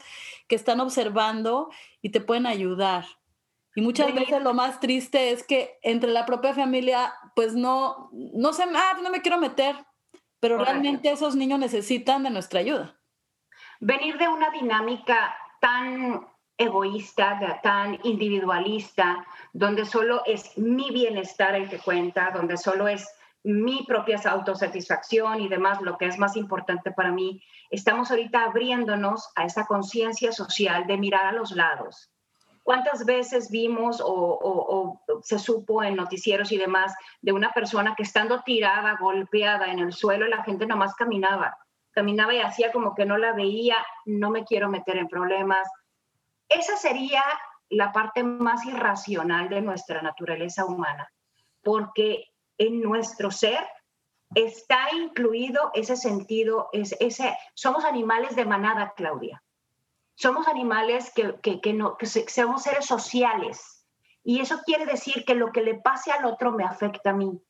que 0.48 0.56
están 0.56 0.80
observando 0.80 1.70
y 2.02 2.08
te 2.08 2.20
pueden 2.20 2.46
ayudar. 2.46 3.04
Y 3.76 3.80
muchas 3.80 4.12
veces 4.12 4.42
lo 4.42 4.54
más 4.54 4.80
triste 4.80 5.30
es 5.30 5.44
que 5.44 5.78
entre 5.82 6.10
la 6.10 6.26
propia 6.26 6.52
familia, 6.52 7.14
pues 7.36 7.54
no, 7.54 8.10
no 8.12 8.52
sé, 8.52 8.64
ah, 8.74 8.98
no 9.00 9.10
me 9.10 9.22
quiero 9.22 9.38
meter, 9.38 9.76
pero 10.40 10.58
realmente 10.58 11.12
esos 11.12 11.36
niños 11.36 11.60
necesitan 11.60 12.24
de 12.24 12.30
nuestra 12.30 12.58
ayuda. 12.58 12.98
Venir 13.78 14.18
de 14.18 14.26
una 14.26 14.50
dinámica 14.50 15.36
tan 15.60 16.26
egoísta, 16.56 17.60
tan 17.62 18.00
individualista, 18.02 19.24
donde 19.52 19.84
solo 19.84 20.22
es 20.26 20.58
mi 20.58 20.90
bienestar 20.90 21.54
el 21.54 21.68
que 21.68 21.78
cuenta, 21.78 22.32
donde 22.32 22.56
solo 22.56 22.88
es 22.88 23.06
mi 23.44 23.84
propia 23.86 24.20
autosatisfacción 24.24 25.40
y 25.40 25.48
demás, 25.48 25.80
lo 25.82 25.96
que 25.96 26.06
es 26.06 26.18
más 26.18 26.36
importante 26.36 26.90
para 26.90 27.12
mí, 27.12 27.40
estamos 27.70 28.10
ahorita 28.10 28.44
abriéndonos 28.44 29.30
a 29.34 29.44
esa 29.44 29.66
conciencia 29.66 30.32
social 30.32 30.86
de 30.86 30.96
mirar 30.96 31.26
a 31.26 31.32
los 31.32 31.52
lados. 31.52 32.10
¿Cuántas 32.62 33.06
veces 33.06 33.50
vimos 33.50 34.02
o, 34.04 35.00
se 35.22 35.38
supo 35.38 35.82
en 35.82 35.96
noticieros 35.96 36.52
y 36.52 36.58
demás 36.58 36.94
de 37.22 37.32
una 37.32 37.50
persona 37.52 37.94
que 37.96 38.02
estando 38.02 38.42
tirada, 38.42 38.98
golpeada 39.00 39.72
en 39.72 39.78
el 39.78 39.92
suelo, 39.94 40.26
la 40.26 40.44
gente 40.44 40.66
nomás 40.66 40.94
caminaba? 40.94 41.56
Caminaba 41.92 42.34
y 42.34 42.40
hacía 42.40 42.70
como 42.70 42.94
que 42.94 43.06
no 43.06 43.16
la 43.16 43.32
veía, 43.32 43.76
no 44.04 44.28
me 44.28 44.44
quiero 44.44 44.68
meter 44.68 44.98
en 44.98 45.08
problemas. 45.08 45.66
Esa 46.46 46.76
sería 46.76 47.22
la 47.70 47.90
parte 47.90 48.22
más 48.22 48.64
irracional 48.66 49.48
de 49.48 49.62
nuestra 49.62 50.02
naturaleza 50.02 50.66
humana, 50.66 51.10
porque 51.62 52.26
en 52.58 52.82
nuestro 52.82 53.30
ser 53.30 53.66
está 54.34 54.90
incluido 54.94 55.70
ese 55.74 55.96
sentido, 55.96 56.68
ese, 56.72 57.36
somos 57.54 57.84
animales 57.84 58.36
de 58.36 58.44
manada, 58.44 58.92
Claudia. 58.96 59.42
Somos 60.14 60.48
animales 60.48 61.12
que, 61.14 61.38
que, 61.40 61.72
no, 61.72 61.96
que 61.96 62.06
somos 62.06 62.62
seres 62.62 62.86
sociales. 62.86 63.86
Y 64.24 64.40
eso 64.40 64.60
quiere 64.66 64.84
decir 64.84 65.24
que 65.24 65.34
lo 65.34 65.52
que 65.52 65.62
le 65.62 65.74
pase 65.74 66.10
al 66.10 66.24
otro 66.24 66.52
me 66.52 66.64
afecta 66.64 67.10
a 67.10 67.14
mí. 67.14 67.40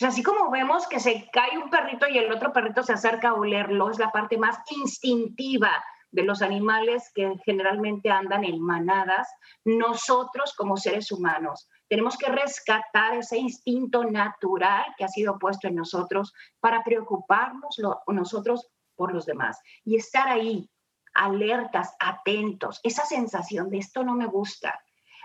Así 0.00 0.22
como 0.22 0.50
vemos 0.50 0.86
que 0.86 1.00
se 1.00 1.28
cae 1.32 1.58
un 1.58 1.70
perrito 1.70 2.08
y 2.08 2.18
el 2.18 2.32
otro 2.32 2.52
perrito 2.52 2.82
se 2.82 2.92
acerca 2.92 3.30
a 3.30 3.34
olerlo, 3.34 3.90
es 3.90 3.98
la 3.98 4.10
parte 4.10 4.38
más 4.38 4.58
instintiva 4.70 5.72
de 6.10 6.22
los 6.22 6.40
animales 6.40 7.10
que 7.14 7.34
generalmente 7.44 8.10
andan 8.10 8.44
en 8.44 8.60
manadas, 8.60 9.28
nosotros 9.64 10.54
como 10.56 10.76
seres 10.76 11.12
humanos 11.12 11.68
tenemos 11.88 12.16
que 12.16 12.30
rescatar 12.30 13.14
ese 13.14 13.38
instinto 13.38 14.04
natural 14.04 14.84
que 14.96 15.04
ha 15.04 15.08
sido 15.08 15.38
puesto 15.38 15.68
en 15.68 15.74
nosotros 15.74 16.34
para 16.60 16.84
preocuparnos 16.84 17.80
nosotros 18.06 18.68
por 18.94 19.12
los 19.12 19.26
demás 19.26 19.58
y 19.84 19.96
estar 19.96 20.28
ahí, 20.28 20.68
alertas, 21.14 21.94
atentos, 21.98 22.80
esa 22.82 23.04
sensación 23.04 23.70
de 23.70 23.78
esto 23.78 24.04
no 24.04 24.14
me 24.14 24.26
gusta. 24.26 24.78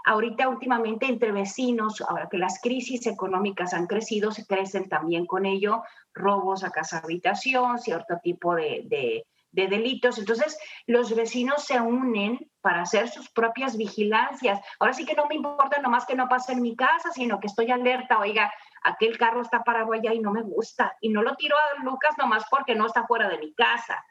Ahorita 0.06 0.50
últimamente 0.50 1.06
entre 1.06 1.32
vecinos, 1.32 2.02
ahora 2.02 2.28
que 2.30 2.38
las 2.38 2.60
crisis 2.62 3.08
económicas 3.08 3.74
han 3.74 3.88
crecido, 3.88 4.32
se 4.32 4.46
crecen 4.46 4.90
también 4.90 5.26
con 5.26 5.46
ello 5.46 5.84
robos 6.14 6.64
a 6.64 6.72
casa 6.72 7.00
habitación, 7.00 7.80
cierto 7.80 8.18
tipo 8.22 8.54
de, 8.54 8.84
de, 8.86 9.26
de 9.54 9.68
delitos. 9.68 10.18
Entonces, 10.18 10.58
los 10.86 11.16
vecinos 11.16 11.64
se 11.64 11.80
unen 11.80 12.52
para 12.60 12.82
hacer 12.82 13.08
sus 13.08 13.30
propias 13.30 13.78
vigilancias. 13.78 14.60
Ahora 14.80 14.94
sí 14.94 15.06
que 15.06 15.16
no 15.16 15.28
me 15.28 15.36
importa 15.36 15.80
nomás 15.80 16.06
que 16.06 16.16
no 16.16 16.28
pase 16.28 16.54
en 16.54 16.62
mi 16.62 16.76
casa, 16.76 17.12
sino 17.12 17.40
que 17.40 17.48
estoy 17.48 17.72
alerta, 17.72 18.20
oiga, 18.20 18.52
aquel 18.84 19.18
carro 19.18 19.42
está 19.42 19.64
parado 19.64 19.94
allá 19.94 20.14
y 20.14 20.20
no 20.20 20.32
me 20.32 20.42
gusta. 20.42 20.98
Y 21.00 21.10
no 21.10 21.22
lo 21.22 21.36
tiro 21.36 21.56
a 21.56 21.84
Lucas 21.84 22.16
nomás 22.18 22.44
porque 22.50 22.76
no 22.76 22.88
está 22.88 23.06
fuera 23.06 23.30
de 23.30 23.38
mi 23.38 23.54
casa. 23.54 24.04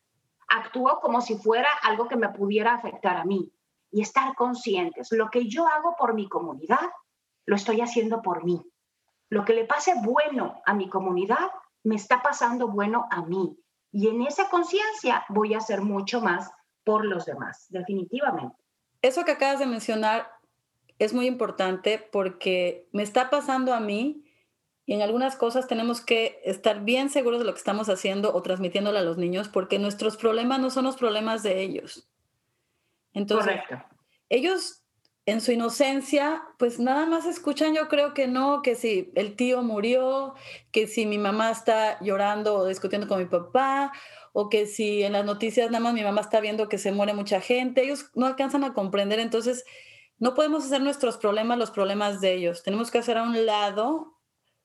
Actúo 0.49 1.01
como 1.01 1.21
si 1.21 1.37
fuera 1.37 1.71
algo 1.83 2.09
que 2.09 2.17
me 2.17 2.29
pudiera 2.29 2.75
afectar 2.75 3.17
a 3.17 3.25
mí. 3.25 3.53
Y 3.91 4.01
estar 4.01 4.35
conscientes, 4.35 5.13
lo 5.13 5.29
que 5.29 5.49
yo 5.49 5.67
hago 5.67 5.97
por 5.99 6.15
mi 6.15 6.27
comunidad, 6.27 6.91
lo 7.45 7.57
estoy 7.57 7.83
haciendo 7.83 8.23
por 8.23 8.43
mí. 8.43 8.65
Lo 9.29 9.45
que 9.45 9.53
le 9.53 9.67
pase 9.67 9.93
bueno 10.03 10.63
a 10.65 10.73
mi 10.73 10.89
comunidad, 10.89 11.51
me 11.83 11.97
está 11.97 12.23
pasando 12.23 12.69
bueno 12.69 13.07
a 13.11 13.21
mí. 13.23 13.55
Y 13.93 14.09
en 14.09 14.23
esa 14.23 14.49
conciencia 14.49 15.25
voy 15.29 15.55
a 15.55 15.59
hacer 15.59 15.83
mucho 15.83 16.21
más 16.21 16.51
por 16.83 17.05
los 17.05 17.27
demás, 17.27 17.67
definitivamente. 17.69 18.57
Eso 19.03 19.25
que 19.25 19.33
acabas 19.33 19.59
de 19.59 19.67
mencionar 19.67 20.29
es 20.99 21.13
muy 21.13 21.27
importante 21.27 21.99
porque 22.11 22.89
me 22.93 23.03
está 23.03 23.31
pasando 23.31 23.75
a 23.75 23.81
mí 23.81 24.25
y 24.87 24.95
en 24.95 25.03
algunas 25.03 25.37
cosas 25.37 25.69
tenemos 25.69 26.01
que 26.01 26.41
estar 26.45 26.83
bien 26.83 27.11
seguros 27.11 27.41
de 27.41 27.45
lo 27.45 27.53
que 27.53 27.59
estamos 27.59 27.89
haciendo 27.89 28.35
o 28.35 28.43
transmitiéndole 28.43 28.99
a 28.99 29.03
los 29.03 29.19
niños 29.19 29.49
porque 29.49 29.79
nuestros 29.79 30.17
problemas 30.17 30.61
no 30.61 30.71
son 30.71 30.85
los 30.85 30.97
problemas 30.97 31.43
de 31.43 31.61
ellos. 31.63 32.09
Entonces, 33.13 33.61
Correcto. 33.69 33.85
ellos 34.29 34.82
en 35.25 35.41
su 35.41 35.53
inocencia, 35.53 36.43
pues 36.59 36.81
nada 36.81 37.07
más 37.07 37.27
escuchan, 37.27 37.75
yo 37.75 37.89
creo 37.89 38.13
que 38.13 38.27
no, 38.27 38.61
que 38.63 38.75
si 38.75 39.13
el 39.15 39.37
tío 39.37 39.63
murió, 39.63 40.35
que 40.73 40.89
si 40.89 41.07
mi 41.07 41.19
mamá 41.19 41.51
está 41.51 42.01
llorando 42.01 42.57
o 42.57 42.67
discutiendo 42.67 43.07
con 43.07 43.19
mi 43.19 43.27
papá, 43.27 43.93
o 44.33 44.49
que 44.49 44.67
si 44.67 45.05
en 45.05 45.13
las 45.13 45.25
noticias 45.25 45.71
nada 45.71 45.85
más 45.85 45.95
mi 45.95 46.03
mamá 46.03 46.23
está 46.23 46.41
viendo 46.41 46.69
que 46.69 46.79
se 46.79 46.91
muere 46.91 47.15
mucha 47.15 47.41
gente, 47.41 47.85
ellos 47.85 48.11
no 48.15 48.27
alcanzan 48.27 48.65
a 48.65 48.75
comprender, 48.75 49.21
entonces 49.21 49.65
no 50.19 50.35
podemos 50.35 50.65
hacer 50.65 50.81
nuestros 50.81 51.19
problemas 51.19 51.59
los 51.59 51.71
problemas 51.71 52.21
de 52.21 52.33
ellos, 52.35 52.63
tenemos 52.63 52.91
que 52.91 52.99
hacer 52.99 53.19
a 53.19 53.23
un 53.23 53.47
lado, 53.47 54.19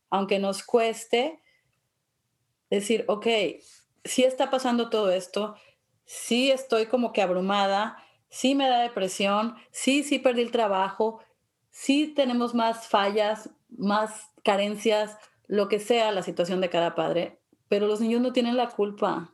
aunque 0.09 0.39
nos 0.39 0.63
cueste, 0.63 1.39
decir, 2.69 3.05
ok, 3.07 3.27
sí 4.03 4.23
está 4.23 4.49
pasando 4.49 4.89
todo 4.89 5.11
esto, 5.11 5.55
sí 6.05 6.49
estoy 6.49 6.87
como 6.87 7.13
que 7.13 7.21
abrumada, 7.21 7.97
sí 8.29 8.55
me 8.55 8.69
da 8.69 8.79
depresión, 8.79 9.55
sí, 9.71 10.03
sí 10.03 10.19
perdí 10.19 10.41
el 10.41 10.51
trabajo, 10.51 11.21
sí 11.69 12.07
tenemos 12.07 12.53
más 12.53 12.87
fallas, 12.87 13.49
más 13.69 14.31
carencias, 14.43 15.17
lo 15.47 15.67
que 15.67 15.79
sea 15.79 16.11
la 16.11 16.23
situación 16.23 16.61
de 16.61 16.69
cada 16.69 16.95
padre, 16.95 17.39
pero 17.69 17.87
los 17.87 18.01
niños 18.01 18.21
no 18.21 18.33
tienen 18.33 18.57
la 18.57 18.69
culpa. 18.69 19.33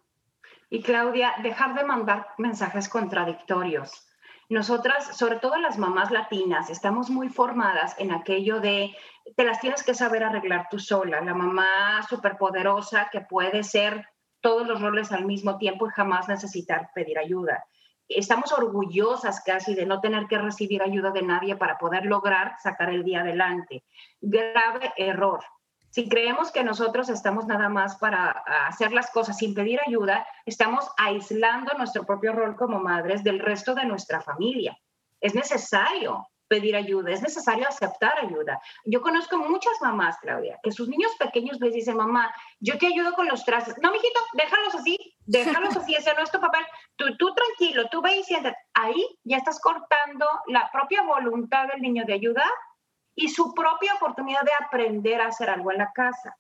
Y 0.70 0.82
Claudia, 0.82 1.34
dejar 1.44 1.76
de 1.76 1.84
mandar 1.84 2.28
mensajes 2.38 2.90
contradictorios. 2.90 4.08
Nosotras, 4.50 5.18
sobre 5.18 5.38
todo 5.38 5.58
las 5.58 5.78
mamás 5.78 6.12
latinas, 6.12 6.70
estamos 6.70 7.10
muy 7.10 7.30
formadas 7.30 7.96
en 7.98 8.12
aquello 8.12 8.60
de 8.60 8.96
te 9.36 9.46
las 9.46 9.60
tienes 9.60 9.84
que 9.84 9.94
saber 9.94 10.24
arreglar 10.24 10.68
tú 10.70 10.80
sola, 10.80 11.22
la 11.22 11.34
mamá 11.34 12.04
superpoderosa 12.10 13.10
que 13.12 13.22
puede 13.22 13.64
ser 13.64 14.08
todos 14.42 14.68
los 14.68 14.82
roles 14.82 15.12
al 15.12 15.26
mismo 15.26 15.58
tiempo 15.58 15.88
y 15.88 15.92
jamás 15.92 16.28
necesitar 16.28 16.90
pedir 16.94 17.18
ayuda 17.18 17.64
estamos 18.16 18.52
orgullosas 18.52 19.42
casi 19.42 19.76
de 19.76 19.86
no 19.86 20.00
tener 20.00 20.28
que 20.28 20.38
recibir 20.38 20.82
ayuda 20.82 21.12
de 21.12 21.22
nadie 21.22 21.56
para 21.56 21.78
poder 21.78 22.06
lograr 22.06 22.56
sacar 22.62 22.90
el 22.90 23.04
día 23.04 23.22
adelante. 23.22 23.84
Grave 24.22 24.94
error. 24.98 25.44
Si 25.90 26.10
creemos 26.10 26.52
que 26.52 26.64
nosotros 26.64 27.10
estamos 27.10 27.46
nada 27.46 27.70
más 27.70 27.98
para 27.98 28.32
hacer 28.68 28.92
las 28.92 29.12
cosas 29.12 29.38
sin 29.38 29.54
pedir 29.54 29.80
ayuda, 29.86 30.26
estamos 30.46 30.90
aislando 30.98 31.74
nuestro 31.78 32.04
propio 32.04 32.34
rol 32.34 32.56
como 32.56 32.80
madres 32.80 33.24
del 33.24 33.40
resto 33.40 33.76
de 33.76 33.86
nuestra 33.86 34.20
familia. 34.20 34.76
Es 35.22 35.36
necesario 35.36 36.26
pedir 36.54 36.76
ayuda, 36.76 37.12
es 37.12 37.24
necesario 37.24 37.68
aceptar 37.68 38.16
ayuda. 38.20 38.62
Yo 38.86 39.02
conozco 39.02 39.38
muchas 39.40 39.74
mamás, 39.82 40.20
Claudia, 40.20 40.60
que 40.62 40.72
sus 40.72 40.88
niños 40.88 41.12
pequeños 41.18 41.60
les 41.60 41.74
dicen, 41.74 41.98
mamá, 41.98 42.32
yo 42.60 42.78
te 42.78 42.86
ayudo 42.86 43.14
con 43.14 43.28
los 43.28 43.44
trastes. 43.44 43.76
No, 43.82 43.92
mijito, 43.92 44.20
déjalos 44.34 44.76
así, 44.76 44.96
déjalos 45.26 45.76
así, 45.76 45.96
ese 45.96 46.14
no 46.14 46.22
es 46.22 46.30
tu 46.30 46.40
papel. 46.40 46.64
Tú, 46.96 47.18
tú 47.18 47.34
tranquilo, 47.34 47.90
tú 47.90 48.04
ve 48.04 48.18
y 48.18 48.24
siéntate. 48.24 48.56
Ahí 48.76 49.04
ya 49.24 49.38
estás 49.38 49.60
cortando 49.60 50.28
la 50.46 50.70
propia 50.72 51.02
voluntad 51.02 51.70
del 51.70 51.82
niño 51.82 52.04
de 52.06 52.14
ayudar 52.14 52.52
y 53.16 53.30
su 53.30 53.56
propia 53.56 53.96
oportunidad 53.96 54.44
de 54.44 54.52
aprender 54.64 55.22
a 55.22 55.30
hacer 55.30 55.50
algo 55.50 55.72
en 55.72 55.80
la 55.80 55.92
casa. 55.92 56.38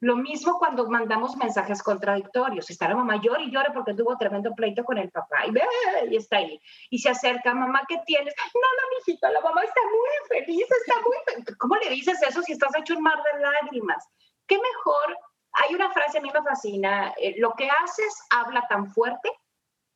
Lo 0.00 0.16
mismo 0.16 0.58
cuando 0.58 0.88
mandamos 0.88 1.36
mensajes 1.36 1.82
contradictorios. 1.82 2.70
Está 2.70 2.88
la 2.88 2.96
mamá 2.96 3.16
llora 3.16 3.42
y 3.42 3.50
llora 3.50 3.70
porque 3.74 3.92
tuvo 3.92 4.16
tremendo 4.16 4.54
pleito 4.54 4.82
con 4.82 4.96
el 4.96 5.10
papá 5.10 5.46
y, 5.46 5.50
ve, 5.50 5.62
y 6.10 6.16
está 6.16 6.38
ahí. 6.38 6.58
Y 6.88 6.98
se 6.98 7.10
acerca, 7.10 7.52
mamá, 7.52 7.82
¿qué 7.86 8.00
tienes? 8.06 8.34
Nada, 8.36 8.88
mijita, 8.98 9.30
la 9.30 9.40
mamá 9.42 9.62
está 9.62 9.80
muy 9.82 10.28
feliz, 10.28 10.66
está 10.70 11.00
muy 11.00 11.16
feliz. 11.26 11.56
¿Cómo 11.58 11.76
le 11.76 11.90
dices 11.90 12.20
eso 12.22 12.40
si 12.40 12.52
estás 12.52 12.74
hecho 12.78 12.94
un 12.94 13.02
mar 13.02 13.22
de 13.22 13.40
lágrimas? 13.40 14.08
¿Qué 14.46 14.56
mejor? 14.56 15.18
Hay 15.52 15.74
una 15.74 15.92
frase, 15.92 16.18
a 16.18 16.22
mí 16.22 16.30
me 16.32 16.42
fascina, 16.42 17.12
eh, 17.18 17.34
lo 17.38 17.52
que 17.52 17.68
haces 17.68 18.24
habla 18.30 18.66
tan 18.68 18.86
fuerte 18.86 19.30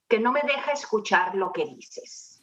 que 0.07 0.19
no 0.19 0.33
me 0.33 0.43
deja 0.43 0.73
escuchar 0.73 1.35
lo 1.35 1.51
que 1.51 1.65
dices. 1.65 2.43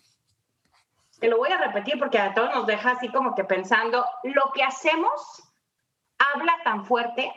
Te 1.19 1.27
lo 1.27 1.37
voy 1.37 1.51
a 1.51 1.57
repetir 1.57 1.99
porque 1.99 2.17
a 2.17 2.33
todos 2.33 2.55
nos 2.55 2.65
deja 2.65 2.91
así 2.91 3.09
como 3.09 3.35
que 3.35 3.43
pensando, 3.43 4.03
lo 4.23 4.51
que 4.51 4.63
hacemos 4.63 5.43
habla 6.17 6.57
tan 6.63 6.85
fuerte 6.85 7.31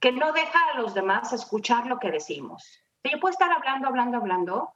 que 0.00 0.12
no 0.12 0.32
deja 0.32 0.58
a 0.72 0.78
los 0.80 0.94
demás 0.94 1.32
escuchar 1.32 1.86
lo 1.86 1.98
que 1.98 2.10
decimos. 2.10 2.82
Yo 3.04 3.20
puedo 3.20 3.32
estar 3.32 3.50
hablando, 3.50 3.88
hablando, 3.88 4.16
hablando, 4.18 4.74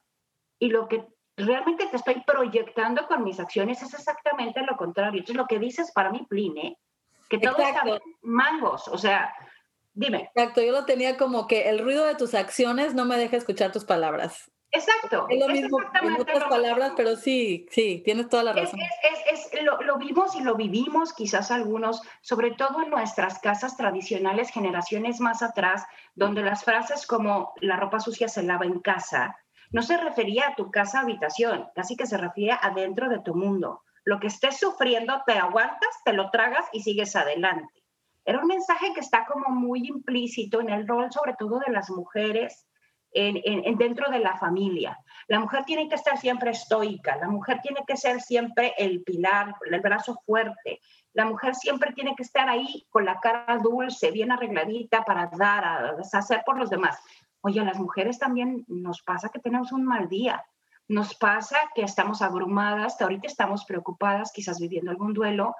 y 0.58 0.68
lo 0.68 0.88
que 0.88 1.06
realmente 1.36 1.86
te 1.86 1.96
estoy 1.96 2.22
proyectando 2.26 3.06
con 3.06 3.24
mis 3.24 3.40
acciones 3.40 3.82
es 3.82 3.94
exactamente 3.94 4.60
lo 4.62 4.76
contrario. 4.76 5.20
Entonces, 5.20 5.36
lo 5.36 5.46
que 5.46 5.58
dices 5.58 5.90
para 5.92 6.10
mí, 6.10 6.26
Pline, 6.28 6.78
que 7.28 7.38
todo 7.38 7.58
está 7.58 7.82
mangos, 8.22 8.88
o 8.88 8.98
sea, 8.98 9.32
dime. 9.92 10.30
Exacto, 10.34 10.62
yo 10.62 10.72
lo 10.72 10.84
tenía 10.84 11.16
como 11.16 11.46
que 11.46 11.68
el 11.68 11.78
ruido 11.78 12.04
de 12.04 12.14
tus 12.14 12.34
acciones 12.34 12.94
no 12.94 13.04
me 13.04 13.16
deja 13.16 13.36
escuchar 13.36 13.72
tus 13.72 13.84
palabras. 13.84 14.50
Exacto. 14.72 15.26
Es 15.28 15.40
lo 15.40 15.48
mismo 15.48 15.78
en 16.00 16.20
otras 16.20 16.44
palabras, 16.44 16.92
pero 16.96 17.16
sí, 17.16 17.66
sí, 17.70 18.02
tienes 18.04 18.28
toda 18.28 18.44
la 18.44 18.52
razón. 18.52 18.78
Es, 18.80 19.50
es, 19.52 19.62
lo, 19.62 19.80
lo, 19.82 19.98
vimos 19.98 20.36
y 20.36 20.42
lo 20.42 20.54
vivimos 20.54 21.12
quizás 21.12 21.50
algunos, 21.50 22.02
sobre 22.20 22.52
todo 22.52 22.82
en 22.82 22.90
nuestras 22.90 23.40
casas 23.40 23.76
tradicionales, 23.76 24.50
generaciones 24.50 25.20
más 25.20 25.42
atrás, 25.42 25.84
donde 26.14 26.42
las 26.42 26.64
frases 26.64 27.06
como 27.06 27.52
la 27.60 27.76
ropa 27.76 27.98
sucia 27.98 28.28
se 28.28 28.44
lava 28.44 28.64
en 28.64 28.78
casa, 28.80 29.36
no 29.72 29.82
se 29.82 29.96
refería 29.96 30.48
a 30.48 30.54
tu 30.54 30.70
casa 30.70 31.00
habitación, 31.00 31.68
casi 31.74 31.96
que 31.96 32.06
se 32.06 32.18
refiere 32.18 32.58
a 32.60 32.70
dentro 32.70 33.08
de 33.08 33.20
tu 33.20 33.34
mundo. 33.34 33.82
Lo 34.04 34.18
que 34.18 34.26
estés 34.26 34.58
sufriendo, 34.58 35.22
te 35.26 35.34
aguantas, 35.34 35.90
te 36.04 36.12
lo 36.12 36.30
tragas 36.30 36.66
y 36.72 36.82
sigues 36.82 37.14
adelante. 37.14 37.72
Era 38.24 38.40
un 38.40 38.46
mensaje 38.46 38.92
que 38.94 39.00
está 39.00 39.24
como 39.26 39.48
muy 39.48 39.86
implícito 39.86 40.60
en 40.60 40.70
el 40.70 40.86
rol, 40.86 41.10
sobre 41.12 41.34
todo 41.38 41.60
de 41.60 41.72
las 41.72 41.90
mujeres, 41.90 42.66
en, 43.12 43.76
dentro 43.76 44.10
de 44.10 44.20
la 44.20 44.36
familia. 44.36 44.98
La 45.28 45.40
mujer 45.40 45.64
tiene 45.64 45.88
que 45.88 45.94
estar 45.94 46.18
siempre 46.18 46.50
estoica, 46.50 47.16
la 47.16 47.28
mujer 47.28 47.60
tiene 47.62 47.80
que 47.86 47.96
ser 47.96 48.20
siempre 48.20 48.74
el 48.78 49.02
pilar, 49.02 49.54
el 49.70 49.80
brazo 49.80 50.20
fuerte. 50.26 50.80
La 51.12 51.24
mujer 51.24 51.54
siempre 51.54 51.92
tiene 51.92 52.14
que 52.14 52.22
estar 52.22 52.48
ahí 52.48 52.86
con 52.90 53.04
la 53.04 53.18
cara 53.20 53.58
dulce, 53.62 54.10
bien 54.10 54.32
arregladita 54.32 55.02
para 55.04 55.30
dar, 55.36 55.64
a 55.64 55.96
hacer 56.12 56.42
por 56.44 56.58
los 56.58 56.70
demás. 56.70 56.98
Oye, 57.42 57.60
a 57.60 57.64
las 57.64 57.78
mujeres 57.78 58.18
también 58.18 58.64
nos 58.68 59.02
pasa 59.02 59.30
que 59.30 59.38
tenemos 59.40 59.72
un 59.72 59.84
mal 59.84 60.08
día. 60.08 60.44
Nos 60.88 61.14
pasa 61.14 61.56
que 61.74 61.82
estamos 61.82 62.20
abrumadas, 62.20 63.00
ahorita 63.00 63.28
estamos 63.28 63.64
preocupadas, 63.64 64.32
quizás 64.32 64.58
viviendo 64.58 64.90
algún 64.90 65.14
duelo, 65.14 65.54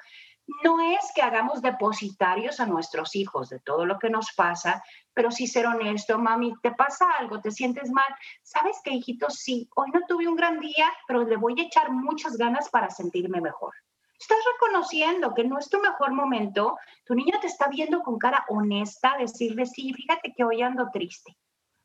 no 0.62 0.80
es 0.80 1.12
que 1.14 1.22
hagamos 1.22 1.62
depositarios 1.62 2.61
a 2.61 2.66
nuestros 2.66 3.14
hijos 3.16 3.48
de 3.48 3.61
todo 3.61 3.84
lo 3.86 3.98
que 3.98 4.11
nos 4.11 4.32
pasa, 4.32 4.82
pero 5.14 5.30
sí 5.30 5.46
ser 5.46 5.66
honesto, 5.66 6.18
mami, 6.18 6.55
¿te 6.62 6.72
pasa 6.72 7.07
algo? 7.18 7.40
¿Te 7.40 7.51
sientes 7.51 7.90
mal? 7.90 8.14
¿Sabes 8.42 8.80
qué, 8.82 8.90
hijito? 8.90 9.28
Sí, 9.30 9.68
hoy 9.76 9.90
no 9.92 10.01
tuve 10.09 10.28
un 10.28 10.36
gran 10.36 10.59
día, 10.61 10.90
pero 11.07 11.24
le 11.24 11.36
voy 11.36 11.61
a 11.61 11.64
echar 11.64 11.90
muchas 11.90 12.36
ganas 12.36 12.68
para 12.70 12.90
sentirme 12.90 13.40
mejor. 13.40 13.74
Estás 14.18 14.38
reconociendo 14.55 15.34
que 15.34 15.44
no 15.44 15.59
es 15.59 15.68
tu 15.70 15.80
mejor 15.80 16.12
momento, 16.12 16.76
tu 17.05 17.14
niño 17.14 17.38
te 17.40 17.46
está 17.46 17.68
viendo 17.68 18.03
con 18.03 18.18
cara 18.18 18.44
honesta, 18.48 19.16
decirle, 19.18 19.66
sí, 19.66 19.92
fíjate 19.94 20.32
que 20.36 20.44
hoy 20.44 20.62
ando 20.62 20.90
triste, 20.90 21.36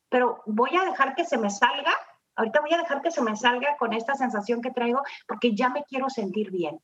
pero 0.09 0.41
voy 0.45 0.75
a 0.75 0.83
dejar 0.83 1.15
que 1.15 1.23
se 1.23 1.37
me 1.37 1.49
salga, 1.49 1.93
ahorita 2.35 2.59
voy 2.59 2.73
a 2.73 2.79
dejar 2.79 3.01
que 3.01 3.11
se 3.11 3.21
me 3.21 3.35
salga 3.37 3.77
con 3.77 3.93
esta 3.93 4.15
sensación 4.15 4.61
que 4.61 4.71
traigo 4.71 5.01
porque 5.27 5.55
ya 5.55 5.69
me 5.69 5.83
quiero 5.85 6.09
sentir 6.09 6.51
bien 6.51 6.79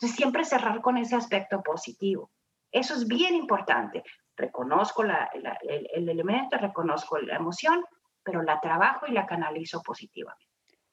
entonces, 0.00 0.16
siempre 0.16 0.44
cerrar 0.46 0.80
con 0.80 0.96
ese 0.96 1.14
aspecto 1.14 1.62
positivo. 1.62 2.30
Eso 2.72 2.94
es 2.94 3.06
bien 3.06 3.34
importante. 3.34 4.02
Reconozco 4.34 5.02
el, 5.04 6.08
elemento, 6.08 6.56
reconozco 6.56 7.18
la 7.18 7.36
emoción, 7.36 7.84
pero 8.22 8.42
la 8.42 8.60
trabajo 8.60 9.06
y 9.06 9.12
la 9.12 9.26
canalizo 9.26 9.82
positivamente. 9.82 10.46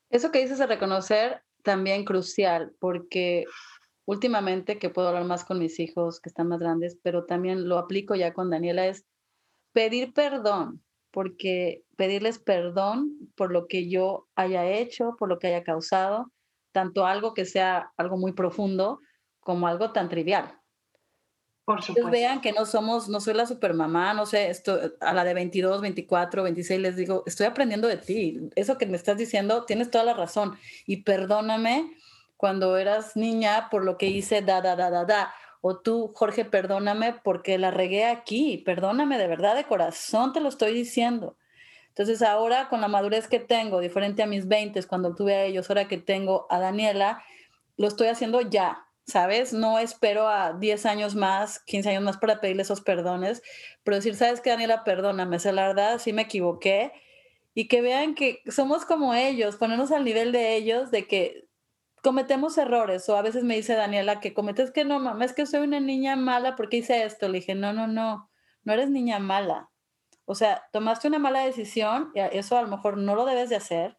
Eso 0.10 0.30
que 0.30 0.39
dices 0.39 0.58
de 0.60 0.68
reconocer 0.68 1.41
también 1.64 2.03
crucial, 2.03 2.74
porque 2.80 3.45
últimamente 4.05 4.78
que 4.78 4.89
puedo 4.89 5.08
hablar 5.08 5.24
más 5.24 5.45
con 5.45 5.60
mis 5.60 5.80
hijos 5.80 6.20
que 6.20 6.28
están 6.28 6.49
más 6.49 6.60
grandes, 6.60 6.97
pero 7.01 7.26
también 7.26 7.70
lo 7.70 7.78
aplico 7.78 8.14
ya 8.14 8.34
con 8.34 8.49
Daniela, 8.49 8.88
es 8.88 9.05
pedir 9.72 10.14
perdón, 10.14 10.84
porque 11.12 11.86
pedirles 11.95 12.39
perdón 12.39 13.32
por 13.38 13.53
lo 13.53 13.68
que 13.68 13.89
yo 13.89 14.28
haya 14.36 14.66
hecho, 14.66 15.16
por 15.18 15.30
lo 15.30 15.39
que 15.39 15.47
haya 15.47 15.64
causado, 15.64 16.30
tanto 16.78 17.07
algo 17.07 17.34
que 17.34 17.45
sea 17.45 17.91
algo 17.97 18.17
muy 18.17 18.34
profundo 18.34 19.01
como 19.39 19.67
algo 19.67 19.93
tan 19.93 20.09
trivial. 20.09 20.61
Por 21.65 21.82
supuesto. 21.82 22.11
vean 22.11 22.39
que 22.39 22.51
no 22.51 22.67
somos, 22.67 23.09
no 23.09 23.19
soy 23.19 23.34
la 23.34 23.47
supermamá, 23.47 24.13
no 24.13 24.28
sé, 24.28 24.51
esto, 24.51 24.80
a 25.01 25.11
la 25.11 25.23
de 25.23 25.34
22, 25.34 25.82
24, 25.82 26.43
26 26.43 26.80
les 26.80 26.95
digo, 26.95 27.23
estoy 27.25 27.47
aprendiendo 27.47 27.88
de 27.88 27.97
ti. 27.97 28.51
Eso 28.55 28.78
que 28.78 28.86
me 28.86 28.95
estás 28.95 29.17
diciendo, 29.17 29.65
tienes 29.65 29.89
toda 29.89 30.03
la 30.03 30.13
razón. 30.13 30.55
Y 30.86 30.97
perdóname 30.97 31.97
cuando 32.38 32.78
eras 32.78 33.17
niña 33.17 33.69
por 33.71 33.84
lo 33.84 33.97
que 33.97 34.05
hice, 34.05 34.43
da, 34.43 34.61
da, 34.61 34.75
da, 34.75 34.91
da, 34.91 35.03
da. 35.03 35.34
O 35.61 35.80
tú, 35.80 36.11
Jorge, 36.13 36.45
perdóname 36.45 37.19
porque 37.23 37.57
la 37.57 37.71
regué 37.71 38.05
aquí. 38.05 38.59
Perdóname 38.59 39.17
de 39.17 39.28
verdad, 39.28 39.55
de 39.55 39.63
corazón 39.63 40.32
te 40.32 40.41
lo 40.41 40.49
estoy 40.49 40.73
diciendo. 40.73 41.38
Entonces 41.98 42.22
ahora 42.22 42.70
con 42.70 42.80
la 42.80 42.88
madurez 42.88 43.28
que 43.28 43.39
tengo, 43.39 43.80
diferente 43.80 44.22
a 44.22 44.28
mis 44.28 44.48
20, 44.48 44.84
cuando 44.84 45.16
tuve 45.16 45.34
a 45.34 45.45
ellos, 45.45 45.68
ahora 45.68 45.88
que 45.88 45.98
tengo 45.98 46.45
a 46.52 46.60
Daniela, 46.60 47.24
lo 47.76 47.88
estoy 47.88 48.06
haciendo 48.06 48.39
ya, 48.41 48.86
¿sabes? 49.08 49.52
No 49.52 49.80
espero 49.80 50.28
a 50.28 50.54
10 50.54 50.86
años 50.86 51.16
más, 51.16 51.58
15 51.62 51.89
años 51.89 52.04
más 52.04 52.18
para 52.18 52.39
pedirle 52.39 52.62
esos 52.62 52.82
perdones, 52.82 53.41
pero 53.84 53.98
decir, 53.98 54.16
¿sabes 54.16 54.41
qué, 54.41 54.52
Daniela? 54.52 54.84
Perdóname, 54.84 55.39
sé 55.39 55.52
la 55.54 55.70
verdad, 55.70 55.98
sí 55.98 56.14
me 56.14 56.22
equivoqué. 56.22 56.91
Y 57.56 57.68
que 57.68 57.82
vean 57.82 58.14
que 58.14 58.43
somos 58.45 58.86
como 58.86 59.16
ellos, 59.16 59.56
ponernos 59.56 59.91
al 59.91 60.04
nivel 60.04 60.32
de 60.32 60.56
ellos, 60.56 60.91
de 60.91 61.08
que 61.08 61.48
cometemos 62.04 62.60
errores. 62.60 63.10
O 63.10 63.18
a 63.18 63.24
veces 63.24 63.43
me 63.43 63.56
dice 63.56 63.74
Daniela 63.74 64.20
que 64.20 64.36
cometes 64.36 64.70
que 64.70 64.86
no, 64.86 65.00
mamá, 65.00 65.26
es 65.26 65.34
que 65.34 65.48
soy 65.48 65.62
una 65.62 65.80
niña 65.80 66.16
mala 66.16 66.56
porque 66.56 66.78
hice 66.78 67.06
esto. 67.06 67.28
Le 67.28 67.39
dije, 67.39 67.56
no, 67.56 67.74
no, 67.74 67.88
no, 67.88 68.30
no 68.66 68.74
eres 68.74 68.91
niña 68.91 69.18
mala. 69.18 69.72
O 70.30 70.36
sea, 70.36 70.67
tomaste 70.71 71.07
una 71.07 71.19
mala 71.19 71.39
decisión, 71.39 72.11
y 72.13 72.19
eso 72.19 72.57
a 72.57 72.61
lo 72.61 72.67
mejor 72.67 72.97
no 72.97 73.15
lo 73.15 73.25
debes 73.25 73.49
de 73.49 73.55
hacer. 73.55 73.97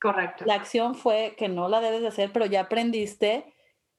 Correcto. 0.00 0.44
La 0.46 0.54
acción 0.54 0.94
fue 0.94 1.36
que 1.38 1.48
no 1.48 1.68
la 1.68 1.80
debes 1.80 2.00
de 2.00 2.08
hacer, 2.08 2.32
pero 2.32 2.46
ya 2.46 2.62
aprendiste 2.62 3.52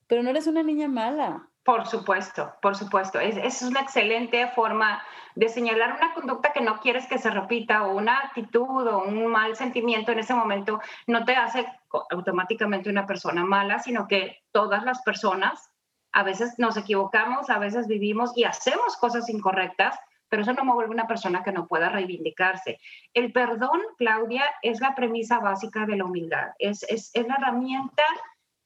pero 0.08 0.22
no 0.22 0.30
eres 0.30 0.46
una 0.48 0.62
niña 0.62 0.88
mala. 0.88 1.48
Por 1.62 1.86
supuesto, 1.86 2.54
por 2.62 2.74
supuesto. 2.74 3.20
Es, 3.20 3.36
es 3.36 3.60
una 3.62 3.80
excelente 3.80 4.48
forma 4.48 5.02
de 5.34 5.50
señalar 5.50 5.96
una 5.96 6.14
conducta 6.14 6.52
que 6.52 6.62
no 6.62 6.80
quieres 6.80 7.06
que 7.06 7.18
se 7.18 7.30
repita 7.30 7.84
o 7.84 7.94
una 7.94 8.18
actitud 8.20 8.86
o 8.86 9.04
un 9.04 9.26
mal 9.26 9.54
sentimiento 9.54 10.10
en 10.10 10.20
ese 10.20 10.34
momento 10.34 10.80
no 11.06 11.24
te 11.26 11.36
hace 11.36 11.66
automáticamente 12.10 12.88
una 12.88 13.06
persona 13.06 13.44
mala, 13.44 13.78
sino 13.78 14.08
que 14.08 14.38
todas 14.50 14.82
las 14.82 15.02
personas 15.02 15.70
a 16.12 16.22
veces 16.22 16.58
nos 16.58 16.78
equivocamos, 16.78 17.50
a 17.50 17.58
veces 17.58 17.86
vivimos 17.86 18.32
y 18.34 18.44
hacemos 18.44 18.96
cosas 18.96 19.28
incorrectas, 19.28 19.98
pero 20.28 20.42
eso 20.42 20.52
no 20.52 20.64
me 20.64 20.72
vuelve 20.72 20.94
una 20.94 21.06
persona 21.06 21.42
que 21.42 21.52
no 21.52 21.66
pueda 21.66 21.88
reivindicarse. 21.88 22.78
El 23.14 23.32
perdón, 23.32 23.80
Claudia, 23.96 24.44
es 24.62 24.80
la 24.80 24.94
premisa 24.94 25.38
básica 25.38 25.86
de 25.86 25.96
la 25.96 26.04
humildad, 26.04 26.48
es, 26.58 26.82
es, 26.84 27.10
es 27.14 27.26
la 27.26 27.36
herramienta 27.36 28.04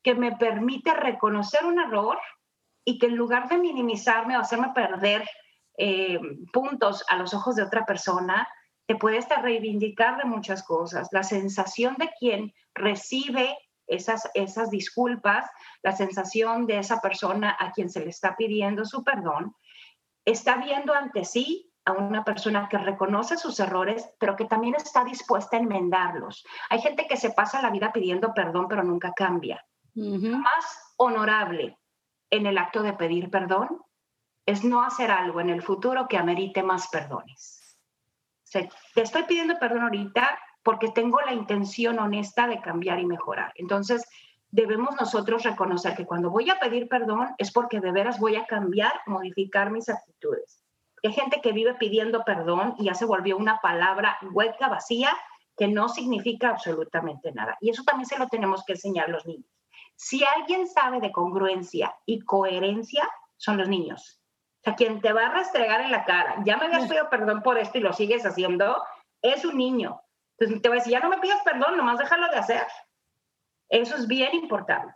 que 0.02 0.14
me 0.14 0.32
permite 0.32 0.92
reconocer 0.94 1.64
un 1.64 1.78
error 1.78 2.18
y 2.84 2.98
que 2.98 3.06
en 3.06 3.16
lugar 3.16 3.48
de 3.48 3.58
minimizarme 3.58 4.36
o 4.36 4.40
hacerme 4.40 4.72
perder 4.74 5.28
eh, 5.78 6.18
puntos 6.52 7.04
a 7.08 7.16
los 7.16 7.32
ojos 7.34 7.56
de 7.56 7.62
otra 7.62 7.86
persona, 7.86 8.48
te 8.86 8.96
puede 8.96 9.18
hasta 9.18 9.40
reivindicar 9.40 10.18
de 10.18 10.24
muchas 10.24 10.64
cosas. 10.64 11.08
La 11.12 11.22
sensación 11.22 11.94
de 11.98 12.10
quien 12.18 12.52
recibe 12.74 13.56
esas, 13.86 14.28
esas 14.34 14.70
disculpas, 14.70 15.48
la 15.82 15.92
sensación 15.92 16.66
de 16.66 16.78
esa 16.78 17.00
persona 17.00 17.56
a 17.58 17.72
quien 17.72 17.90
se 17.90 18.00
le 18.00 18.10
está 18.10 18.36
pidiendo 18.36 18.84
su 18.84 19.04
perdón, 19.04 19.54
está 20.24 20.56
viendo 20.56 20.94
ante 20.94 21.24
sí 21.24 21.72
a 21.84 21.92
una 21.92 22.24
persona 22.24 22.68
que 22.68 22.78
reconoce 22.78 23.36
sus 23.36 23.58
errores, 23.58 24.08
pero 24.18 24.36
que 24.36 24.44
también 24.44 24.74
está 24.76 25.04
dispuesta 25.04 25.56
a 25.56 25.60
enmendarlos. 25.60 26.44
Hay 26.70 26.80
gente 26.80 27.06
que 27.08 27.16
se 27.16 27.30
pasa 27.30 27.62
la 27.62 27.70
vida 27.70 27.92
pidiendo 27.92 28.32
perdón, 28.34 28.68
pero 28.68 28.84
nunca 28.84 29.12
cambia 29.14 29.64
más 29.94 30.94
honorable 30.96 31.78
en 32.30 32.46
el 32.46 32.58
acto 32.58 32.82
de 32.82 32.94
pedir 32.94 33.30
perdón 33.30 33.82
es 34.46 34.64
no 34.64 34.82
hacer 34.82 35.10
algo 35.10 35.40
en 35.40 35.50
el 35.50 35.62
futuro 35.62 36.08
que 36.08 36.16
amerite 36.16 36.62
más 36.62 36.88
perdones. 36.88 37.78
te 38.50 39.02
estoy 39.02 39.24
pidiendo 39.24 39.58
perdón 39.58 39.82
ahorita 39.82 40.38
porque 40.62 40.90
tengo 40.90 41.20
la 41.20 41.32
intención 41.32 41.98
honesta 41.98 42.46
de 42.46 42.60
cambiar 42.60 43.00
y 43.00 43.06
mejorar. 43.06 43.52
Entonces, 43.56 44.08
debemos 44.52 44.94
nosotros 45.00 45.42
reconocer 45.42 45.96
que 45.96 46.06
cuando 46.06 46.30
voy 46.30 46.48
a 46.50 46.60
pedir 46.60 46.88
perdón 46.88 47.34
es 47.38 47.50
porque 47.50 47.80
de 47.80 47.90
veras 47.90 48.20
voy 48.20 48.36
a 48.36 48.46
cambiar, 48.46 48.92
modificar 49.06 49.70
mis 49.70 49.88
actitudes. 49.88 50.62
Hay 51.02 51.12
gente 51.12 51.40
que 51.40 51.52
vive 51.52 51.74
pidiendo 51.74 52.22
perdón 52.22 52.76
y 52.78 52.84
ya 52.84 52.94
se 52.94 53.06
volvió 53.06 53.36
una 53.36 53.60
palabra 53.60 54.18
hueca, 54.30 54.68
vacía, 54.68 55.16
que 55.56 55.66
no 55.66 55.88
significa 55.88 56.50
absolutamente 56.50 57.32
nada. 57.32 57.56
Y 57.60 57.70
eso 57.70 57.82
también 57.82 58.06
se 58.06 58.18
lo 58.18 58.28
tenemos 58.28 58.62
que 58.64 58.74
enseñar 58.74 59.06
a 59.06 59.12
los 59.12 59.26
niños. 59.26 59.50
Si 59.96 60.22
alguien 60.24 60.68
sabe 60.68 61.00
de 61.00 61.12
congruencia 61.12 61.94
y 62.06 62.20
coherencia, 62.20 63.08
son 63.36 63.56
los 63.56 63.68
niños. 63.68 64.20
O 64.60 64.64
sea, 64.64 64.76
quien 64.76 65.00
te 65.00 65.12
va 65.12 65.26
a 65.26 65.34
restregar 65.34 65.80
en 65.80 65.90
la 65.90 66.04
cara, 66.04 66.36
ya 66.44 66.56
me 66.56 66.66
habías 66.66 66.86
pedido 66.86 67.10
perdón 67.10 67.42
por 67.42 67.58
esto 67.58 67.78
y 67.78 67.80
lo 67.80 67.92
sigues 67.92 68.24
haciendo, 68.24 68.82
es 69.22 69.44
un 69.44 69.56
niño. 69.56 70.00
Entonces 70.38 70.62
te 70.62 70.68
va 70.68 70.76
a 70.76 70.78
decir, 70.78 70.92
ya 70.92 71.00
no 71.00 71.08
me 71.08 71.18
pidas 71.18 71.42
perdón, 71.42 71.76
nomás 71.76 71.98
déjalo 71.98 72.28
de 72.28 72.36
hacer. 72.36 72.62
Eso 73.72 73.96
es 73.96 74.06
bien 74.06 74.34
importante. 74.34 74.92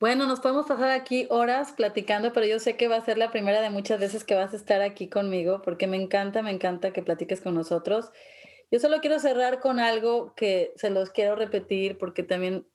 Bueno, 0.00 0.26
nos 0.26 0.40
podemos 0.40 0.66
pasar 0.66 0.90
aquí 0.90 1.26
horas 1.28 1.72
platicando, 1.72 2.32
pero 2.32 2.46
yo 2.46 2.58
sé 2.58 2.78
que 2.78 2.88
va 2.88 2.96
a 2.96 3.04
ser 3.04 3.18
la 3.18 3.30
primera 3.30 3.60
de 3.60 3.68
muchas 3.68 4.00
veces 4.00 4.24
que 4.24 4.34
vas 4.34 4.54
a 4.54 4.56
estar 4.56 4.80
aquí 4.80 5.08
conmigo, 5.08 5.60
porque 5.60 5.86
me 5.86 5.98
encanta, 5.98 6.42
me 6.42 6.50
encanta 6.50 6.94
que 6.94 7.02
platiques 7.02 7.42
con 7.42 7.54
nosotros. 7.54 8.10
Yo 8.70 8.80
solo 8.80 9.02
quiero 9.02 9.18
cerrar 9.18 9.60
con 9.60 9.80
algo 9.80 10.34
que 10.34 10.72
se 10.76 10.88
los 10.88 11.10
quiero 11.10 11.36
repetir, 11.36 11.98
porque 11.98 12.22
también 12.22 12.66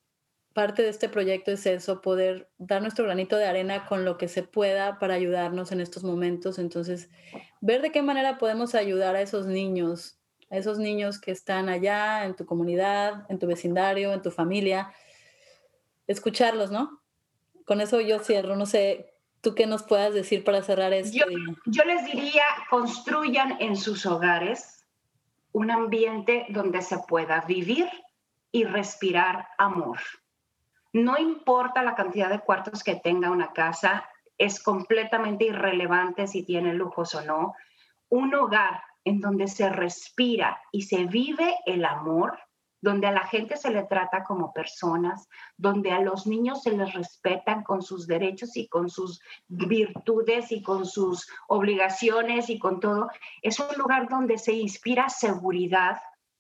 parte 0.54 0.84
de 0.84 0.90
este 0.90 1.10
proyecto 1.10 1.52
es 1.52 1.66
eso, 1.66 2.02
poder 2.02 2.52
dar 2.60 2.84
nuestro 2.84 3.06
granito 3.06 3.36
de 3.36 3.46
arena 3.46 3.88
con 3.88 4.06
lo 4.06 4.20
que 4.20 4.28
se 4.28 4.44
pueda 4.44 5.00
para 5.00 5.16
ayudarnos 5.16 5.72
en 5.72 5.82
estos 5.82 6.04
momentos. 6.04 6.60
Entonces, 6.60 7.10
ver 7.62 7.82
de 7.82 7.92
qué 7.92 8.04
manera 8.04 8.38
podemos 8.38 8.76
ayudar 8.76 9.16
a 9.16 9.22
esos 9.22 9.48
niños, 9.48 10.19
a 10.50 10.58
esos 10.58 10.80
niños 10.80 11.20
que 11.20 11.32
están 11.32 11.70
allá 11.70 12.26
en 12.26 12.36
tu 12.36 12.46
comunidad, 12.46 13.26
en 13.30 13.40
tu 13.40 13.48
vecindario, 13.48 14.14
en 14.14 14.22
tu 14.22 14.32
familia, 14.32 14.92
escucharlos, 16.08 16.72
¿no? 16.72 17.02
Con 17.66 17.82
eso 17.82 18.02
yo 18.02 18.20
cierro, 18.20 18.56
no 18.56 18.66
sé, 18.66 19.14
¿tú 19.42 19.54
qué 19.54 19.68
nos 19.68 19.84
puedas 19.84 20.14
decir 20.14 20.44
para 20.44 20.64
cerrar 20.64 20.94
esto? 20.94 21.18
Yo, 21.18 21.26
yo 21.66 21.84
les 21.84 22.06
diría, 22.06 22.44
construyan 22.70 23.58
en 23.60 23.76
sus 23.76 24.06
hogares 24.06 24.86
un 25.52 25.72
ambiente 25.72 26.46
donde 26.50 26.82
se 26.82 26.98
pueda 27.08 27.42
vivir 27.42 27.88
y 28.52 28.64
respirar 28.64 29.48
amor. 29.58 30.00
No 30.94 31.18
importa 31.20 31.84
la 31.84 31.96
cantidad 31.96 32.30
de 32.30 32.40
cuartos 32.40 32.84
que 32.84 32.96
tenga 32.96 33.30
una 33.30 33.54
casa, 33.54 34.10
es 34.38 34.62
completamente 34.64 35.46
irrelevante 35.46 36.26
si 36.28 36.44
tiene 36.44 36.74
lujos 36.74 37.14
o 37.14 37.22
no. 37.22 37.54
Un 38.10 38.34
hogar 38.34 38.82
en 39.04 39.20
donde 39.20 39.48
se 39.48 39.70
respira 39.70 40.62
y 40.72 40.84
se 40.84 41.06
vive 41.06 41.56
el 41.66 41.86
amor, 41.86 42.40
donde 42.82 43.08
a 43.08 43.12
la 43.12 43.26
gente 43.26 43.58
se 43.58 43.72
le 43.72 43.84
trata 43.84 44.24
como 44.24 44.54
personas, 44.54 45.28
donde 45.58 45.92
a 45.92 46.00
los 46.00 46.28
niños 46.28 46.64
se 46.64 46.72
les 46.72 46.94
respetan 46.94 47.64
con 47.64 47.82
sus 47.82 48.08
derechos 48.08 48.56
y 48.56 48.68
con 48.68 48.90
sus 48.90 49.22
virtudes 49.48 50.52
y 50.52 50.62
con 50.62 50.86
sus 50.86 51.28
obligaciones 51.48 52.50
y 52.50 52.58
con 52.58 52.80
todo, 52.80 53.10
es 53.42 53.60
un 53.60 53.76
lugar 53.78 54.08
donde 54.08 54.38
se 54.38 54.54
inspira 54.54 55.10
seguridad, 55.10 55.98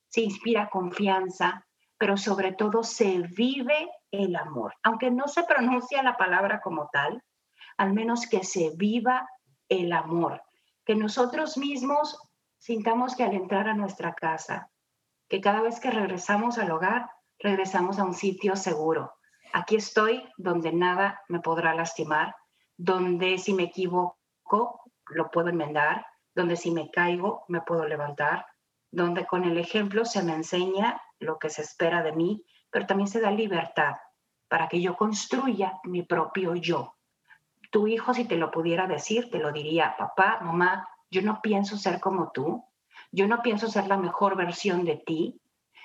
se 0.07 0.21
inspira 0.21 0.69
confianza, 0.69 1.65
pero 1.97 2.15
sobre 2.15 2.53
todo 2.53 2.83
se 2.83 3.19
vive 3.19 3.89
el 4.11 4.35
amor. 4.35 4.73
Aunque 4.83 5.11
no 5.11 5.27
se 5.27 5.43
pronuncia 5.43 6.01
la 6.01 6.15
palabra 6.15 6.61
como 6.61 6.89
tal, 6.91 7.21
al 7.77 7.93
menos 7.93 8.27
que 8.27 8.43
se 8.43 8.71
viva 8.75 9.29
el 9.67 9.91
amor. 9.91 10.41
Que 10.85 10.95
nosotros 10.95 11.57
mismos 11.57 12.17
sintamos 12.59 13.15
que 13.15 13.23
al 13.23 13.33
entrar 13.33 13.67
a 13.67 13.73
nuestra 13.73 14.13
casa, 14.13 14.69
que 15.27 15.41
cada 15.41 15.61
vez 15.61 15.79
que 15.79 15.91
regresamos 15.91 16.57
al 16.57 16.71
hogar, 16.71 17.09
regresamos 17.39 17.99
a 17.99 18.03
un 18.03 18.13
sitio 18.13 18.55
seguro. 18.55 19.13
Aquí 19.53 19.77
estoy 19.77 20.23
donde 20.37 20.71
nada 20.71 21.21
me 21.27 21.39
podrá 21.39 21.73
lastimar, 21.73 22.35
donde 22.77 23.37
si 23.37 23.53
me 23.53 23.63
equivoco 23.63 24.81
lo 25.07 25.31
puedo 25.31 25.49
enmendar, 25.49 26.05
donde 26.35 26.55
si 26.55 26.71
me 26.71 26.91
caigo 26.91 27.45
me 27.47 27.61
puedo 27.61 27.85
levantar, 27.85 28.45
donde 28.91 29.25
con 29.25 29.43
el 29.43 29.57
ejemplo 29.57 30.05
se 30.05 30.23
me 30.23 30.33
enseña 30.33 31.01
lo 31.19 31.39
que 31.39 31.49
se 31.49 31.61
espera 31.61 32.03
de 32.03 32.11
mí, 32.11 32.45
pero 32.69 32.85
también 32.85 33.07
se 33.07 33.21
da 33.21 33.31
libertad 33.31 33.95
para 34.47 34.67
que 34.67 34.81
yo 34.81 34.95
construya 34.95 35.79
mi 35.83 36.03
propio 36.03 36.55
yo. 36.55 36.95
Tu 37.71 37.87
hijo, 37.87 38.13
si 38.13 38.25
te 38.25 38.35
lo 38.35 38.49
pudiera 38.49 38.87
decir, 38.87 39.29
te 39.29 39.37
lo 39.37 39.51
diría, 39.51 39.95
papá, 39.97 40.39
mamá, 40.41 40.87
yo 41.09 41.21
no 41.21 41.41
pienso 41.41 41.77
ser 41.77 41.99
como 41.99 42.31
tú, 42.31 42.63
yo 43.11 43.27
no 43.27 43.41
pienso 43.41 43.67
ser 43.67 43.87
la 43.87 43.97
mejor 43.97 44.35
versión 44.35 44.85
de 44.85 44.97
ti, 44.97 45.41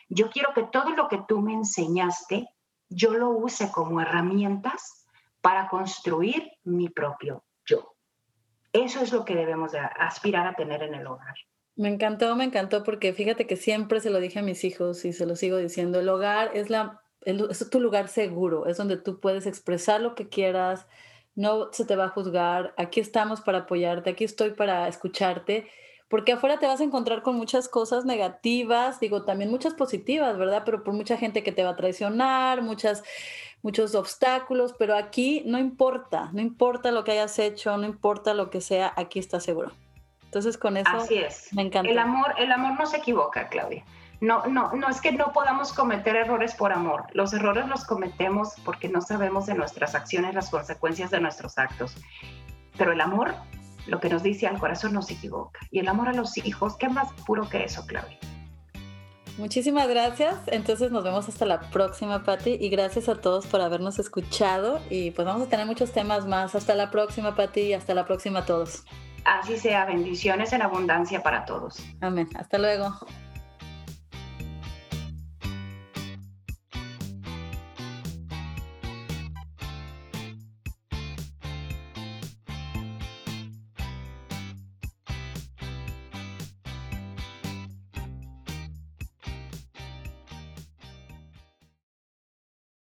yo 0.08 0.30
quiero 0.30 0.52
que 0.54 0.64
todo 0.64 0.90
lo 0.90 1.08
que 1.08 1.22
tú 1.26 1.40
me 1.40 1.54
enseñaste, 1.54 2.48
yo 2.88 3.14
lo 3.14 3.30
use 3.30 3.70
como 3.72 4.00
herramientas 4.00 5.06
para 5.40 5.68
construir 5.68 6.52
mi 6.64 6.88
propio 6.88 7.44
yo. 7.66 7.94
Eso 8.72 9.00
es 9.00 9.12
lo 9.12 9.24
que 9.24 9.34
debemos 9.34 9.72
de 9.72 9.78
aspirar 9.78 10.46
a 10.46 10.54
tener 10.54 10.82
en 10.82 10.94
el 10.94 11.06
hogar. 11.06 11.34
Me 11.76 11.88
encantó, 11.88 12.36
me 12.36 12.44
encantó 12.44 12.84
porque 12.84 13.12
fíjate 13.12 13.46
que 13.46 13.56
siempre 13.56 14.00
se 14.00 14.10
lo 14.10 14.20
dije 14.20 14.38
a 14.38 14.42
mis 14.42 14.64
hijos 14.64 15.04
y 15.04 15.12
se 15.12 15.26
lo 15.26 15.36
sigo 15.36 15.56
diciendo, 15.56 16.00
el 16.00 16.08
hogar 16.08 16.50
es, 16.54 16.70
la, 16.70 17.00
es 17.22 17.70
tu 17.70 17.80
lugar 17.80 18.08
seguro, 18.08 18.66
es 18.66 18.76
donde 18.76 18.96
tú 18.96 19.20
puedes 19.20 19.46
expresar 19.46 20.00
lo 20.00 20.14
que 20.14 20.28
quieras, 20.28 20.86
no 21.34 21.72
se 21.72 21.84
te 21.84 21.96
va 21.96 22.04
a 22.04 22.08
juzgar, 22.08 22.74
aquí 22.76 23.00
estamos 23.00 23.40
para 23.40 23.58
apoyarte, 23.58 24.10
aquí 24.10 24.24
estoy 24.24 24.50
para 24.50 24.88
escucharte, 24.88 25.68
porque 26.08 26.32
afuera 26.32 26.58
te 26.58 26.66
vas 26.66 26.80
a 26.80 26.84
encontrar 26.84 27.22
con 27.22 27.36
muchas 27.36 27.68
cosas 27.68 28.04
negativas, 28.04 29.00
digo, 29.00 29.24
también 29.24 29.50
muchas 29.50 29.74
positivas, 29.74 30.38
¿verdad? 30.38 30.62
Pero 30.64 30.84
por 30.84 30.94
mucha 30.94 31.16
gente 31.16 31.42
que 31.42 31.50
te 31.50 31.64
va 31.64 31.70
a 31.70 31.76
traicionar, 31.76 32.62
muchas, 32.62 33.02
muchos 33.62 33.94
obstáculos, 33.94 34.74
pero 34.78 34.96
aquí 34.96 35.42
no 35.46 35.58
importa, 35.58 36.30
no 36.32 36.40
importa 36.40 36.92
lo 36.92 37.02
que 37.02 37.12
hayas 37.12 37.38
hecho, 37.38 37.76
no 37.78 37.86
importa 37.86 38.34
lo 38.34 38.50
que 38.50 38.60
sea, 38.60 38.92
aquí 38.96 39.18
estás 39.18 39.42
seguro. 39.42 39.72
Entonces 40.24 40.58
con 40.58 40.76
eso 40.76 40.90
Así 40.90 41.16
es. 41.16 41.52
me 41.52 41.62
encanta. 41.62 41.90
El 41.90 41.98
amor, 41.98 42.34
el 42.38 42.52
amor 42.52 42.78
no 42.78 42.86
se 42.86 42.98
equivoca, 42.98 43.48
Claudia. 43.48 43.84
No, 44.20 44.46
no, 44.46 44.72
no 44.72 44.88
es 44.88 45.00
que 45.00 45.12
no 45.12 45.32
podamos 45.32 45.72
cometer 45.72 46.16
errores 46.16 46.54
por 46.54 46.72
amor. 46.72 47.06
Los 47.12 47.32
errores 47.32 47.68
los 47.68 47.84
cometemos 47.84 48.54
porque 48.64 48.88
no 48.88 49.00
sabemos 49.00 49.46
de 49.46 49.54
nuestras 49.54 49.94
acciones, 49.94 50.34
las 50.34 50.50
consecuencias 50.50 51.10
de 51.10 51.20
nuestros 51.20 51.58
actos. 51.58 51.96
Pero 52.78 52.92
el 52.92 53.00
amor, 53.00 53.34
lo 53.86 54.00
que 54.00 54.08
nos 54.08 54.22
dice 54.22 54.46
al 54.46 54.58
corazón, 54.58 54.92
no 54.92 55.02
se 55.02 55.14
equivoca. 55.14 55.60
Y 55.70 55.80
el 55.80 55.88
amor 55.88 56.08
a 56.08 56.12
los 56.12 56.36
hijos, 56.38 56.76
¿qué 56.76 56.88
más 56.88 57.12
puro 57.26 57.48
que 57.48 57.64
eso, 57.64 57.84
Claudia? 57.86 58.18
Muchísimas 59.36 59.88
gracias. 59.88 60.36
Entonces 60.46 60.92
nos 60.92 61.02
vemos 61.02 61.28
hasta 61.28 61.44
la 61.44 61.60
próxima, 61.70 62.22
Patti. 62.22 62.56
Y 62.60 62.68
gracias 62.68 63.08
a 63.08 63.16
todos 63.16 63.46
por 63.46 63.60
habernos 63.60 63.98
escuchado. 63.98 64.80
Y 64.90 65.10
pues 65.10 65.26
vamos 65.26 65.46
a 65.46 65.50
tener 65.50 65.66
muchos 65.66 65.92
temas 65.92 66.26
más. 66.26 66.54
Hasta 66.54 66.74
la 66.74 66.90
próxima, 66.90 67.34
Patti. 67.34 67.60
Y 67.60 67.72
hasta 67.74 67.94
la 67.94 68.04
próxima 68.06 68.40
a 68.40 68.46
todos. 68.46 68.84
Así 69.24 69.56
sea, 69.56 69.86
bendiciones 69.86 70.52
en 70.52 70.62
abundancia 70.62 71.22
para 71.22 71.44
todos. 71.44 71.84
Amén. 72.00 72.28
Hasta 72.36 72.58
luego. 72.58 72.94